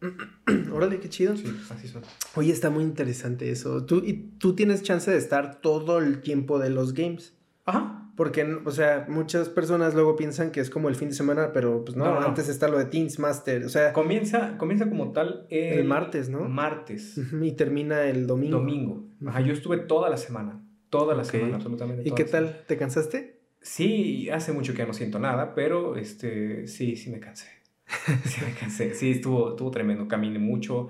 [0.72, 1.36] Órale, qué chido.
[1.36, 2.02] Sí, así son.
[2.36, 3.84] Oye, está muy interesante eso.
[3.84, 7.34] Tú, y tú tienes chance de estar todo el tiempo de los games.
[7.66, 8.12] Ajá.
[8.16, 11.84] Porque, o sea, muchas personas luego piensan que es como el fin de semana, pero
[11.84, 13.64] pues no, antes está lo de Teens Master.
[13.64, 13.92] O sea.
[13.92, 16.48] Comienza, comienza como tal el, martes, ¿no?
[16.48, 17.20] Martes.
[17.42, 18.58] y termina el domingo.
[18.58, 19.04] Domingo.
[19.26, 20.62] Ajá, yo estuve toda la semana.
[20.90, 22.08] Toda la semana, absolutamente.
[22.08, 22.62] ¿Y qué tal?
[22.68, 23.40] ¿Te cansaste?
[23.60, 27.59] Sí, hace mucho que no siento nada, pero este, sí, sí me cansé.
[28.24, 28.94] sí, me cansé.
[28.94, 30.08] Sí, estuvo, estuvo tremendo.
[30.08, 30.88] Caminé mucho,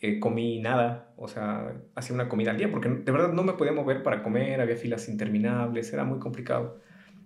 [0.00, 1.12] eh, comí nada.
[1.16, 4.22] O sea, hacía una comida al día porque de verdad no me podía mover para
[4.22, 4.60] comer.
[4.60, 6.80] Había filas interminables, era muy complicado.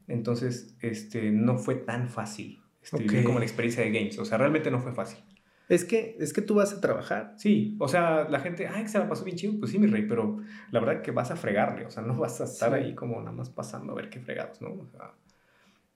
[0.08, 2.60] Entonces, este, no fue tan fácil.
[2.82, 4.18] Este, como la experiencia de games.
[4.18, 5.22] O sea, realmente no fue fácil.
[5.68, 7.34] Es que, es que tú vas a trabajar.
[7.38, 9.54] Sí, o sea, la gente, ay, que se la pasó bien chido.
[9.58, 10.38] Pues sí, mi rey, pero
[10.70, 11.86] la verdad que vas a fregarle.
[11.86, 14.60] O sea, no vas a estar ahí como nada más pasando a ver qué fregados,
[14.60, 14.70] ¿no?
[14.70, 15.14] O sea,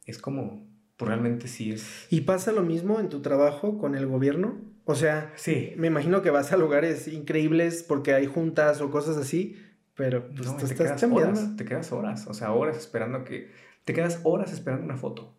[0.07, 2.07] es como, pues realmente sí es.
[2.11, 4.59] ¿Y pasa lo mismo en tu trabajo con el gobierno?
[4.85, 5.73] O sea, sí.
[5.77, 9.57] me imagino que vas a lugares increíbles porque hay juntas o cosas así,
[9.95, 13.51] pero pues no, te estás quedas Horas, te quedas horas, o sea, horas esperando que.
[13.85, 15.37] Te quedas horas esperando una foto.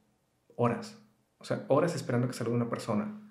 [0.55, 0.97] Horas.
[1.39, 3.21] O sea, horas esperando que salude una persona.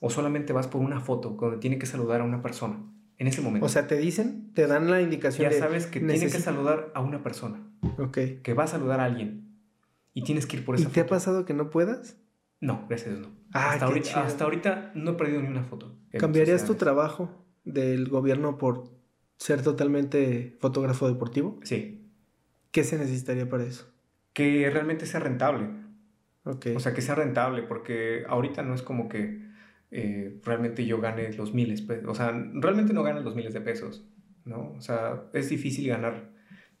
[0.00, 2.82] O solamente vas por una foto donde tiene que saludar a una persona.
[3.18, 3.64] En ese momento.
[3.64, 5.50] O sea, te dicen, te dan la indicación.
[5.50, 7.62] Ya sabes que tiene que saludar a una persona.
[7.98, 8.18] Ok.
[8.42, 9.45] Que va a saludar a alguien
[10.16, 12.16] y tienes que ir por esa ¿Y te ha pasado que no puedas?
[12.62, 13.34] No, gracias a Dios no.
[13.52, 15.94] Ah, hasta, ahorita, hasta ahorita no he perdido ni una foto.
[16.18, 18.84] ¿Cambiarías tu trabajo del gobierno por
[19.36, 21.60] ser totalmente fotógrafo deportivo?
[21.64, 22.08] Sí.
[22.70, 23.92] ¿Qué se necesitaría para eso?
[24.32, 25.68] Que realmente sea rentable.
[26.44, 29.42] O sea, que sea rentable, porque ahorita no es como que
[29.90, 31.84] eh, realmente yo gane los miles.
[32.06, 34.08] O sea, realmente no ganas los miles de pesos,
[34.46, 34.72] ¿no?
[34.78, 36.30] O sea, es difícil ganar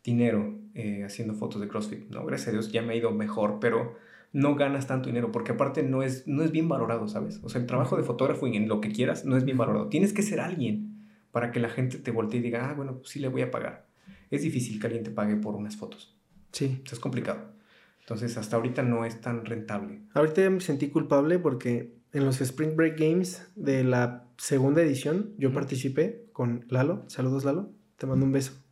[0.02, 2.26] dinero eh, haciendo fotos de CrossFit, ¿no?
[2.26, 3.96] Gracias a Dios ya me ha ido mejor, pero
[4.34, 7.40] no ganas tanto dinero porque aparte no es, no es bien valorado, ¿sabes?
[7.42, 9.88] O sea, el trabajo de fotógrafo y en lo que quieras no es bien valorado.
[9.88, 13.08] Tienes que ser alguien para que la gente te voltee y diga, ah, bueno, pues
[13.08, 13.86] sí le voy a pagar.
[14.30, 16.14] Es difícil que alguien te pague por unas fotos.
[16.52, 16.82] Sí.
[16.84, 17.54] es complicado.
[18.00, 20.02] Entonces, hasta ahorita no es tan rentable.
[20.12, 25.32] Ahorita ya me sentí culpable porque en los Spring Break Games de la segunda edición
[25.38, 27.04] yo participé con Lalo.
[27.08, 27.70] Saludos, Lalo.
[27.96, 28.65] Te mando un beso.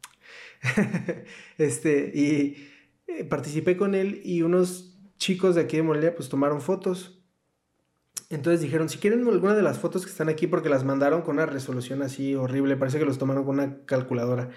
[1.58, 2.68] este, y
[3.06, 7.20] eh, participé con él y unos chicos de aquí de Morelia pues tomaron fotos.
[8.30, 11.36] Entonces dijeron, si quieren alguna de las fotos que están aquí, porque las mandaron con
[11.36, 14.50] una resolución así horrible, parece que los tomaron con una calculadora.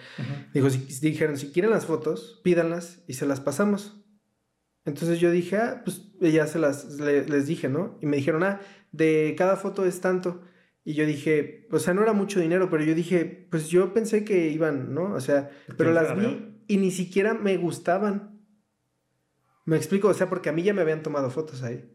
[0.53, 4.03] Dijo, si, dijeron, si quieren las fotos, pídanlas y se las pasamos.
[4.85, 7.99] Entonces yo dije, ah, pues ya se las, les dije, ¿no?
[8.01, 10.41] Y me dijeron, ah, de cada foto es tanto.
[10.87, 14.23] Y yo dije, o sea, no era mucho dinero, pero yo dije, pues yo pensé
[14.23, 15.15] que iban, ¿no?
[15.15, 18.39] O sea, pero las vi y ni siquiera me gustaban.
[19.65, 21.91] Me explico, o sea, porque a mí ya me habían tomado fotos ahí.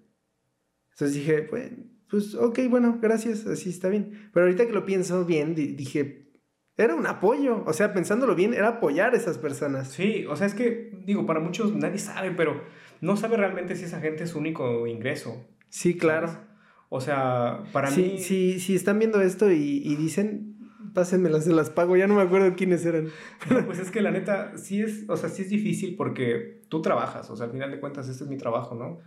[0.90, 1.70] Entonces dije, pues,
[2.10, 4.28] pues ok, bueno, gracias, así está bien.
[4.34, 6.30] Pero ahorita que lo pienso bien, dije,
[6.76, 9.88] era un apoyo, o sea, pensándolo bien, era apoyar a esas personas.
[9.90, 12.62] Sí, o sea, es que, digo, para muchos nadie sabe, pero
[13.00, 15.48] no sabe realmente si esa gente es su único ingreso.
[15.70, 16.51] Sí, claro.
[16.94, 18.18] O sea, para mí...
[18.18, 20.58] Si, si están viendo esto y, y dicen,
[20.92, 21.96] pásenmelas, se las pago.
[21.96, 23.08] Ya no me acuerdo quiénes eran.
[23.66, 27.30] pues es que la neta, sí es, o sea, sí es difícil porque tú trabajas.
[27.30, 28.98] O sea, al final de cuentas, este es mi trabajo, ¿no?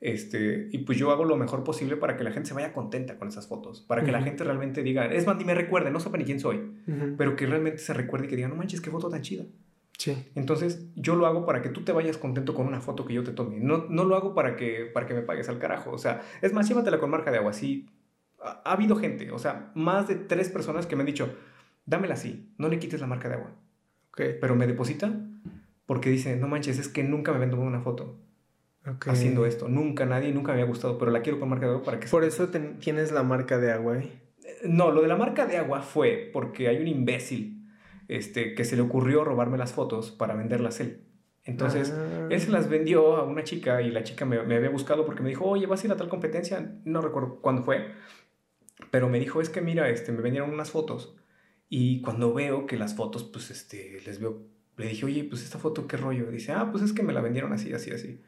[0.00, 3.18] Este, y pues yo hago lo mejor posible para que la gente se vaya contenta
[3.18, 3.80] con esas fotos.
[3.80, 6.38] Para que la gente realmente diga, es más, ni me recuerde, no sepa ni quién
[6.38, 6.60] soy.
[7.18, 9.46] Pero que realmente se recuerde y que diga, no manches, qué foto tan chida.
[10.34, 13.22] Entonces, yo lo hago para que tú te vayas contento con una foto que yo
[13.22, 13.58] te tome.
[13.60, 15.90] No, no lo hago para que, para que me pagues al carajo.
[15.92, 17.52] O sea, es más, llévatela con marca de agua.
[17.52, 17.88] Sí,
[18.40, 21.34] ha, habido gente, o sea, más de tres personas que me han dicho,
[21.86, 23.52] dámela así, no le quites la marca de agua.
[24.10, 24.36] Okay.
[24.40, 25.12] Pero me deposita
[25.86, 28.18] porque dice, no manches, es que nunca me habían tomado una foto.
[29.06, 29.68] Haciendo esto.
[29.68, 32.08] Nunca, nadie, nunca me había gustado, pero la quiero con marca de agua para que...
[32.08, 34.10] Por eso tienes la marca de agua, ¿eh?
[34.64, 37.61] No, lo de la marca de agua fue porque hay un imbécil
[38.16, 41.04] este, que se le ocurrió robarme las fotos para venderlas él.
[41.44, 42.28] Entonces, ah.
[42.30, 45.30] él se las vendió a una chica y la chica me, había buscado porque me
[45.30, 46.76] dijo, oye, ¿vas a ir a tal competencia?
[46.84, 47.92] No recuerdo cuándo fue,
[48.90, 51.16] pero me dijo, es que mira, este, me vendieron unas fotos
[51.68, 55.58] y cuando veo que las fotos, pues, este, les veo le dije, oye, pues esta
[55.58, 56.30] foto, ¿qué rollo?
[56.30, 58.22] Dice, ah, pues es que me la vendieron así, así, así.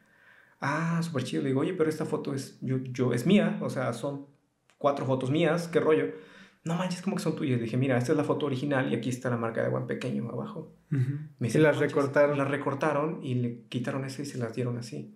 [0.59, 1.41] Ah, súper chido.
[1.41, 4.27] Le digo, oye, pero esta foto es, yo, yo, es mía, o sea, son
[4.77, 6.13] cuatro fotos mías, ¿qué rollo?
[6.65, 7.57] No manches, como que son tuyas.
[7.59, 9.81] Le dije, mira, esta es la foto original y aquí está la marca de agua
[9.81, 10.73] en pequeño abajo.
[10.89, 12.37] Me y las recortaron.
[12.39, 15.15] Las recortaron y le quitaron eso y se las dieron así.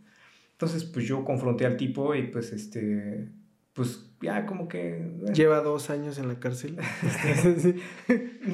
[0.51, 3.29] Entonces, pues yo confronté al tipo y pues este,
[3.73, 4.97] pues ya como que...
[4.97, 5.33] Eh.
[5.33, 6.77] Lleva dos años en la cárcel.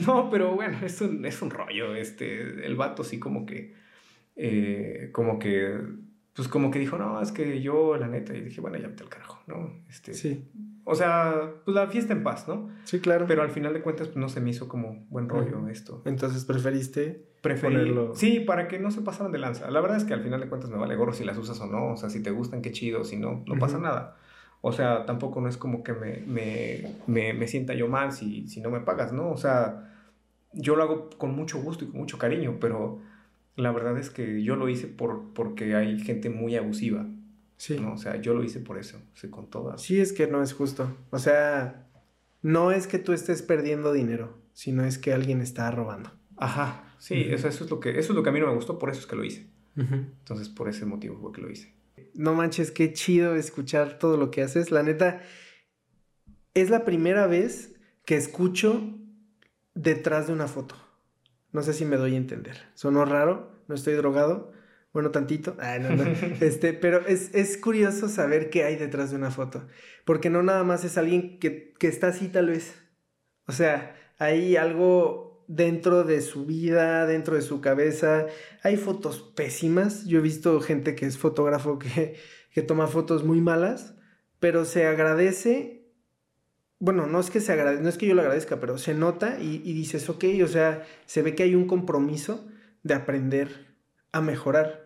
[0.08, 1.96] no, pero bueno, es un, es un rollo.
[1.96, 3.74] Este, el vato sí como que,
[4.38, 5.80] eh, como que,
[6.34, 9.04] pues como que dijo, no, es que yo la neta, y dije, bueno, ya vete
[9.04, 9.84] al carajo, ¿no?
[9.90, 10.46] Este, sí.
[10.88, 12.70] O sea, pues la fiesta en paz, ¿no?
[12.84, 13.26] Sí, claro.
[13.28, 16.04] Pero al final de cuentas, pues no se me hizo como buen rollo esto.
[16.06, 18.14] Entonces, ¿preferiste ponerlo?
[18.14, 19.70] Sí, para que no se pasaran de lanza.
[19.72, 21.66] La verdad es que al final de cuentas me vale gorro si las usas o
[21.66, 21.94] no.
[21.94, 23.04] O sea, si te gustan, qué chido.
[23.04, 24.16] Si no, no pasa nada.
[24.62, 28.48] O sea, tampoco no es como que me, me, me, me, sienta yo mal si,
[28.48, 29.32] si no me pagas, ¿no?
[29.32, 29.92] O sea,
[30.54, 33.00] yo lo hago con mucho gusto y con mucho cariño, pero
[33.56, 37.06] la verdad es que yo lo hice por, porque hay gente muy abusiva.
[37.58, 37.80] Sí.
[37.80, 37.94] ¿no?
[37.94, 39.82] O sea, yo lo hice por eso, sí, con todas.
[39.82, 40.96] Sí, es que no es justo.
[41.10, 41.88] O sea,
[42.42, 46.12] no es que tú estés perdiendo dinero, sino es que alguien está robando.
[46.38, 48.78] Ajá, sí, eso, es lo que, eso es lo que a mí no me gustó,
[48.78, 49.48] por eso es que lo hice.
[49.78, 51.74] Entonces, por ese motivo fue que lo hice.
[52.14, 54.72] No manches, qué chido escuchar todo lo que haces.
[54.72, 55.22] La neta,
[56.54, 57.76] es la primera vez
[58.06, 58.82] que escucho
[59.74, 60.76] detrás de una foto.
[61.52, 62.58] No sé si me doy a entender.
[62.74, 64.54] Sonó raro, no estoy drogado,
[64.96, 65.58] bueno, tantito.
[65.60, 66.06] Ah, no, no.
[66.40, 69.68] Este, pero es, curioso saber qué hay detrás de una foto.
[70.06, 72.76] Porque no nada más es alguien que, que está así tal vez.
[73.46, 78.28] O sea, hay algo dentro de su vida, dentro de su cabeza.
[78.64, 80.06] Hay fotos pésimas.
[80.06, 82.16] Yo he visto gente que es fotógrafo que,
[82.54, 83.96] que toma fotos muy malas,
[84.40, 85.92] pero se agradece.
[86.80, 89.42] Bueno, no es que se agradezca, no es que yo lo agradezca, pero se nota
[89.42, 92.48] y, y dices, ok, o sea, se ve que hay un compromiso
[92.82, 93.76] de aprender
[94.14, 94.85] a mejorar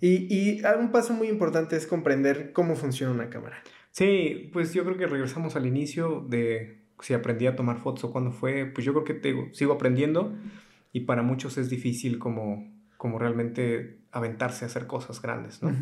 [0.00, 3.62] y, un paso muy importante es comprender cómo funciona una cámara.
[3.90, 8.12] Sí, pues yo creo que regresamos al inicio de si aprendí a tomar fotos o
[8.12, 10.34] cuándo fue, pues yo creo que te, sigo aprendiendo
[10.92, 15.72] y para muchos es difícil como, como realmente aventarse a hacer cosas grandes, ¿no?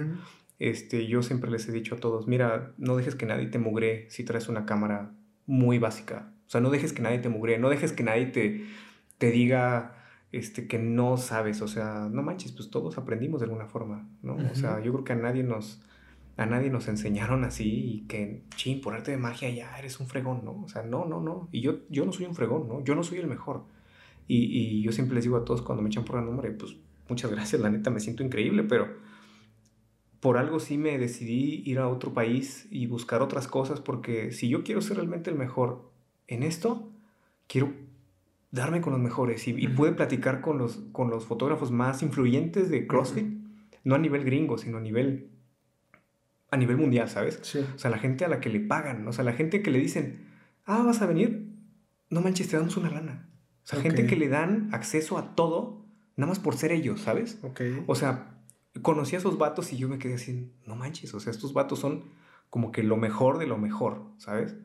[0.59, 4.07] este, yo siempre les he dicho a todos, mira, no dejes que nadie te mugre
[4.11, 5.12] si traes una cámara
[5.47, 6.32] muy básica.
[6.47, 8.65] O sea, no dejes que nadie te mugre, no dejes que nadie te,
[9.19, 10.02] te diga
[10.32, 14.36] este, que no sabes, o sea, no manches, pues todos aprendimos de alguna forma, ¿no?
[14.36, 15.82] O sea, yo creo que a nadie nos,
[16.38, 20.09] a nadie nos enseñaron así y que, ching, por arte de magia ya eres un
[20.09, 20.62] fregón, ¿no?
[20.62, 22.82] O sea, no, no, no, y yo, yo no soy un fregón, ¿no?
[22.82, 23.64] Yo no soy el mejor.
[24.26, 26.76] Y, y yo siempre les digo a todos cuando me echan por el nombre, pues
[27.10, 28.88] muchas gracias, la neta me siento increíble, pero
[30.20, 34.48] por algo sí me decidí ir a otro país y buscar otras cosas porque si
[34.48, 35.90] yo quiero ser realmente el mejor
[36.28, 36.90] en esto,
[37.48, 37.72] quiero
[38.53, 42.87] darme con los mejores y, pude platicar con los, con los fotógrafos más influyentes de
[42.87, 43.27] CrossFit,
[43.83, 45.31] no a nivel gringo, sino a nivel,
[46.51, 47.57] a nivel mundial, ¿sabes?
[47.74, 49.79] O sea, la gente a la que le pagan, o sea, la gente que le
[49.79, 50.29] dicen,
[50.66, 51.49] ah, vas a venir,
[52.11, 53.29] no manches, te damos una lana.
[53.65, 57.41] O sea, gente que le dan acceso a todo, nada más por ser ellos, ¿sabes?
[57.87, 58.39] O sea,
[58.83, 61.79] conocí a esos vatos y yo me quedé así, no manches, o sea, estos vatos
[61.79, 62.05] son
[62.51, 64.57] como que lo mejor de lo mejor, ¿sabes?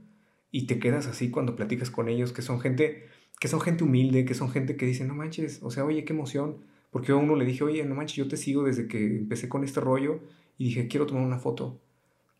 [0.52, 3.08] Y te quedas así cuando platicas con ellos, que son gente
[3.40, 6.14] que son gente humilde, que son gente que dice, no manches, o sea, oye, qué
[6.14, 6.58] emoción.
[6.92, 9.64] Porque a uno le dije, oye, no manches, yo te sigo desde que empecé con
[9.64, 10.22] este rollo
[10.58, 11.80] y dije, quiero tomar una foto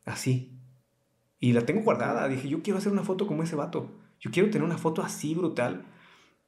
[0.06, 0.52] así.
[1.40, 2.28] Y la tengo guardada.
[2.28, 3.92] Dije, yo quiero hacer una foto como ese vato.
[4.20, 5.86] Yo quiero tener una foto así brutal.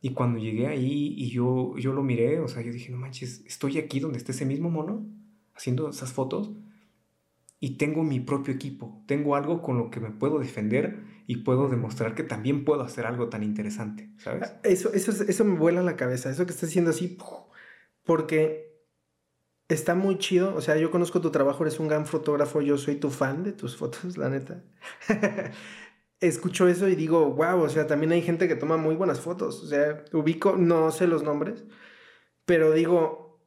[0.02, 3.44] Y cuando llegué ahí y yo, yo lo miré, o sea, yo dije, no manches,
[3.46, 5.06] estoy aquí donde está ese mismo mono
[5.54, 6.52] haciendo esas fotos
[7.60, 9.03] y tengo mi propio equipo.
[9.06, 13.06] Tengo algo con lo que me puedo defender y puedo demostrar que también puedo hacer
[13.06, 14.49] algo tan interesante, ¿sabes?
[14.49, 17.18] Ah, eso, eso, eso me vuela la cabeza, eso que estás haciendo así,
[18.03, 18.69] porque
[19.68, 22.95] está muy chido, o sea, yo conozco tu trabajo, eres un gran fotógrafo, yo soy
[22.95, 24.64] tu fan de tus fotos, la neta.
[26.22, 29.64] Escucho eso y digo, wow, o sea, también hay gente que toma muy buenas fotos,
[29.64, 31.65] o sea, ubico, no sé los nombres,
[32.45, 33.45] pero digo,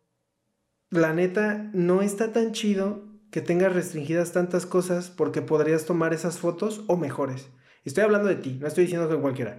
[0.91, 6.39] la neta, no está tan chido que tengas restringidas tantas cosas porque podrías tomar esas
[6.39, 7.49] fotos o mejores.
[7.83, 9.59] Estoy hablando de ti, no estoy diciendo que cualquiera.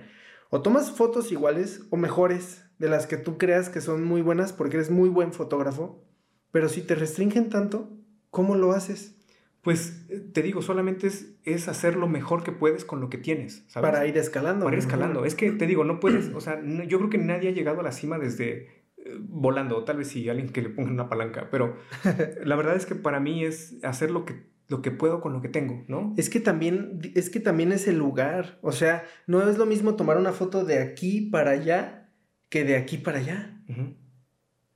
[0.52, 4.54] O tomas fotos iguales o mejores de las que tú creas que son muy buenas
[4.54, 6.06] porque eres muy buen fotógrafo,
[6.52, 7.90] pero si te restringen tanto,
[8.30, 9.16] ¿cómo lo haces?
[9.64, 13.18] Pues eh, te digo, solamente es, es hacer lo mejor que puedes con lo que
[13.18, 13.90] tienes, ¿sabes?
[13.90, 14.66] Para ir escalando.
[14.66, 15.26] Para ir escalando.
[15.26, 17.84] Es que te digo, no puedes, o sea, yo creo que nadie ha llegado a
[17.84, 18.83] la cima desde
[19.20, 21.78] volando, tal vez si alguien que le ponga una palanca, pero
[22.44, 25.42] la verdad es que para mí es hacer lo que lo que puedo con lo
[25.42, 26.14] que tengo, ¿no?
[26.18, 28.60] Es que también, es que también es el lugar.
[28.62, 32.10] O sea, no es lo mismo tomar una foto de aquí para allá
[32.50, 33.62] que de aquí para allá.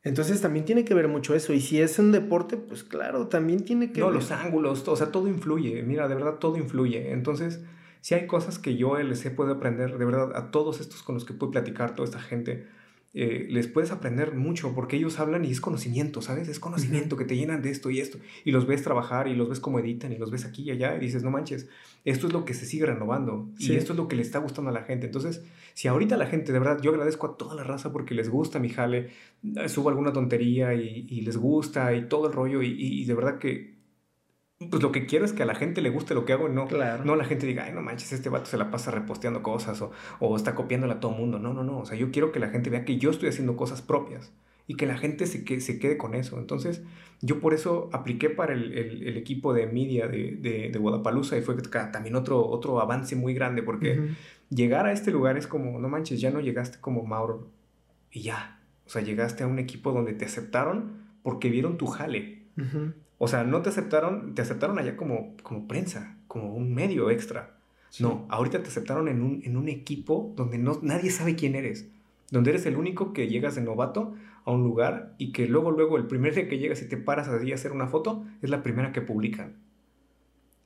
[0.04, 1.54] Entonces también tiene que ver mucho eso.
[1.54, 4.16] Y si es un deporte, pues claro, también tiene que no, ver.
[4.16, 5.82] los ángulos, o sea, todo influye.
[5.84, 7.12] Mira, de verdad todo influye.
[7.12, 7.64] Entonces,
[8.02, 11.16] si hay cosas que yo les he podido aprender, de verdad, a todos estos con
[11.16, 12.68] los que puedo platicar, toda esta gente,
[13.14, 16.48] eh, les puedes aprender mucho porque ellos hablan y es conocimiento, ¿sabes?
[16.50, 18.20] Es conocimiento que te llenan de esto y esto.
[18.46, 20.96] Y los ves trabajar y los ves cómo editan y los ves aquí y allá
[20.96, 21.68] y dices, no manches,
[22.06, 24.70] esto es lo que se sigue renovando y esto es lo que le está gustando
[24.70, 25.06] a la gente.
[25.06, 25.44] Entonces,
[25.74, 28.60] si ahorita la gente, de verdad, yo agradezco a toda la raza porque les gusta
[28.60, 29.10] mi jale,
[29.56, 33.77] eh, subo alguna tontería y, les gusta y todo el rollo y de verdad que
[34.60, 36.52] pues lo que quiero es que a la gente le guste lo que hago y
[36.52, 39.82] no, no la gente diga, ay, no manches, este vato se la pasa reposteando cosas
[39.82, 41.38] o, o está copiándola a todo mundo.
[41.38, 41.80] No, no, no.
[41.80, 44.34] O sea, yo quiero que la gente vea que yo estoy haciendo cosas propias
[44.66, 46.40] y que la gente se, que, se quede con eso.
[46.40, 46.82] Entonces,
[47.22, 51.42] yo por eso apliqué para el, el, equipo de media de, de, de Guadalajara y
[51.42, 51.56] fue
[51.92, 54.16] también otro, otro avance muy grande porque
[54.50, 57.52] llegar a este lugar es como, no manches, ya no llegaste como Mauro
[58.12, 58.60] y ya.
[58.86, 62.48] O sea, llegaste a un equipo donde te aceptaron porque vieron tu jale.
[63.18, 67.58] O sea, no te aceptaron, te aceptaron allá como, como prensa, como un medio extra.
[68.00, 71.88] No, ahorita te aceptaron en un, en un equipo donde no, nadie sabe quién eres.
[72.30, 74.14] Donde eres el único que llegas de novato
[74.44, 77.28] a un lugar y que luego, luego, el primer día que llegas y te paras
[77.28, 79.56] allí a hacer una foto, es la primera que publican.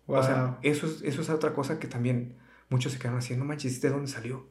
[0.07, 2.35] O sea, eso es, eso es otra cosa que también
[2.69, 4.47] muchos se quedan haciendo, no manches, ¿de dónde salió?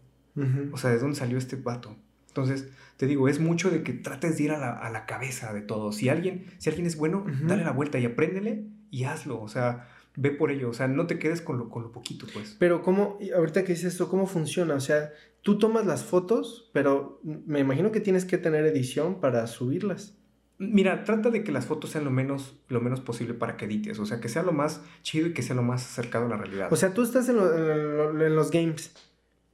[0.73, 1.97] O sea, ¿de dónde salió este vato?
[2.31, 5.53] Entonces, te digo, es mucho de que trates de ir a la, a la cabeza
[5.53, 5.93] de todo.
[5.93, 9.41] Si alguien, si alguien es bueno, dale la vuelta y apréndele y hazlo.
[9.41, 10.71] O sea, ve por ello.
[10.71, 12.57] O sea, no te quedes con lo, con lo poquito, pues.
[12.59, 14.75] Pero, ¿cómo, ahorita que dices esto, cómo funciona?
[14.75, 15.11] O sea,
[15.43, 20.17] tú tomas las fotos, pero me imagino que tienes que tener edición para subirlas.
[20.59, 23.99] Mira, trata de que las fotos sean lo menos, lo menos posible para que edites.
[23.99, 26.37] O sea, que sea lo más chido y que sea lo más acercado a la
[26.37, 26.71] realidad.
[26.71, 28.95] O sea, tú estás en, en los games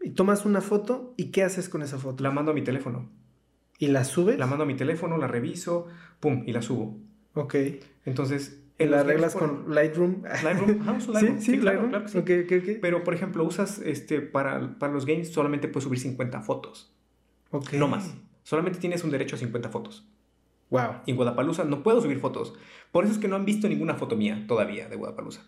[0.06, 2.22] y tomas una foto y ¿qué haces con esa foto?
[2.22, 3.10] La mando a mi teléfono.
[3.76, 4.38] ¿Y la subes?
[4.38, 5.88] La mando a mi teléfono, la reviso,
[6.20, 6.96] pum, y la subo.
[7.34, 7.56] Ok.
[8.04, 8.62] Entonces...
[8.78, 10.22] ¿En ¿La arreglas con Lightroom?
[10.22, 11.40] Lightroom, ah, Lightroom.
[11.40, 12.18] Sí, sí, claro, claro sí.
[12.18, 16.40] Okay, okay, Pero, por ejemplo, usas, este, para, para los games solamente puedes subir 50
[16.42, 16.94] fotos.
[17.50, 17.72] Ok.
[17.72, 18.14] No más.
[18.44, 20.06] Solamente tienes un derecho a 50 fotos.
[20.70, 21.00] Wow.
[21.06, 22.54] Y en no puedo subir fotos.
[22.92, 25.42] Por eso es que no han visto ninguna foto mía todavía de Guadalajara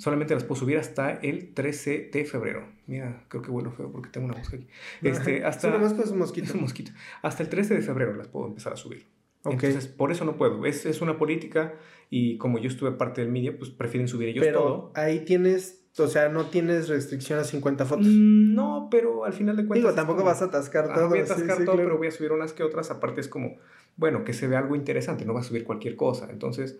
[0.00, 2.66] solamente las puedo subir hasta el 13 de febrero.
[2.86, 4.66] Mira, creo que vuelo feo porque tengo una mosca aquí.
[5.02, 6.46] Este, hasta, una mosca es un mosquito.
[6.48, 6.92] Es un mosquito.
[7.20, 9.06] Hasta el 13 de febrero las puedo empezar a subir.
[9.44, 10.64] Entonces, por eso no puedo.
[10.64, 11.74] Es, es una política
[12.08, 14.92] y como yo estuve parte del media, pues prefieren subir ellos pero todo.
[14.94, 18.06] ahí tienes, o sea, no tienes restricción a 50 fotos.
[18.06, 19.90] Mm, no, pero al final de cuentas...
[19.90, 21.08] Digo, tampoco vas a atascar todo.
[21.08, 22.90] voy a atascar todo, pero voy a subir unas que otras.
[22.90, 23.56] Aparte es como,
[23.96, 26.28] bueno, que se ve algo interesante, no va a subir cualquier cosa.
[26.30, 26.78] Entonces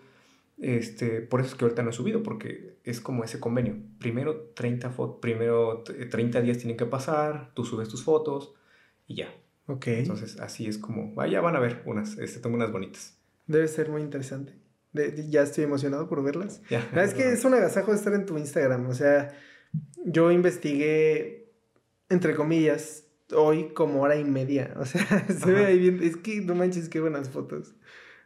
[0.61, 3.77] este, por eso es que ahorita no he subido, porque es como ese convenio.
[3.99, 8.55] Primero 30, primero 30 días tienen que pasar, tú subes tus fotos
[9.07, 9.35] y ya.
[9.67, 9.87] Ok.
[9.89, 13.17] Entonces, así es como, vaya, van a ver unas, este, tengo unas bonitas.
[13.47, 14.53] Debe ser muy interesante.
[14.93, 16.61] ya estoy emocionado por verlas.
[16.69, 18.87] Ya, es que es un agasajo estar en tu Instagram.
[18.89, 19.35] O sea,
[20.05, 21.53] yo investigué,
[22.11, 23.05] entre comillas,
[23.35, 24.75] hoy como hora y media.
[24.77, 26.03] O sea, se ve ahí bien.
[26.03, 27.75] Es que no manches, qué buenas fotos.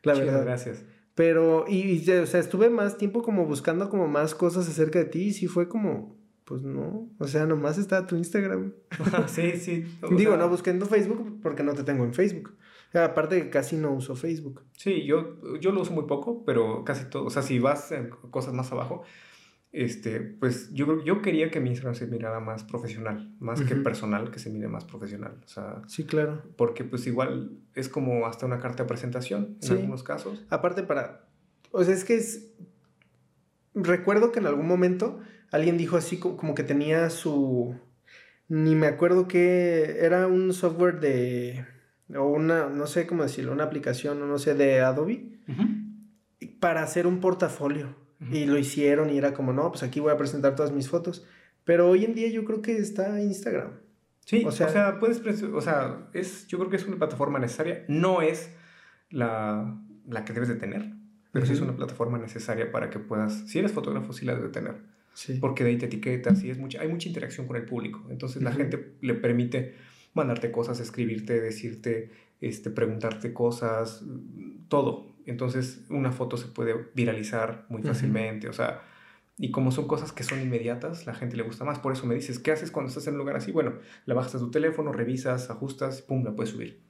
[0.02, 0.44] La verdad.
[0.44, 0.84] Gracias.
[1.14, 5.22] Pero, y, o sea, estuve más tiempo como buscando como más cosas acerca de ti
[5.26, 8.74] y sí fue como, pues no, o sea, nomás está tu Instagram.
[9.28, 9.84] sí, sí.
[10.16, 12.56] Digo, no busqué en tu Facebook porque no te tengo en Facebook.
[12.92, 14.62] aparte que casi no uso Facebook.
[14.76, 18.10] Sí, yo, yo lo uso muy poco, pero casi todo, o sea, si vas en
[18.10, 19.04] cosas más abajo,
[19.74, 24.30] este, pues yo, yo quería que mi Instagram se mirara más profesional, más que personal,
[24.30, 25.40] que se mire más profesional.
[25.44, 26.42] O sea, sí, claro.
[26.56, 30.46] Porque pues igual es como hasta una carta de presentación en algunos casos.
[30.48, 31.26] Aparte para,
[31.72, 32.54] o sea, es que es,
[33.74, 35.18] recuerdo que en algún momento
[35.50, 37.74] alguien dijo así como, que tenía su,
[38.46, 41.66] ni me acuerdo que era un software de,
[42.14, 45.40] o una, no sé cómo decirlo, una aplicación, no sé, de Adobe,
[46.60, 48.03] para hacer un portafolio.
[48.30, 51.26] Y lo hicieron y era como, no, pues aquí voy a presentar todas mis fotos.
[51.64, 53.72] Pero hoy en día yo creo que está Instagram.
[54.24, 57.84] Sí, o sea, puedes, o sea, es, yo creo que es una plataforma necesaria.
[57.88, 58.50] No es
[59.10, 59.78] la,
[60.08, 60.92] la que debes de tener,
[61.32, 64.52] pero sí es una plataforma necesaria para que puedas, si eres fotógrafo, sí la debes
[64.52, 64.76] de tener.
[65.12, 65.38] Sí.
[65.40, 68.04] Porque de ahí te etiquetas y es mucha, hay mucha interacción con el público.
[68.10, 69.74] Entonces la gente le permite
[70.14, 72.10] mandarte cosas, escribirte, decirte,
[72.40, 74.04] este, preguntarte cosas,
[74.68, 75.13] todo.
[75.26, 78.82] Entonces una foto se puede viralizar muy fácilmente, o sea,
[79.36, 81.80] y como son cosas que son inmediatas, la gente le gusta más.
[81.80, 83.50] Por eso me dices, ¿qué haces cuando estás en un lugar así?
[83.50, 83.74] Bueno,
[84.06, 86.82] la bajas a tu teléfono, revisas, ajustas, pum, la puedes subir.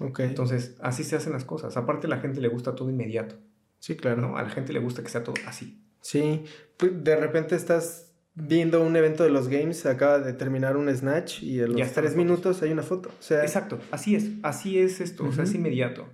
[0.00, 0.20] Ok.
[0.20, 1.76] Entonces, así se hacen las cosas.
[1.78, 3.36] Aparte, a la gente le gusta todo inmediato.
[3.78, 4.20] Sí, claro.
[4.20, 4.36] ¿no?
[4.36, 5.82] A la gente le gusta que sea todo así.
[6.02, 6.44] Sí,
[6.76, 11.42] pues, de repente estás viendo un evento de los games, acaba de terminar un snatch
[11.42, 13.08] y en los tres minutos hay una foto.
[13.08, 13.40] O sea...
[13.42, 16.06] Exacto, así es, así es esto, o sea, es inmediato.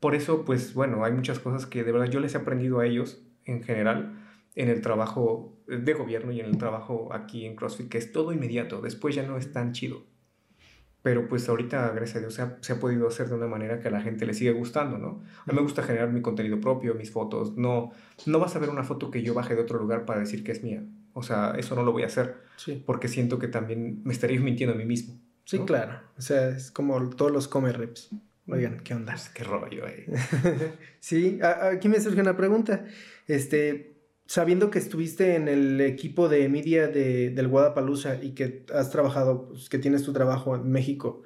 [0.00, 2.86] Por eso, pues bueno, hay muchas cosas que de verdad yo les he aprendido a
[2.86, 4.22] ellos en general
[4.54, 8.32] en el trabajo de gobierno y en el trabajo aquí en CrossFit, que es todo
[8.32, 10.04] inmediato, después ya no es tan chido.
[11.02, 13.78] Pero pues ahorita, gracias a Dios, se ha, se ha podido hacer de una manera
[13.78, 15.22] que a la gente le sigue gustando, ¿no?
[15.44, 17.56] A mí me gusta generar mi contenido propio, mis fotos.
[17.56, 17.92] No,
[18.24, 20.50] no vas a ver una foto que yo baje de otro lugar para decir que
[20.50, 20.82] es mía.
[21.12, 22.42] O sea, eso no lo voy a hacer.
[22.56, 22.82] Sí.
[22.84, 25.20] Porque siento que también me estaría mintiendo a mí mismo.
[25.44, 25.66] Sí, ¿no?
[25.66, 26.00] claro.
[26.18, 28.10] O sea, es como todos los come reps.
[28.48, 29.12] Oigan, ¿qué onda?
[29.12, 30.06] Pues, qué rollo, eh.
[31.00, 32.84] sí, aquí me surge una pregunta.
[33.26, 33.96] Este,
[34.26, 39.48] sabiendo que estuviste en el equipo de media de, del Guadalajara y que has trabajado,
[39.48, 41.22] pues, que tienes tu trabajo en México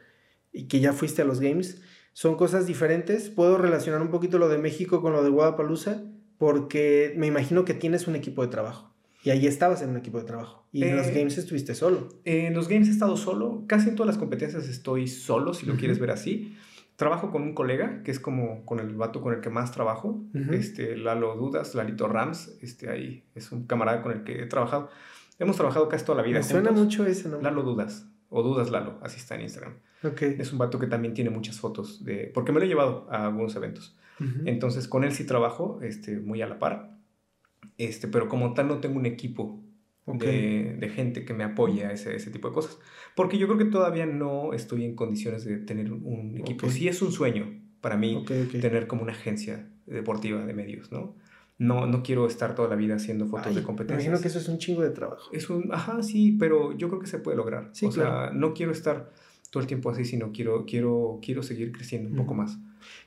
[0.52, 1.82] y que ya fuiste a los Games,
[2.12, 3.28] son cosas diferentes.
[3.28, 6.02] Puedo relacionar un poquito lo de México con lo de Guadalajara
[6.38, 10.18] porque me imagino que tienes un equipo de trabajo y ahí estabas en un equipo
[10.18, 12.08] de trabajo y en los Eh, Games estuviste solo.
[12.24, 15.72] En los games he estado solo, casi en todas las competencias estoy solo, si lo
[15.72, 15.80] Ujú.
[15.80, 16.56] quieres ver así.
[17.00, 20.20] Trabajo con un colega, que es como con el vato con el que más trabajo,
[20.34, 20.52] Ujú.
[20.52, 24.90] este, Lalo Dudas, Lalito Rams, este, ahí es un camarada con el que he trabajado.
[25.38, 26.84] Hemos trabajado casi toda la vida Me suena juntos.
[26.84, 27.48] mucho ese nombre.
[27.50, 29.76] Lalo Dudas, o Dudas Lalo, así está en Instagram.
[30.04, 30.20] Ok.
[30.20, 33.24] Es un vato que también tiene muchas fotos, de, porque me lo he llevado a
[33.28, 33.96] algunos eventos.
[34.20, 34.42] Ujú.
[34.44, 36.98] Entonces con él sí trabajo este, muy a la par,
[37.78, 39.58] este, pero como tal no tengo un equipo
[40.10, 40.22] Ok.
[40.22, 42.78] de, de gente que me apoye a ese, ese tipo de cosas.
[43.14, 46.66] Porque yo creo que todavía no estoy en condiciones de tener un, equipo.
[46.66, 46.72] Ok.
[46.72, 48.60] Sí es un sueño para mí Ok, ok.
[48.60, 51.16] tener como una agencia deportiva de medios, ¿no?
[51.58, 54.06] No, no quiero estar toda la vida haciendo fotos Ay, de Me competencias.
[54.06, 55.30] imagino que eso es un chingo de trabajo.
[55.32, 57.68] Es un, ajá, sí, pero yo creo que se puede lograr.
[57.72, 58.34] Sí, o sea, claro.
[58.34, 59.12] no quiero estar
[59.50, 62.42] todo el tiempo así, sino quiero, quiero, quiero seguir creciendo un poco Ujú.
[62.42, 62.58] más.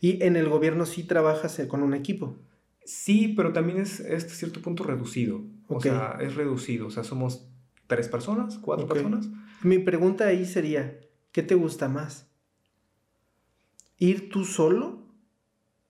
[0.02, 2.38] Y en el gobierno sí trabajas eh, con un equipo.
[2.86, 5.42] Sí, pero también es es hasta cierto punto reducido.
[5.78, 6.88] O sea, es reducido.
[6.88, 7.48] O sea, somos
[7.88, 9.30] tres personas, cuatro personas.
[9.62, 11.00] Mi pregunta ahí sería,
[11.32, 12.30] ¿qué te gusta más?
[13.98, 15.08] ¿Ir tú solo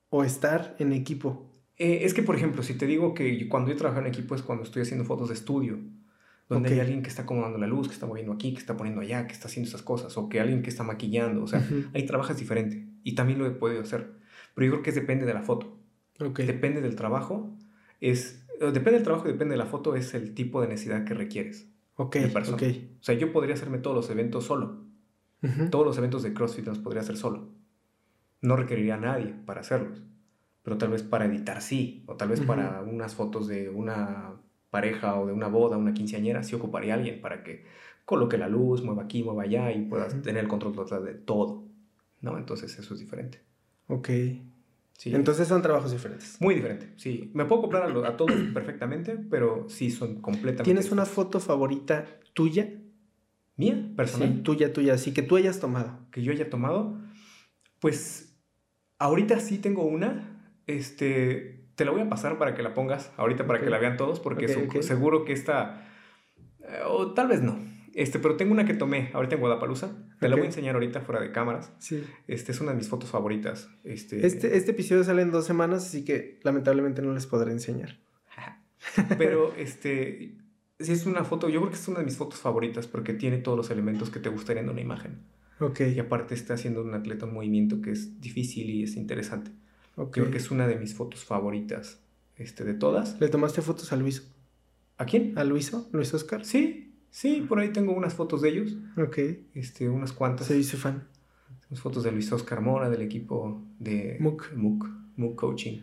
[0.10, 1.50] o estar en equipo?
[1.78, 4.42] Eh, es que, por ejemplo, si te digo que cuando yo trabajo en equipo es
[4.44, 5.80] cuando estoy haciendo fotos de estudio,
[6.50, 6.74] donde Ok.
[6.74, 9.26] hay alguien que está acomodando la luz, que está moviendo aquí, que está poniendo allá,
[9.26, 11.86] que está haciendo esas cosas, o que alguien que está maquillando, o sea, Ujú.
[11.94, 14.12] ahí trabajas diferente y también lo he podido hacer.
[14.54, 15.80] Pero yo creo que depende de la foto,
[16.20, 16.42] Ok.
[16.42, 17.58] depende del trabajo,
[18.02, 21.14] es, depende del trabajo y depende de la foto, es el tipo de necesidad que
[21.14, 21.70] requieres.
[21.96, 22.18] Ok,
[22.52, 22.64] ok.
[23.00, 24.84] O sea, yo podría hacerme todos los eventos solo,
[25.70, 27.50] todos los eventos de CrossFit los podría hacer solo.
[28.42, 30.02] No requeriría a nadie para hacerlos.
[30.64, 32.04] Pero tal vez para editar sí.
[32.08, 34.36] O tal vez para unas fotos de una
[34.70, 37.66] pareja o de una boda, una quinceañera, sí ocuparía a alguien para que
[38.06, 41.66] coloque la luz, mueva aquí, mueva allá y puedas tener el control total de todo.
[42.22, 42.38] ¿No?
[42.38, 43.42] Entonces eso es diferente.
[43.88, 44.10] Ok.
[44.98, 45.14] Sí.
[45.14, 46.38] Entonces son trabajos diferentes.
[46.40, 47.32] Muy diferente, sí.
[47.34, 52.06] Me puedo comprar a, a todos perfectamente, pero sí son completamente ¿Tienes una foto favorita
[52.34, 52.70] tuya?
[53.56, 54.34] mía, personal?
[54.38, 56.00] Sí, tuya, tuya, así que tú hayas tomado.
[56.12, 56.98] que yo haya tomado,
[57.80, 58.36] pues
[59.00, 60.30] ahorita sí tengo una.
[60.68, 63.66] Este, te la voy a pasar para que la pongas ahorita para Ok.
[63.66, 64.82] que la vean todos porque Ok, su- ok.
[64.84, 65.88] seguro que esta
[66.62, 67.58] eh, o tal vez no.
[67.94, 69.92] Este, pero tengo una que tomé ahorita en Guadalajara.
[70.20, 71.72] Te la voy a enseñar ahorita fuera de cámaras.
[71.80, 72.04] Sí.
[72.28, 73.70] Este es una de mis fotos favoritas.
[73.84, 78.00] Este, Este, este episodio sale en dos semanas, así que lamentablemente no les podré enseñar.
[79.18, 80.38] Pero este
[80.80, 83.38] sí es una foto, yo creo que es una de mis fotos favoritas porque tiene
[83.38, 85.22] todos los elementos que te gustarían de una imagen.
[85.60, 89.52] Ok, Y aparte está haciendo un atleta un movimiento que es difícil y es interesante.
[89.96, 90.12] ok.
[90.12, 92.00] Creo que es una de mis fotos favoritas
[92.36, 93.20] este, de todas.
[93.22, 94.24] ¿Le tomaste fotos a Luiso?
[94.98, 95.38] ¿A quién?
[95.38, 95.88] ¿A Luiso?
[95.94, 96.44] ¿Luis Oscar?
[96.44, 99.18] Sí, sí, por ahí tengo unas fotos de ellos, Ok.
[99.54, 100.48] este, unas cuantas.
[100.48, 101.04] Se hizo fan.
[101.70, 104.52] Unas fotos de Luis Oscar Mora, del equipo de MOOC.
[104.56, 104.88] MOOC,
[105.18, 105.80] MOOC Coaching.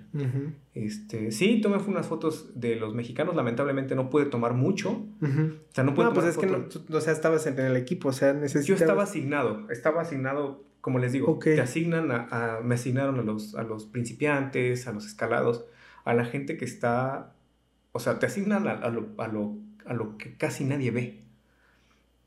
[0.75, 4.91] Este, sí, tomé unas fotos de los mexicanos, lamentablemente no pude tomar mucho.
[5.21, 8.09] O sea, no pude No, pues es que no, o sea, estabas en el equipo,
[8.09, 8.81] o sea, Yo necesitabas...
[8.83, 11.45] estaba asignado, estaba asignado, como les digo, Ok.
[11.45, 15.65] te asignan a, a- me asignaron a los, a los principiantes, a los escalados,
[16.05, 17.35] a la gente que está,
[17.93, 19.57] o sea, te asignan a, a lo, a, lo,
[19.91, 21.21] a lo que casi nadie ve,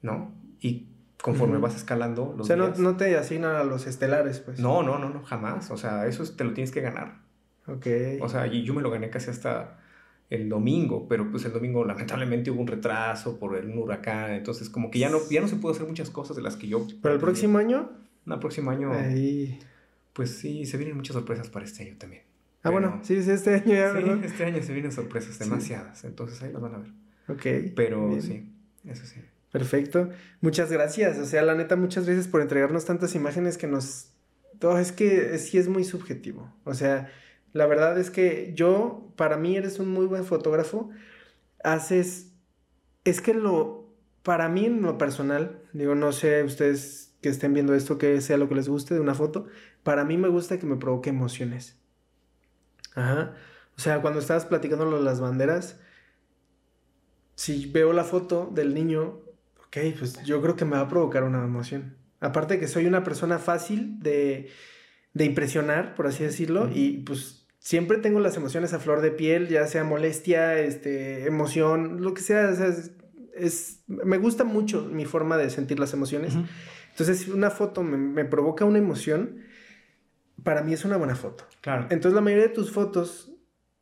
[0.02, 0.34] ¿no?
[0.60, 0.88] Y
[1.22, 4.60] conforme vas escalando los O sea, no, días- no te asignan a los estelares, pues.
[4.60, 7.22] no, no, no, no, jamás, o sea, eso es- te lo tienes que ganar.
[7.68, 7.88] Ok.
[8.22, 9.80] O sea, y yo me lo gané casi hasta
[10.30, 14.91] el domingo, pero pues el domingo lamentablemente hubo un retraso por el huracán, entonces como
[14.91, 16.85] que ya no, ya no se pudo hacer muchas cosas de las que yo...
[17.02, 17.91] Para el próximo año,
[18.26, 19.57] No, el próximo año, ahí...
[20.11, 22.23] pues sí, se vienen muchas sorpresas para este año también.
[22.64, 24.23] Ah, bueno, Pero- sí, sí, este año ya, Sí, ¿verdad?
[24.26, 25.44] este año se vienen sorpresas Sí.
[25.44, 26.91] demasiadas, entonces ahí las van a ver.
[27.27, 27.45] Ok.
[27.75, 28.21] Pero bien.
[28.21, 28.49] sí,
[28.85, 29.21] eso sí.
[29.51, 30.09] Perfecto.
[30.41, 31.17] Muchas gracias.
[31.19, 34.09] O sea, la neta, muchas gracias por entregarnos tantas imágenes que nos...
[34.59, 36.51] Todo es que sí es muy subjetivo.
[36.63, 37.11] O sea,
[37.53, 40.89] la verdad es que yo, para mí eres un muy buen fotógrafo.
[41.63, 42.31] Haces...
[43.03, 43.93] Es que lo...
[44.23, 48.37] para mí en lo personal, digo, no sé ustedes que estén viendo esto, que sea
[48.37, 49.47] lo que les guste de una foto,
[49.83, 51.77] para mí me gusta que me provoque emociones.
[52.95, 53.35] Ajá.
[53.77, 55.79] O sea, cuando estabas platicando las banderas,
[57.35, 59.19] si veo la foto del niño,
[59.68, 61.97] ok, pues yo creo que me va a provocar una emoción.
[62.19, 64.49] Aparte que soy una persona fácil de,
[65.14, 69.47] de impresionar, por así decirlo, y pues siempre tengo las emociones a flor de piel,
[69.47, 72.49] ya sea molestia, este, emoción, lo que sea,
[73.35, 76.35] es, me gusta mucho mi forma de sentir las emociones.
[76.91, 79.39] Entonces, si una foto me, me, provoca una emoción,
[80.43, 81.45] para mí es una buena foto.
[81.61, 81.88] Claro.
[81.89, 83.32] Entonces, la mayoría de tus fotos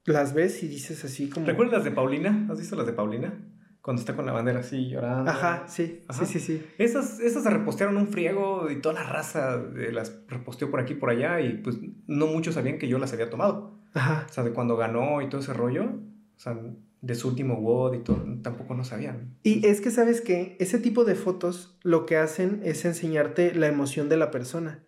[0.05, 1.45] las ves y dices así como...
[1.45, 2.47] ¿Recuerdas las de Paulina?
[2.49, 3.47] ¿Has visto las de Paulina?
[3.81, 5.31] Cuando está con la bandera así llorando.
[5.31, 6.63] Ajá, sí, sí, sí, sí.
[6.77, 9.59] Esas, esas se repostearon un friego y toda la raza
[9.91, 13.11] las reposteó por aquí y por allá y pues no muchos sabían que yo las
[13.13, 13.79] había tomado.
[13.93, 14.27] Ajá.
[14.29, 16.59] O sea, de cuando ganó y todo ese rollo, o sea,
[17.01, 19.35] de su último WOD y todo, tampoco no sabían.
[19.41, 23.67] Y es que sabes que ese tipo de fotos lo que hacen es enseñarte la
[23.67, 24.83] emoción de la persona.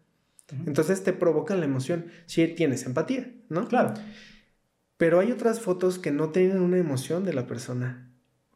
[0.67, 3.67] Entonces te provocan la emoción si tienes empatía, ¿no?
[3.67, 3.95] Claro.
[5.03, 8.09] Pero hay otras fotos que no tienen una emoción de la persona,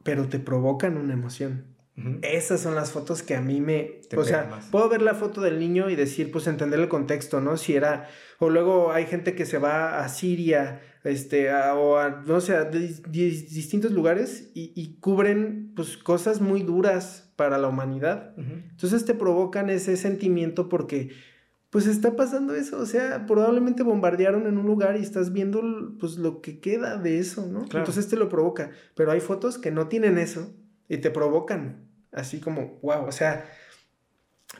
[0.03, 1.75] pero te provocan una emoción.
[2.21, 3.99] Esas son las fotos que a mí me...
[4.15, 7.57] o sea, puedo ver la foto del niño y decir, pues entender el contexto, ¿no?
[7.57, 8.07] Si era...
[8.39, 12.63] O luego hay gente que se va a Siria, este, o a, no sé, a
[12.63, 18.35] distintos lugares y, cubren, pues, cosas muy duras para la humanidad.
[18.37, 21.09] Entonces te provocan ese sentimiento porque
[21.69, 25.61] pues está pasando eso, o sea, probablemente bombardearon en un lugar y estás viendo
[25.99, 27.63] pues lo que queda de eso, ¿no?
[27.63, 30.53] Entonces te lo provoca, pero hay fotos que no tienen eso
[30.87, 33.49] y te provocan, así como, wow, o sea,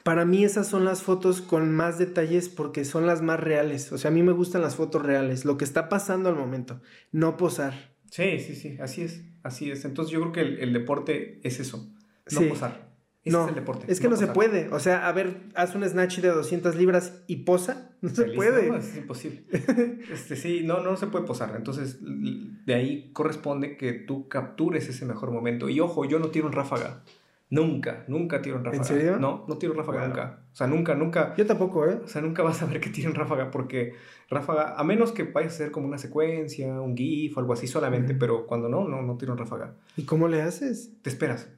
[0.04, 3.98] para mí esas son las fotos con más detalles porque son las más reales, o
[3.98, 6.82] sea, a mí me gustan las fotos reales, lo que está pasando al momento,
[7.14, 7.96] no posar.
[8.12, 9.84] Sí, sí, sí, así es, así es.
[9.84, 11.90] Entonces yo creo que el, deporte es eso,
[12.32, 12.86] no posar
[13.30, 13.91] no, es el deporte.
[13.91, 14.70] Es que no, se puede.
[14.72, 17.91] O sea, a ver, haz un snatch de 200 libras y posa.
[18.02, 18.70] No se puede.
[18.70, 19.44] No, es imposible.
[20.12, 21.54] este, sí, no, no se puede posar.
[21.56, 25.70] Entonces, de ahí corresponde que tú captures ese mejor momento.
[25.70, 27.04] Y ojo, yo no tiro en ráfaga.
[27.49, 28.82] Nunca, nunca tiro en ráfaga.
[28.82, 29.20] ¿En serio?
[29.20, 30.40] No, no tiro en ráfaga nunca.
[30.52, 31.34] O sea, nunca, nunca.
[31.38, 31.99] Yo tampoco, ¿eh?
[32.04, 33.94] O sea, nunca vas a ver que tiro en ráfaga porque
[34.30, 37.68] ráfaga, a menos que vayas a hacer como una secuencia, un GIF o algo así
[37.68, 39.76] solamente, pero cuando no, no, no tiro en ráfaga.
[39.95, 40.91] ¿Y cómo le haces?
[41.02, 41.49] Te esperas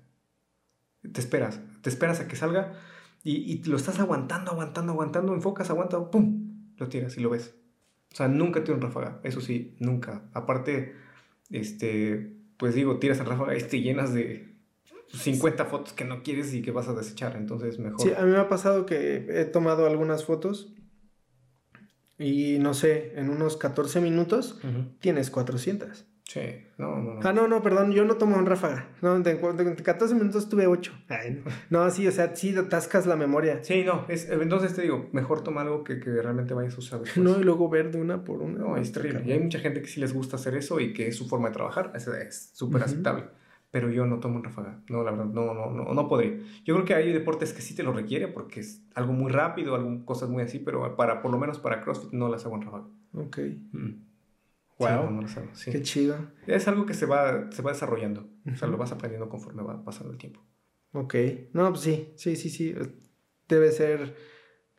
[1.01, 2.73] te esperas, te esperas a que salga
[3.23, 6.73] y, y lo estás aguantando, aguantando, aguantando, enfocas, aguanta, ¡pum!
[6.77, 7.55] Lo tiras y lo ves.
[8.11, 10.23] O sea, nunca tiene un ráfaga, eso sí, nunca.
[10.33, 10.95] Aparte,
[11.49, 14.55] este, pues digo, tiras el ráfaga y te llenas de
[15.13, 18.01] 50 fotos que no quieres y que vas a desechar, entonces mejor.
[18.01, 20.73] Sí, a mí me ha pasado que he tomado algunas fotos
[22.17, 24.59] y no sé, en unos 14 minutos
[24.99, 26.05] tienes 400.
[26.29, 26.41] Sí,
[26.77, 27.19] no, no, no.
[27.23, 28.87] Ah, no, no, perdón, yo no tomo en ráfaga.
[29.01, 30.93] No, en 14 minutos tuve 8.
[31.71, 31.89] no.
[31.89, 33.63] sí, o sea, sí atascas la memoria.
[33.63, 37.01] Sí, no, es, entonces te digo, mejor toma algo que, que realmente vayas a usar.
[37.15, 38.59] No, y luego ver de una por una.
[38.59, 39.23] No, es terrible.
[39.25, 41.47] Y hay mucha gente que sí les gusta hacer eso y que es su forma
[41.47, 43.23] de trabajar, es súper aceptable.
[43.71, 44.81] Pero yo no tomo en ráfaga.
[44.87, 46.37] No, la verdad, no, no, no, no podría.
[46.63, 49.73] Yo creo que hay deportes que sí te lo requiere porque es algo muy rápido,
[49.73, 52.61] algo, cosas muy así, pero para, por lo menos para CrossFit no las hago en
[52.63, 52.85] ráfaga.
[53.13, 53.39] Ok.
[53.71, 54.08] Mm.
[54.79, 55.25] Wow.
[55.65, 56.31] Qué chido.
[56.47, 58.29] Es algo que se va, se va desarrollando.
[58.51, 60.41] O sea, lo vas aprendiendo conforme va pasando el tiempo.
[60.93, 61.15] Ok.
[61.53, 62.73] No, pues sí, sí, sí, sí.
[63.47, 64.15] Debe ser,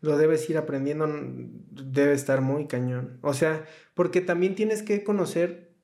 [0.01, 3.19] lo debes ir aprendiendo, debe estar muy cañón.
[3.23, 5.77] O sea, porque también tienes que conocer,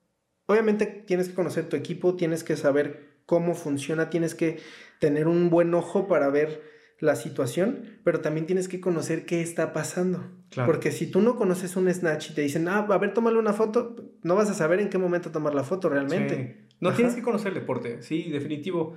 [0.47, 4.59] obviamente tienes que conocer tu equipo, tienes que saber cómo funciona, tienes que
[4.99, 6.63] tener un buen ojo para ver
[6.99, 10.36] la situación, pero también tienes que conocer qué está pasando.
[10.65, 13.53] Porque si tú no conoces un snatch y te dicen, ah, a ver, tómale una
[13.53, 16.67] foto, no vas a saber en qué momento tomar la foto realmente.
[16.79, 18.95] No tienes que conocer el deporte, sí, definitivo.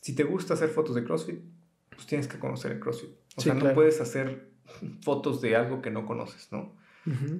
[0.00, 1.40] Si te gusta hacer fotos de CrossFit,
[1.90, 3.10] pues tienes que conocer el CrossFit.
[3.36, 4.48] O sea, no puedes hacer
[5.02, 6.72] fotos de algo que no conoces, ¿no?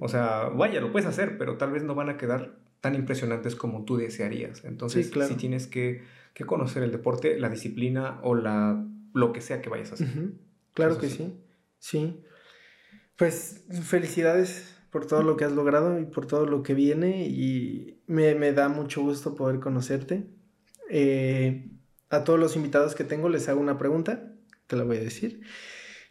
[0.00, 3.54] O sea, vaya, lo puedes hacer, pero tal vez no van a quedar tan impresionantes
[3.54, 4.64] como tú desearías.
[4.64, 6.02] Entonces, sí, tienes que,
[6.34, 8.84] que conocer el deporte, la disciplina o la
[9.14, 10.08] lo que sea que vayas a hacer.
[10.74, 11.32] Claro que sí.
[11.78, 12.20] sí.
[13.22, 18.02] Pues felicidades por todo lo que has logrado y por todo lo que viene y
[18.08, 20.26] me, da mucho gusto poder conocerte.
[20.90, 21.70] Eh,
[22.10, 24.34] a todos los invitados que tengo les hago una pregunta,
[24.66, 25.40] te la voy a decir.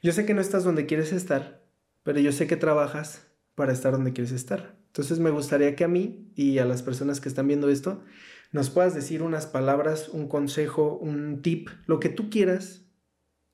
[0.01, 1.65] Yo sé que no estás donde quieres estar,
[2.03, 4.77] pero yo sé que trabajas para estar donde quieres estar.
[4.87, 8.05] Entonces me gustaría que a mí y a las personas que están viendo esto
[8.53, 12.85] nos puedas decir unas palabras, un consejo, un tip, lo que tú quieras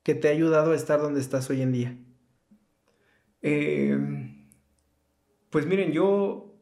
[0.04, 1.98] que te ha ayudado a estar donde estás hoy en día?
[3.42, 4.46] Em,
[5.50, 6.54] pues miren, yo,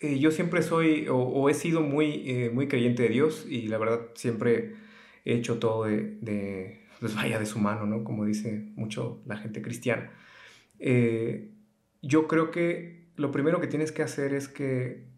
[0.00, 3.78] eh, yo siempre soy o, he sido muy, eh, muy creyente de Dios y la
[3.78, 4.74] verdad siempre
[5.24, 8.04] he hecho todo de, de pues vaya de su mano, ¿no?
[8.04, 10.10] Como dice mucho la gente cristiana.
[10.78, 11.50] Eh,
[12.02, 15.08] yo creo que lo primero que tienes que hacer es que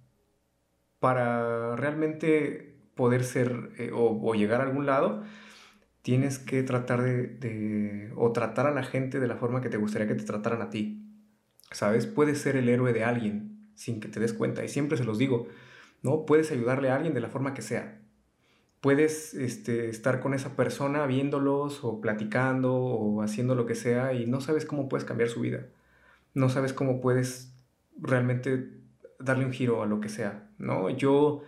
[1.01, 5.25] para realmente poder ser eh, o, llegar a algún lado,
[6.03, 10.09] tienes que tratar de, o tratar a la gente de la forma que te gustaría
[10.09, 11.09] que te trataran a ti.
[11.71, 12.07] ¿Sabes?
[12.07, 14.65] Puedes ser el héroe de alguien sin que te des cuenta.
[14.65, 15.49] Y siempre se los digo,
[16.03, 16.27] ¿no?
[16.27, 18.01] Puedes ayudarle a alguien de la forma que sea.
[18.81, 24.27] Puedes este, estar con esa persona viéndolos o platicando o haciendo lo que sea y
[24.27, 25.67] no sabes cómo puedes cambiar su vida.
[26.35, 27.55] No sabes cómo puedes
[27.99, 28.81] realmente
[29.21, 30.91] darle un giro a lo que sea, ¿no?
[30.91, 31.43] Yo,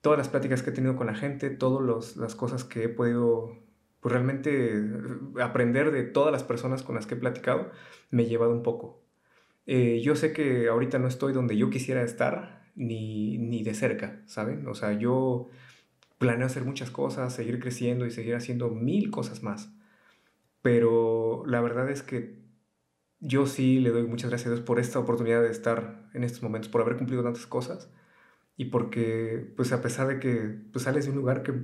[0.00, 3.67] todas las pláticas que he tenido con la gente, todas las cosas que he podido
[4.00, 4.82] pues, realmente
[5.42, 7.70] aprender de todas las personas con las que he platicado,
[8.10, 9.02] me he llevado un poco.
[9.66, 14.22] Eh, yo sé que ahorita no estoy donde yo quisiera estar, ni, ni de cerca,
[14.26, 14.66] ¿saben?
[14.68, 15.48] O sea, yo
[16.18, 19.72] planeo hacer muchas cosas, seguir creciendo y seguir haciendo mil cosas más.
[20.62, 22.38] Pero la verdad es que
[23.20, 26.42] yo sí le doy muchas gracias a Dios por esta oportunidad de estar en estos
[26.42, 27.90] momentos, por haber cumplido tantas cosas
[28.56, 31.54] y porque, pues a pesar de que pues, sales de un lugar que,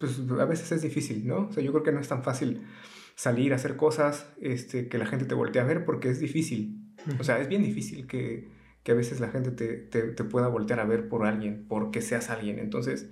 [0.00, 1.48] pues a veces es difícil, ¿no?
[1.48, 2.62] O sea, yo creo que no es tan fácil
[3.14, 6.80] salir a hacer cosas, este, que la gente te voltee a ver porque es difícil.
[7.18, 8.48] O sea, es bien difícil que,
[8.82, 12.00] que a veces la gente te, te, te, pueda voltear a ver por alguien, porque
[12.00, 12.58] seas alguien.
[12.58, 13.10] Entonces,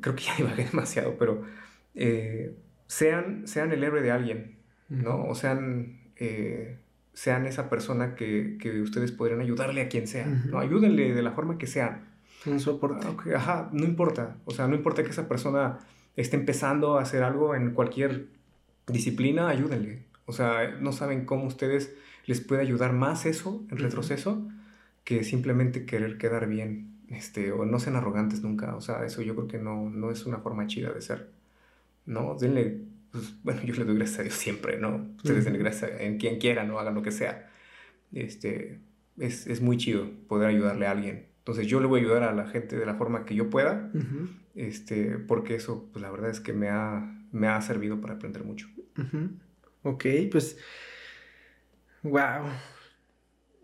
[0.00, 1.42] creo que ya divagué demasiado, pero
[1.94, 2.56] eh,
[2.86, 4.56] sean, sean el héroe de alguien,
[4.88, 5.24] ¿no?
[5.26, 6.78] O sean eh,
[7.12, 10.58] sean esa persona que, que, ustedes podrían ayudarle a quien sea, ¿no?
[10.58, 12.04] Ayúdenle de la forma que sea.
[12.46, 13.06] Un soporte.
[13.34, 14.36] Ajá, no importa.
[14.44, 15.80] O sea, no importa que esa persona
[16.20, 18.26] esté empezando a hacer algo en cualquier
[18.86, 20.04] disciplina, ayúdenle.
[20.26, 21.94] O sea, no saben cómo ustedes
[22.26, 24.46] les puede ayudar más eso en retroceso
[25.04, 26.98] que simplemente querer quedar bien.
[27.08, 28.76] Este, o no sean arrogantes nunca.
[28.76, 31.30] O sea, eso yo creo que no, no es una forma chida de ser.
[32.04, 32.34] ¿No?
[32.34, 35.06] Denle pues, bueno, yo le doy gracias a Dios siempre, ¿no?
[35.16, 36.78] Ustedes den gracias en quien quiera, ¿no?
[36.78, 37.50] Hagan lo que sea.
[38.12, 38.78] Este,
[39.18, 41.26] es, es, muy chido poder ayudarle a alguien.
[41.48, 43.90] Entonces yo le voy a ayudar a la gente de la forma que yo pueda,
[44.54, 48.44] este, porque eso, pues la verdad es que me ha, me ha servido para aprender
[48.44, 48.68] mucho.
[49.82, 50.58] Ok, pues,
[52.02, 52.50] wow.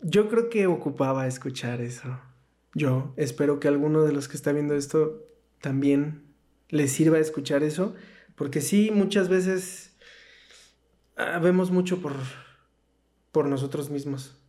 [0.01, 2.19] Yo creo que ocupaba escuchar eso.
[2.73, 5.23] Yo espero que alguno de los que está viendo esto
[5.61, 6.23] también
[6.69, 7.93] les sirva escuchar eso
[8.33, 9.95] porque sí, muchas veces
[11.17, 12.13] ah, vemos mucho por,
[13.31, 14.41] por nosotros mismos.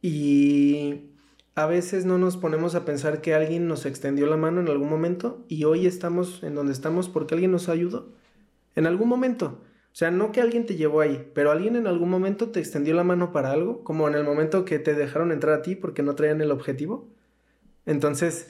[0.00, 1.09] Y
[1.54, 4.88] a veces no nos ponemos a pensar que alguien nos extendió la mano en algún
[4.88, 8.08] momento y hoy estamos en donde estamos porque alguien nos ayudó.
[8.76, 9.60] En algún momento.
[9.92, 12.94] O sea, no que alguien te llevó ahí, pero alguien en algún momento te extendió
[12.94, 16.04] la mano para algo, como en el momento que te dejaron entrar a ti porque
[16.04, 17.08] no traían el objetivo.
[17.86, 18.48] Entonces,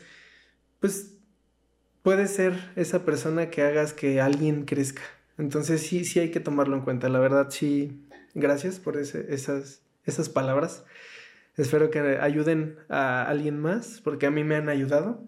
[0.81, 1.17] pues
[2.03, 5.03] puede ser esa persona que hagas que alguien crezca.
[5.39, 7.09] Entonces sí, sí hay que tomarlo en cuenta.
[7.09, 8.03] La verdad, sí,
[8.35, 10.85] gracias por esas, esas palabras.
[11.61, 15.23] Espero que ayuden a alguien más, porque a mí me han ayudado.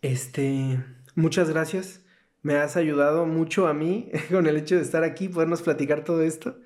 [0.00, 0.82] Este,
[1.14, 2.02] muchas gracias.
[2.40, 6.22] Me has ayudado mucho a mí con el hecho de estar aquí, podernos platicar todo
[6.22, 6.58] esto.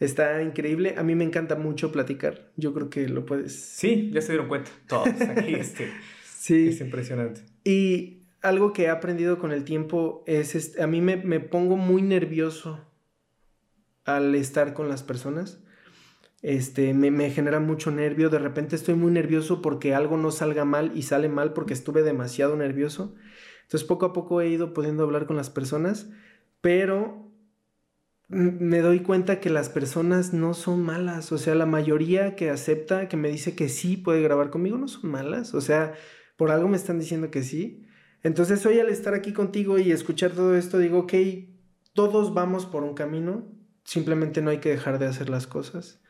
[0.00, 0.94] Está increíble.
[0.96, 2.50] A mí me encanta mucho platicar.
[2.56, 3.54] Yo creo que lo puedes.
[3.54, 4.70] Sí, ya se dieron cuenta.
[4.88, 5.54] Todos aquí.
[5.54, 5.90] Este,
[6.24, 6.68] sí.
[6.68, 7.42] Es impresionante.
[7.62, 12.00] Y algo que he aprendido con el tiempo es, este, a mí me, pongo muy
[12.00, 12.80] nervioso
[14.04, 15.63] al estar con las personas.
[16.44, 20.92] Este, me, genera mucho nervio, de repente estoy muy nervioso porque algo no salga mal
[20.94, 23.14] y sale mal porque estuve demasiado nervioso.
[23.62, 26.10] Entonces poco a poco he ido pudiendo hablar con las personas,
[26.60, 27.32] pero
[28.28, 33.08] me doy cuenta que las personas no son malas, o sea, la mayoría que acepta,
[33.08, 35.94] que me dice que sí puede grabar conmigo, no son malas, o sea,
[36.36, 37.86] por algo me están diciendo que sí.
[38.22, 41.14] Entonces hoy al estar aquí contigo y escuchar todo esto, digo, ok,
[41.94, 43.50] todos vamos por un camino,
[43.84, 46.03] simplemente no hay que dejar de hacer las cosas,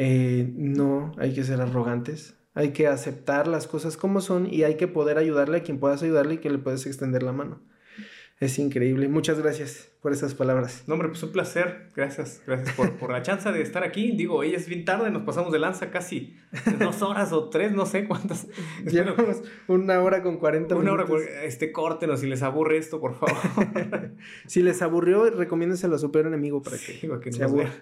[0.00, 4.76] eh, no hay que ser arrogantes, hay que aceptar las cosas como son y hay
[4.76, 7.60] que poder ayudarle a quien puedas ayudarle y que le puedes extender la mano.
[8.38, 9.08] Es increíble.
[9.08, 10.84] Muchas gracias por esas palabras.
[10.86, 11.88] No, hombre, pues un placer.
[11.96, 14.12] Gracias, gracias por, por la chance de estar aquí.
[14.12, 16.36] Digo, ella es bien tarde, nos pasamos de lanza casi
[16.78, 18.46] dos horas o tres, no sé cuántas.
[18.86, 21.10] Llevamos una hora con cuarenta minutos.
[21.10, 23.36] Una hora, este, córtenos si les aburre esto, por favor.
[24.46, 27.72] si les aburrió, recomiéndenselo a su peor enemigo para que, que se aburra.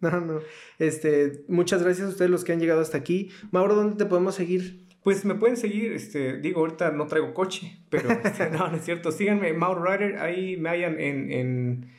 [0.10, 0.40] No, no.
[0.78, 3.30] Este, muchas gracias a ustedes los que han llegado hasta aquí.
[3.50, 4.86] Mauro, ¿dónde te podemos seguir?
[5.02, 8.84] Pues me pueden seguir, este, digo, ahorita no traigo coche, pero este, no, no es
[8.84, 9.12] cierto.
[9.12, 11.90] Síganme, Mauro Rider, ahí me hayan en, en,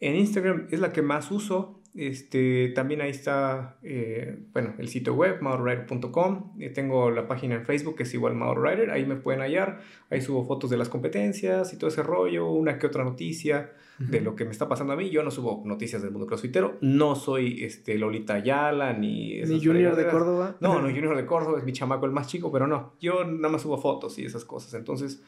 [0.00, 1.75] en, Instagram, es la que más uso.
[1.96, 6.52] Este, también ahí está, eh, bueno, el sitio web, maurowriter.com.
[6.60, 8.90] Eh, tengo la página en Facebook que es igual Maurowriter.
[8.90, 9.80] Ahí me pueden hallar.
[10.10, 14.20] Ahí subo fotos de las competencias y todo ese rollo, una que otra noticia de
[14.20, 15.08] lo que me está pasando a mí.
[15.08, 16.76] Yo no subo noticias del mundo crossfitero.
[16.82, 19.40] No soy este, Lolita Ayala ni...
[19.40, 20.56] Ni Junior de Córdoba.
[20.60, 22.92] No, no, Junior de Córdoba es mi chamaco el más chico, pero no.
[23.00, 24.74] Yo nada más subo fotos y esas cosas.
[24.74, 25.22] Entonces,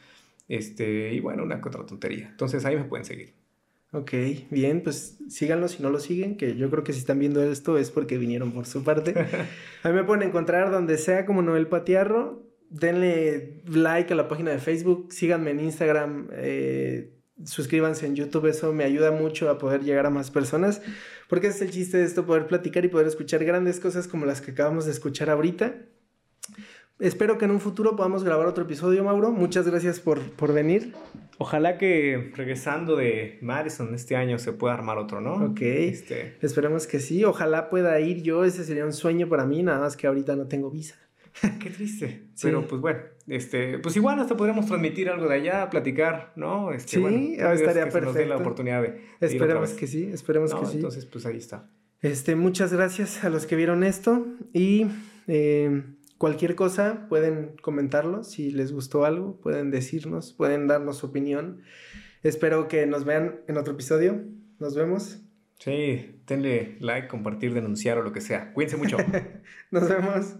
[0.47, 2.27] este, y bueno, una que otra tontería.
[2.29, 3.33] Entonces ahí me pueden seguir.
[3.91, 4.11] Ok,
[4.51, 7.75] bien, pues síganlo si no lo siguen, que yo creo que si están viendo esto
[7.77, 9.15] es porque vinieron por su parte.
[9.83, 12.47] A mí me pueden encontrar donde sea como Noel Patiarro.
[12.69, 18.71] Denle like a la página de Facebook, síganme en Instagram, eh, suscríbanse en YouTube, eso
[18.73, 20.79] me ayuda mucho a poder llegar a más personas,
[21.27, 24.39] porque es el chiste de esto, poder platicar y poder escuchar grandes cosas como las
[24.39, 25.77] que acabamos de escuchar ahorita.
[26.99, 29.31] Espero que en un futuro podamos grabar otro episodio, Mauro.
[29.31, 30.93] Muchas gracias por, por venir.
[31.37, 35.35] Ojalá que regresando de Madison este año se pueda armar otro, ¿no?
[35.35, 35.61] Ok.
[35.61, 36.35] Este...
[36.41, 37.23] Esperemos que sí.
[37.23, 38.43] Ojalá pueda ir yo.
[38.43, 40.95] Ese sería un sueño para mí, nada más que ahorita no tengo visa.
[41.63, 42.23] Qué triste.
[42.41, 46.73] Pero pues bueno, este, pues igual hasta podremos transmitir algo de allá, platicar, ¿no?
[46.73, 48.07] Este, sí, estaría perfecto.
[48.07, 49.01] nos dé la oportunidad de.
[49.21, 50.75] Esperemos que sí, esperemos que sí.
[50.75, 51.69] Entonces, pues ahí está.
[52.01, 54.87] Este, muchas gracias a los que vieron esto y
[55.27, 55.83] eh,
[56.19, 61.61] Cualquier cosa pueden comentarlo, si les gustó algo, pueden decirnos, pueden darnos su opinión.
[62.23, 64.25] Espero que nos vean en otro episodio.
[64.59, 65.21] Nos vemos.
[65.59, 68.51] Sí, denle like, compartir, denunciar o lo que sea.
[68.51, 68.97] Cuídense mucho.
[69.71, 70.35] nos vemos.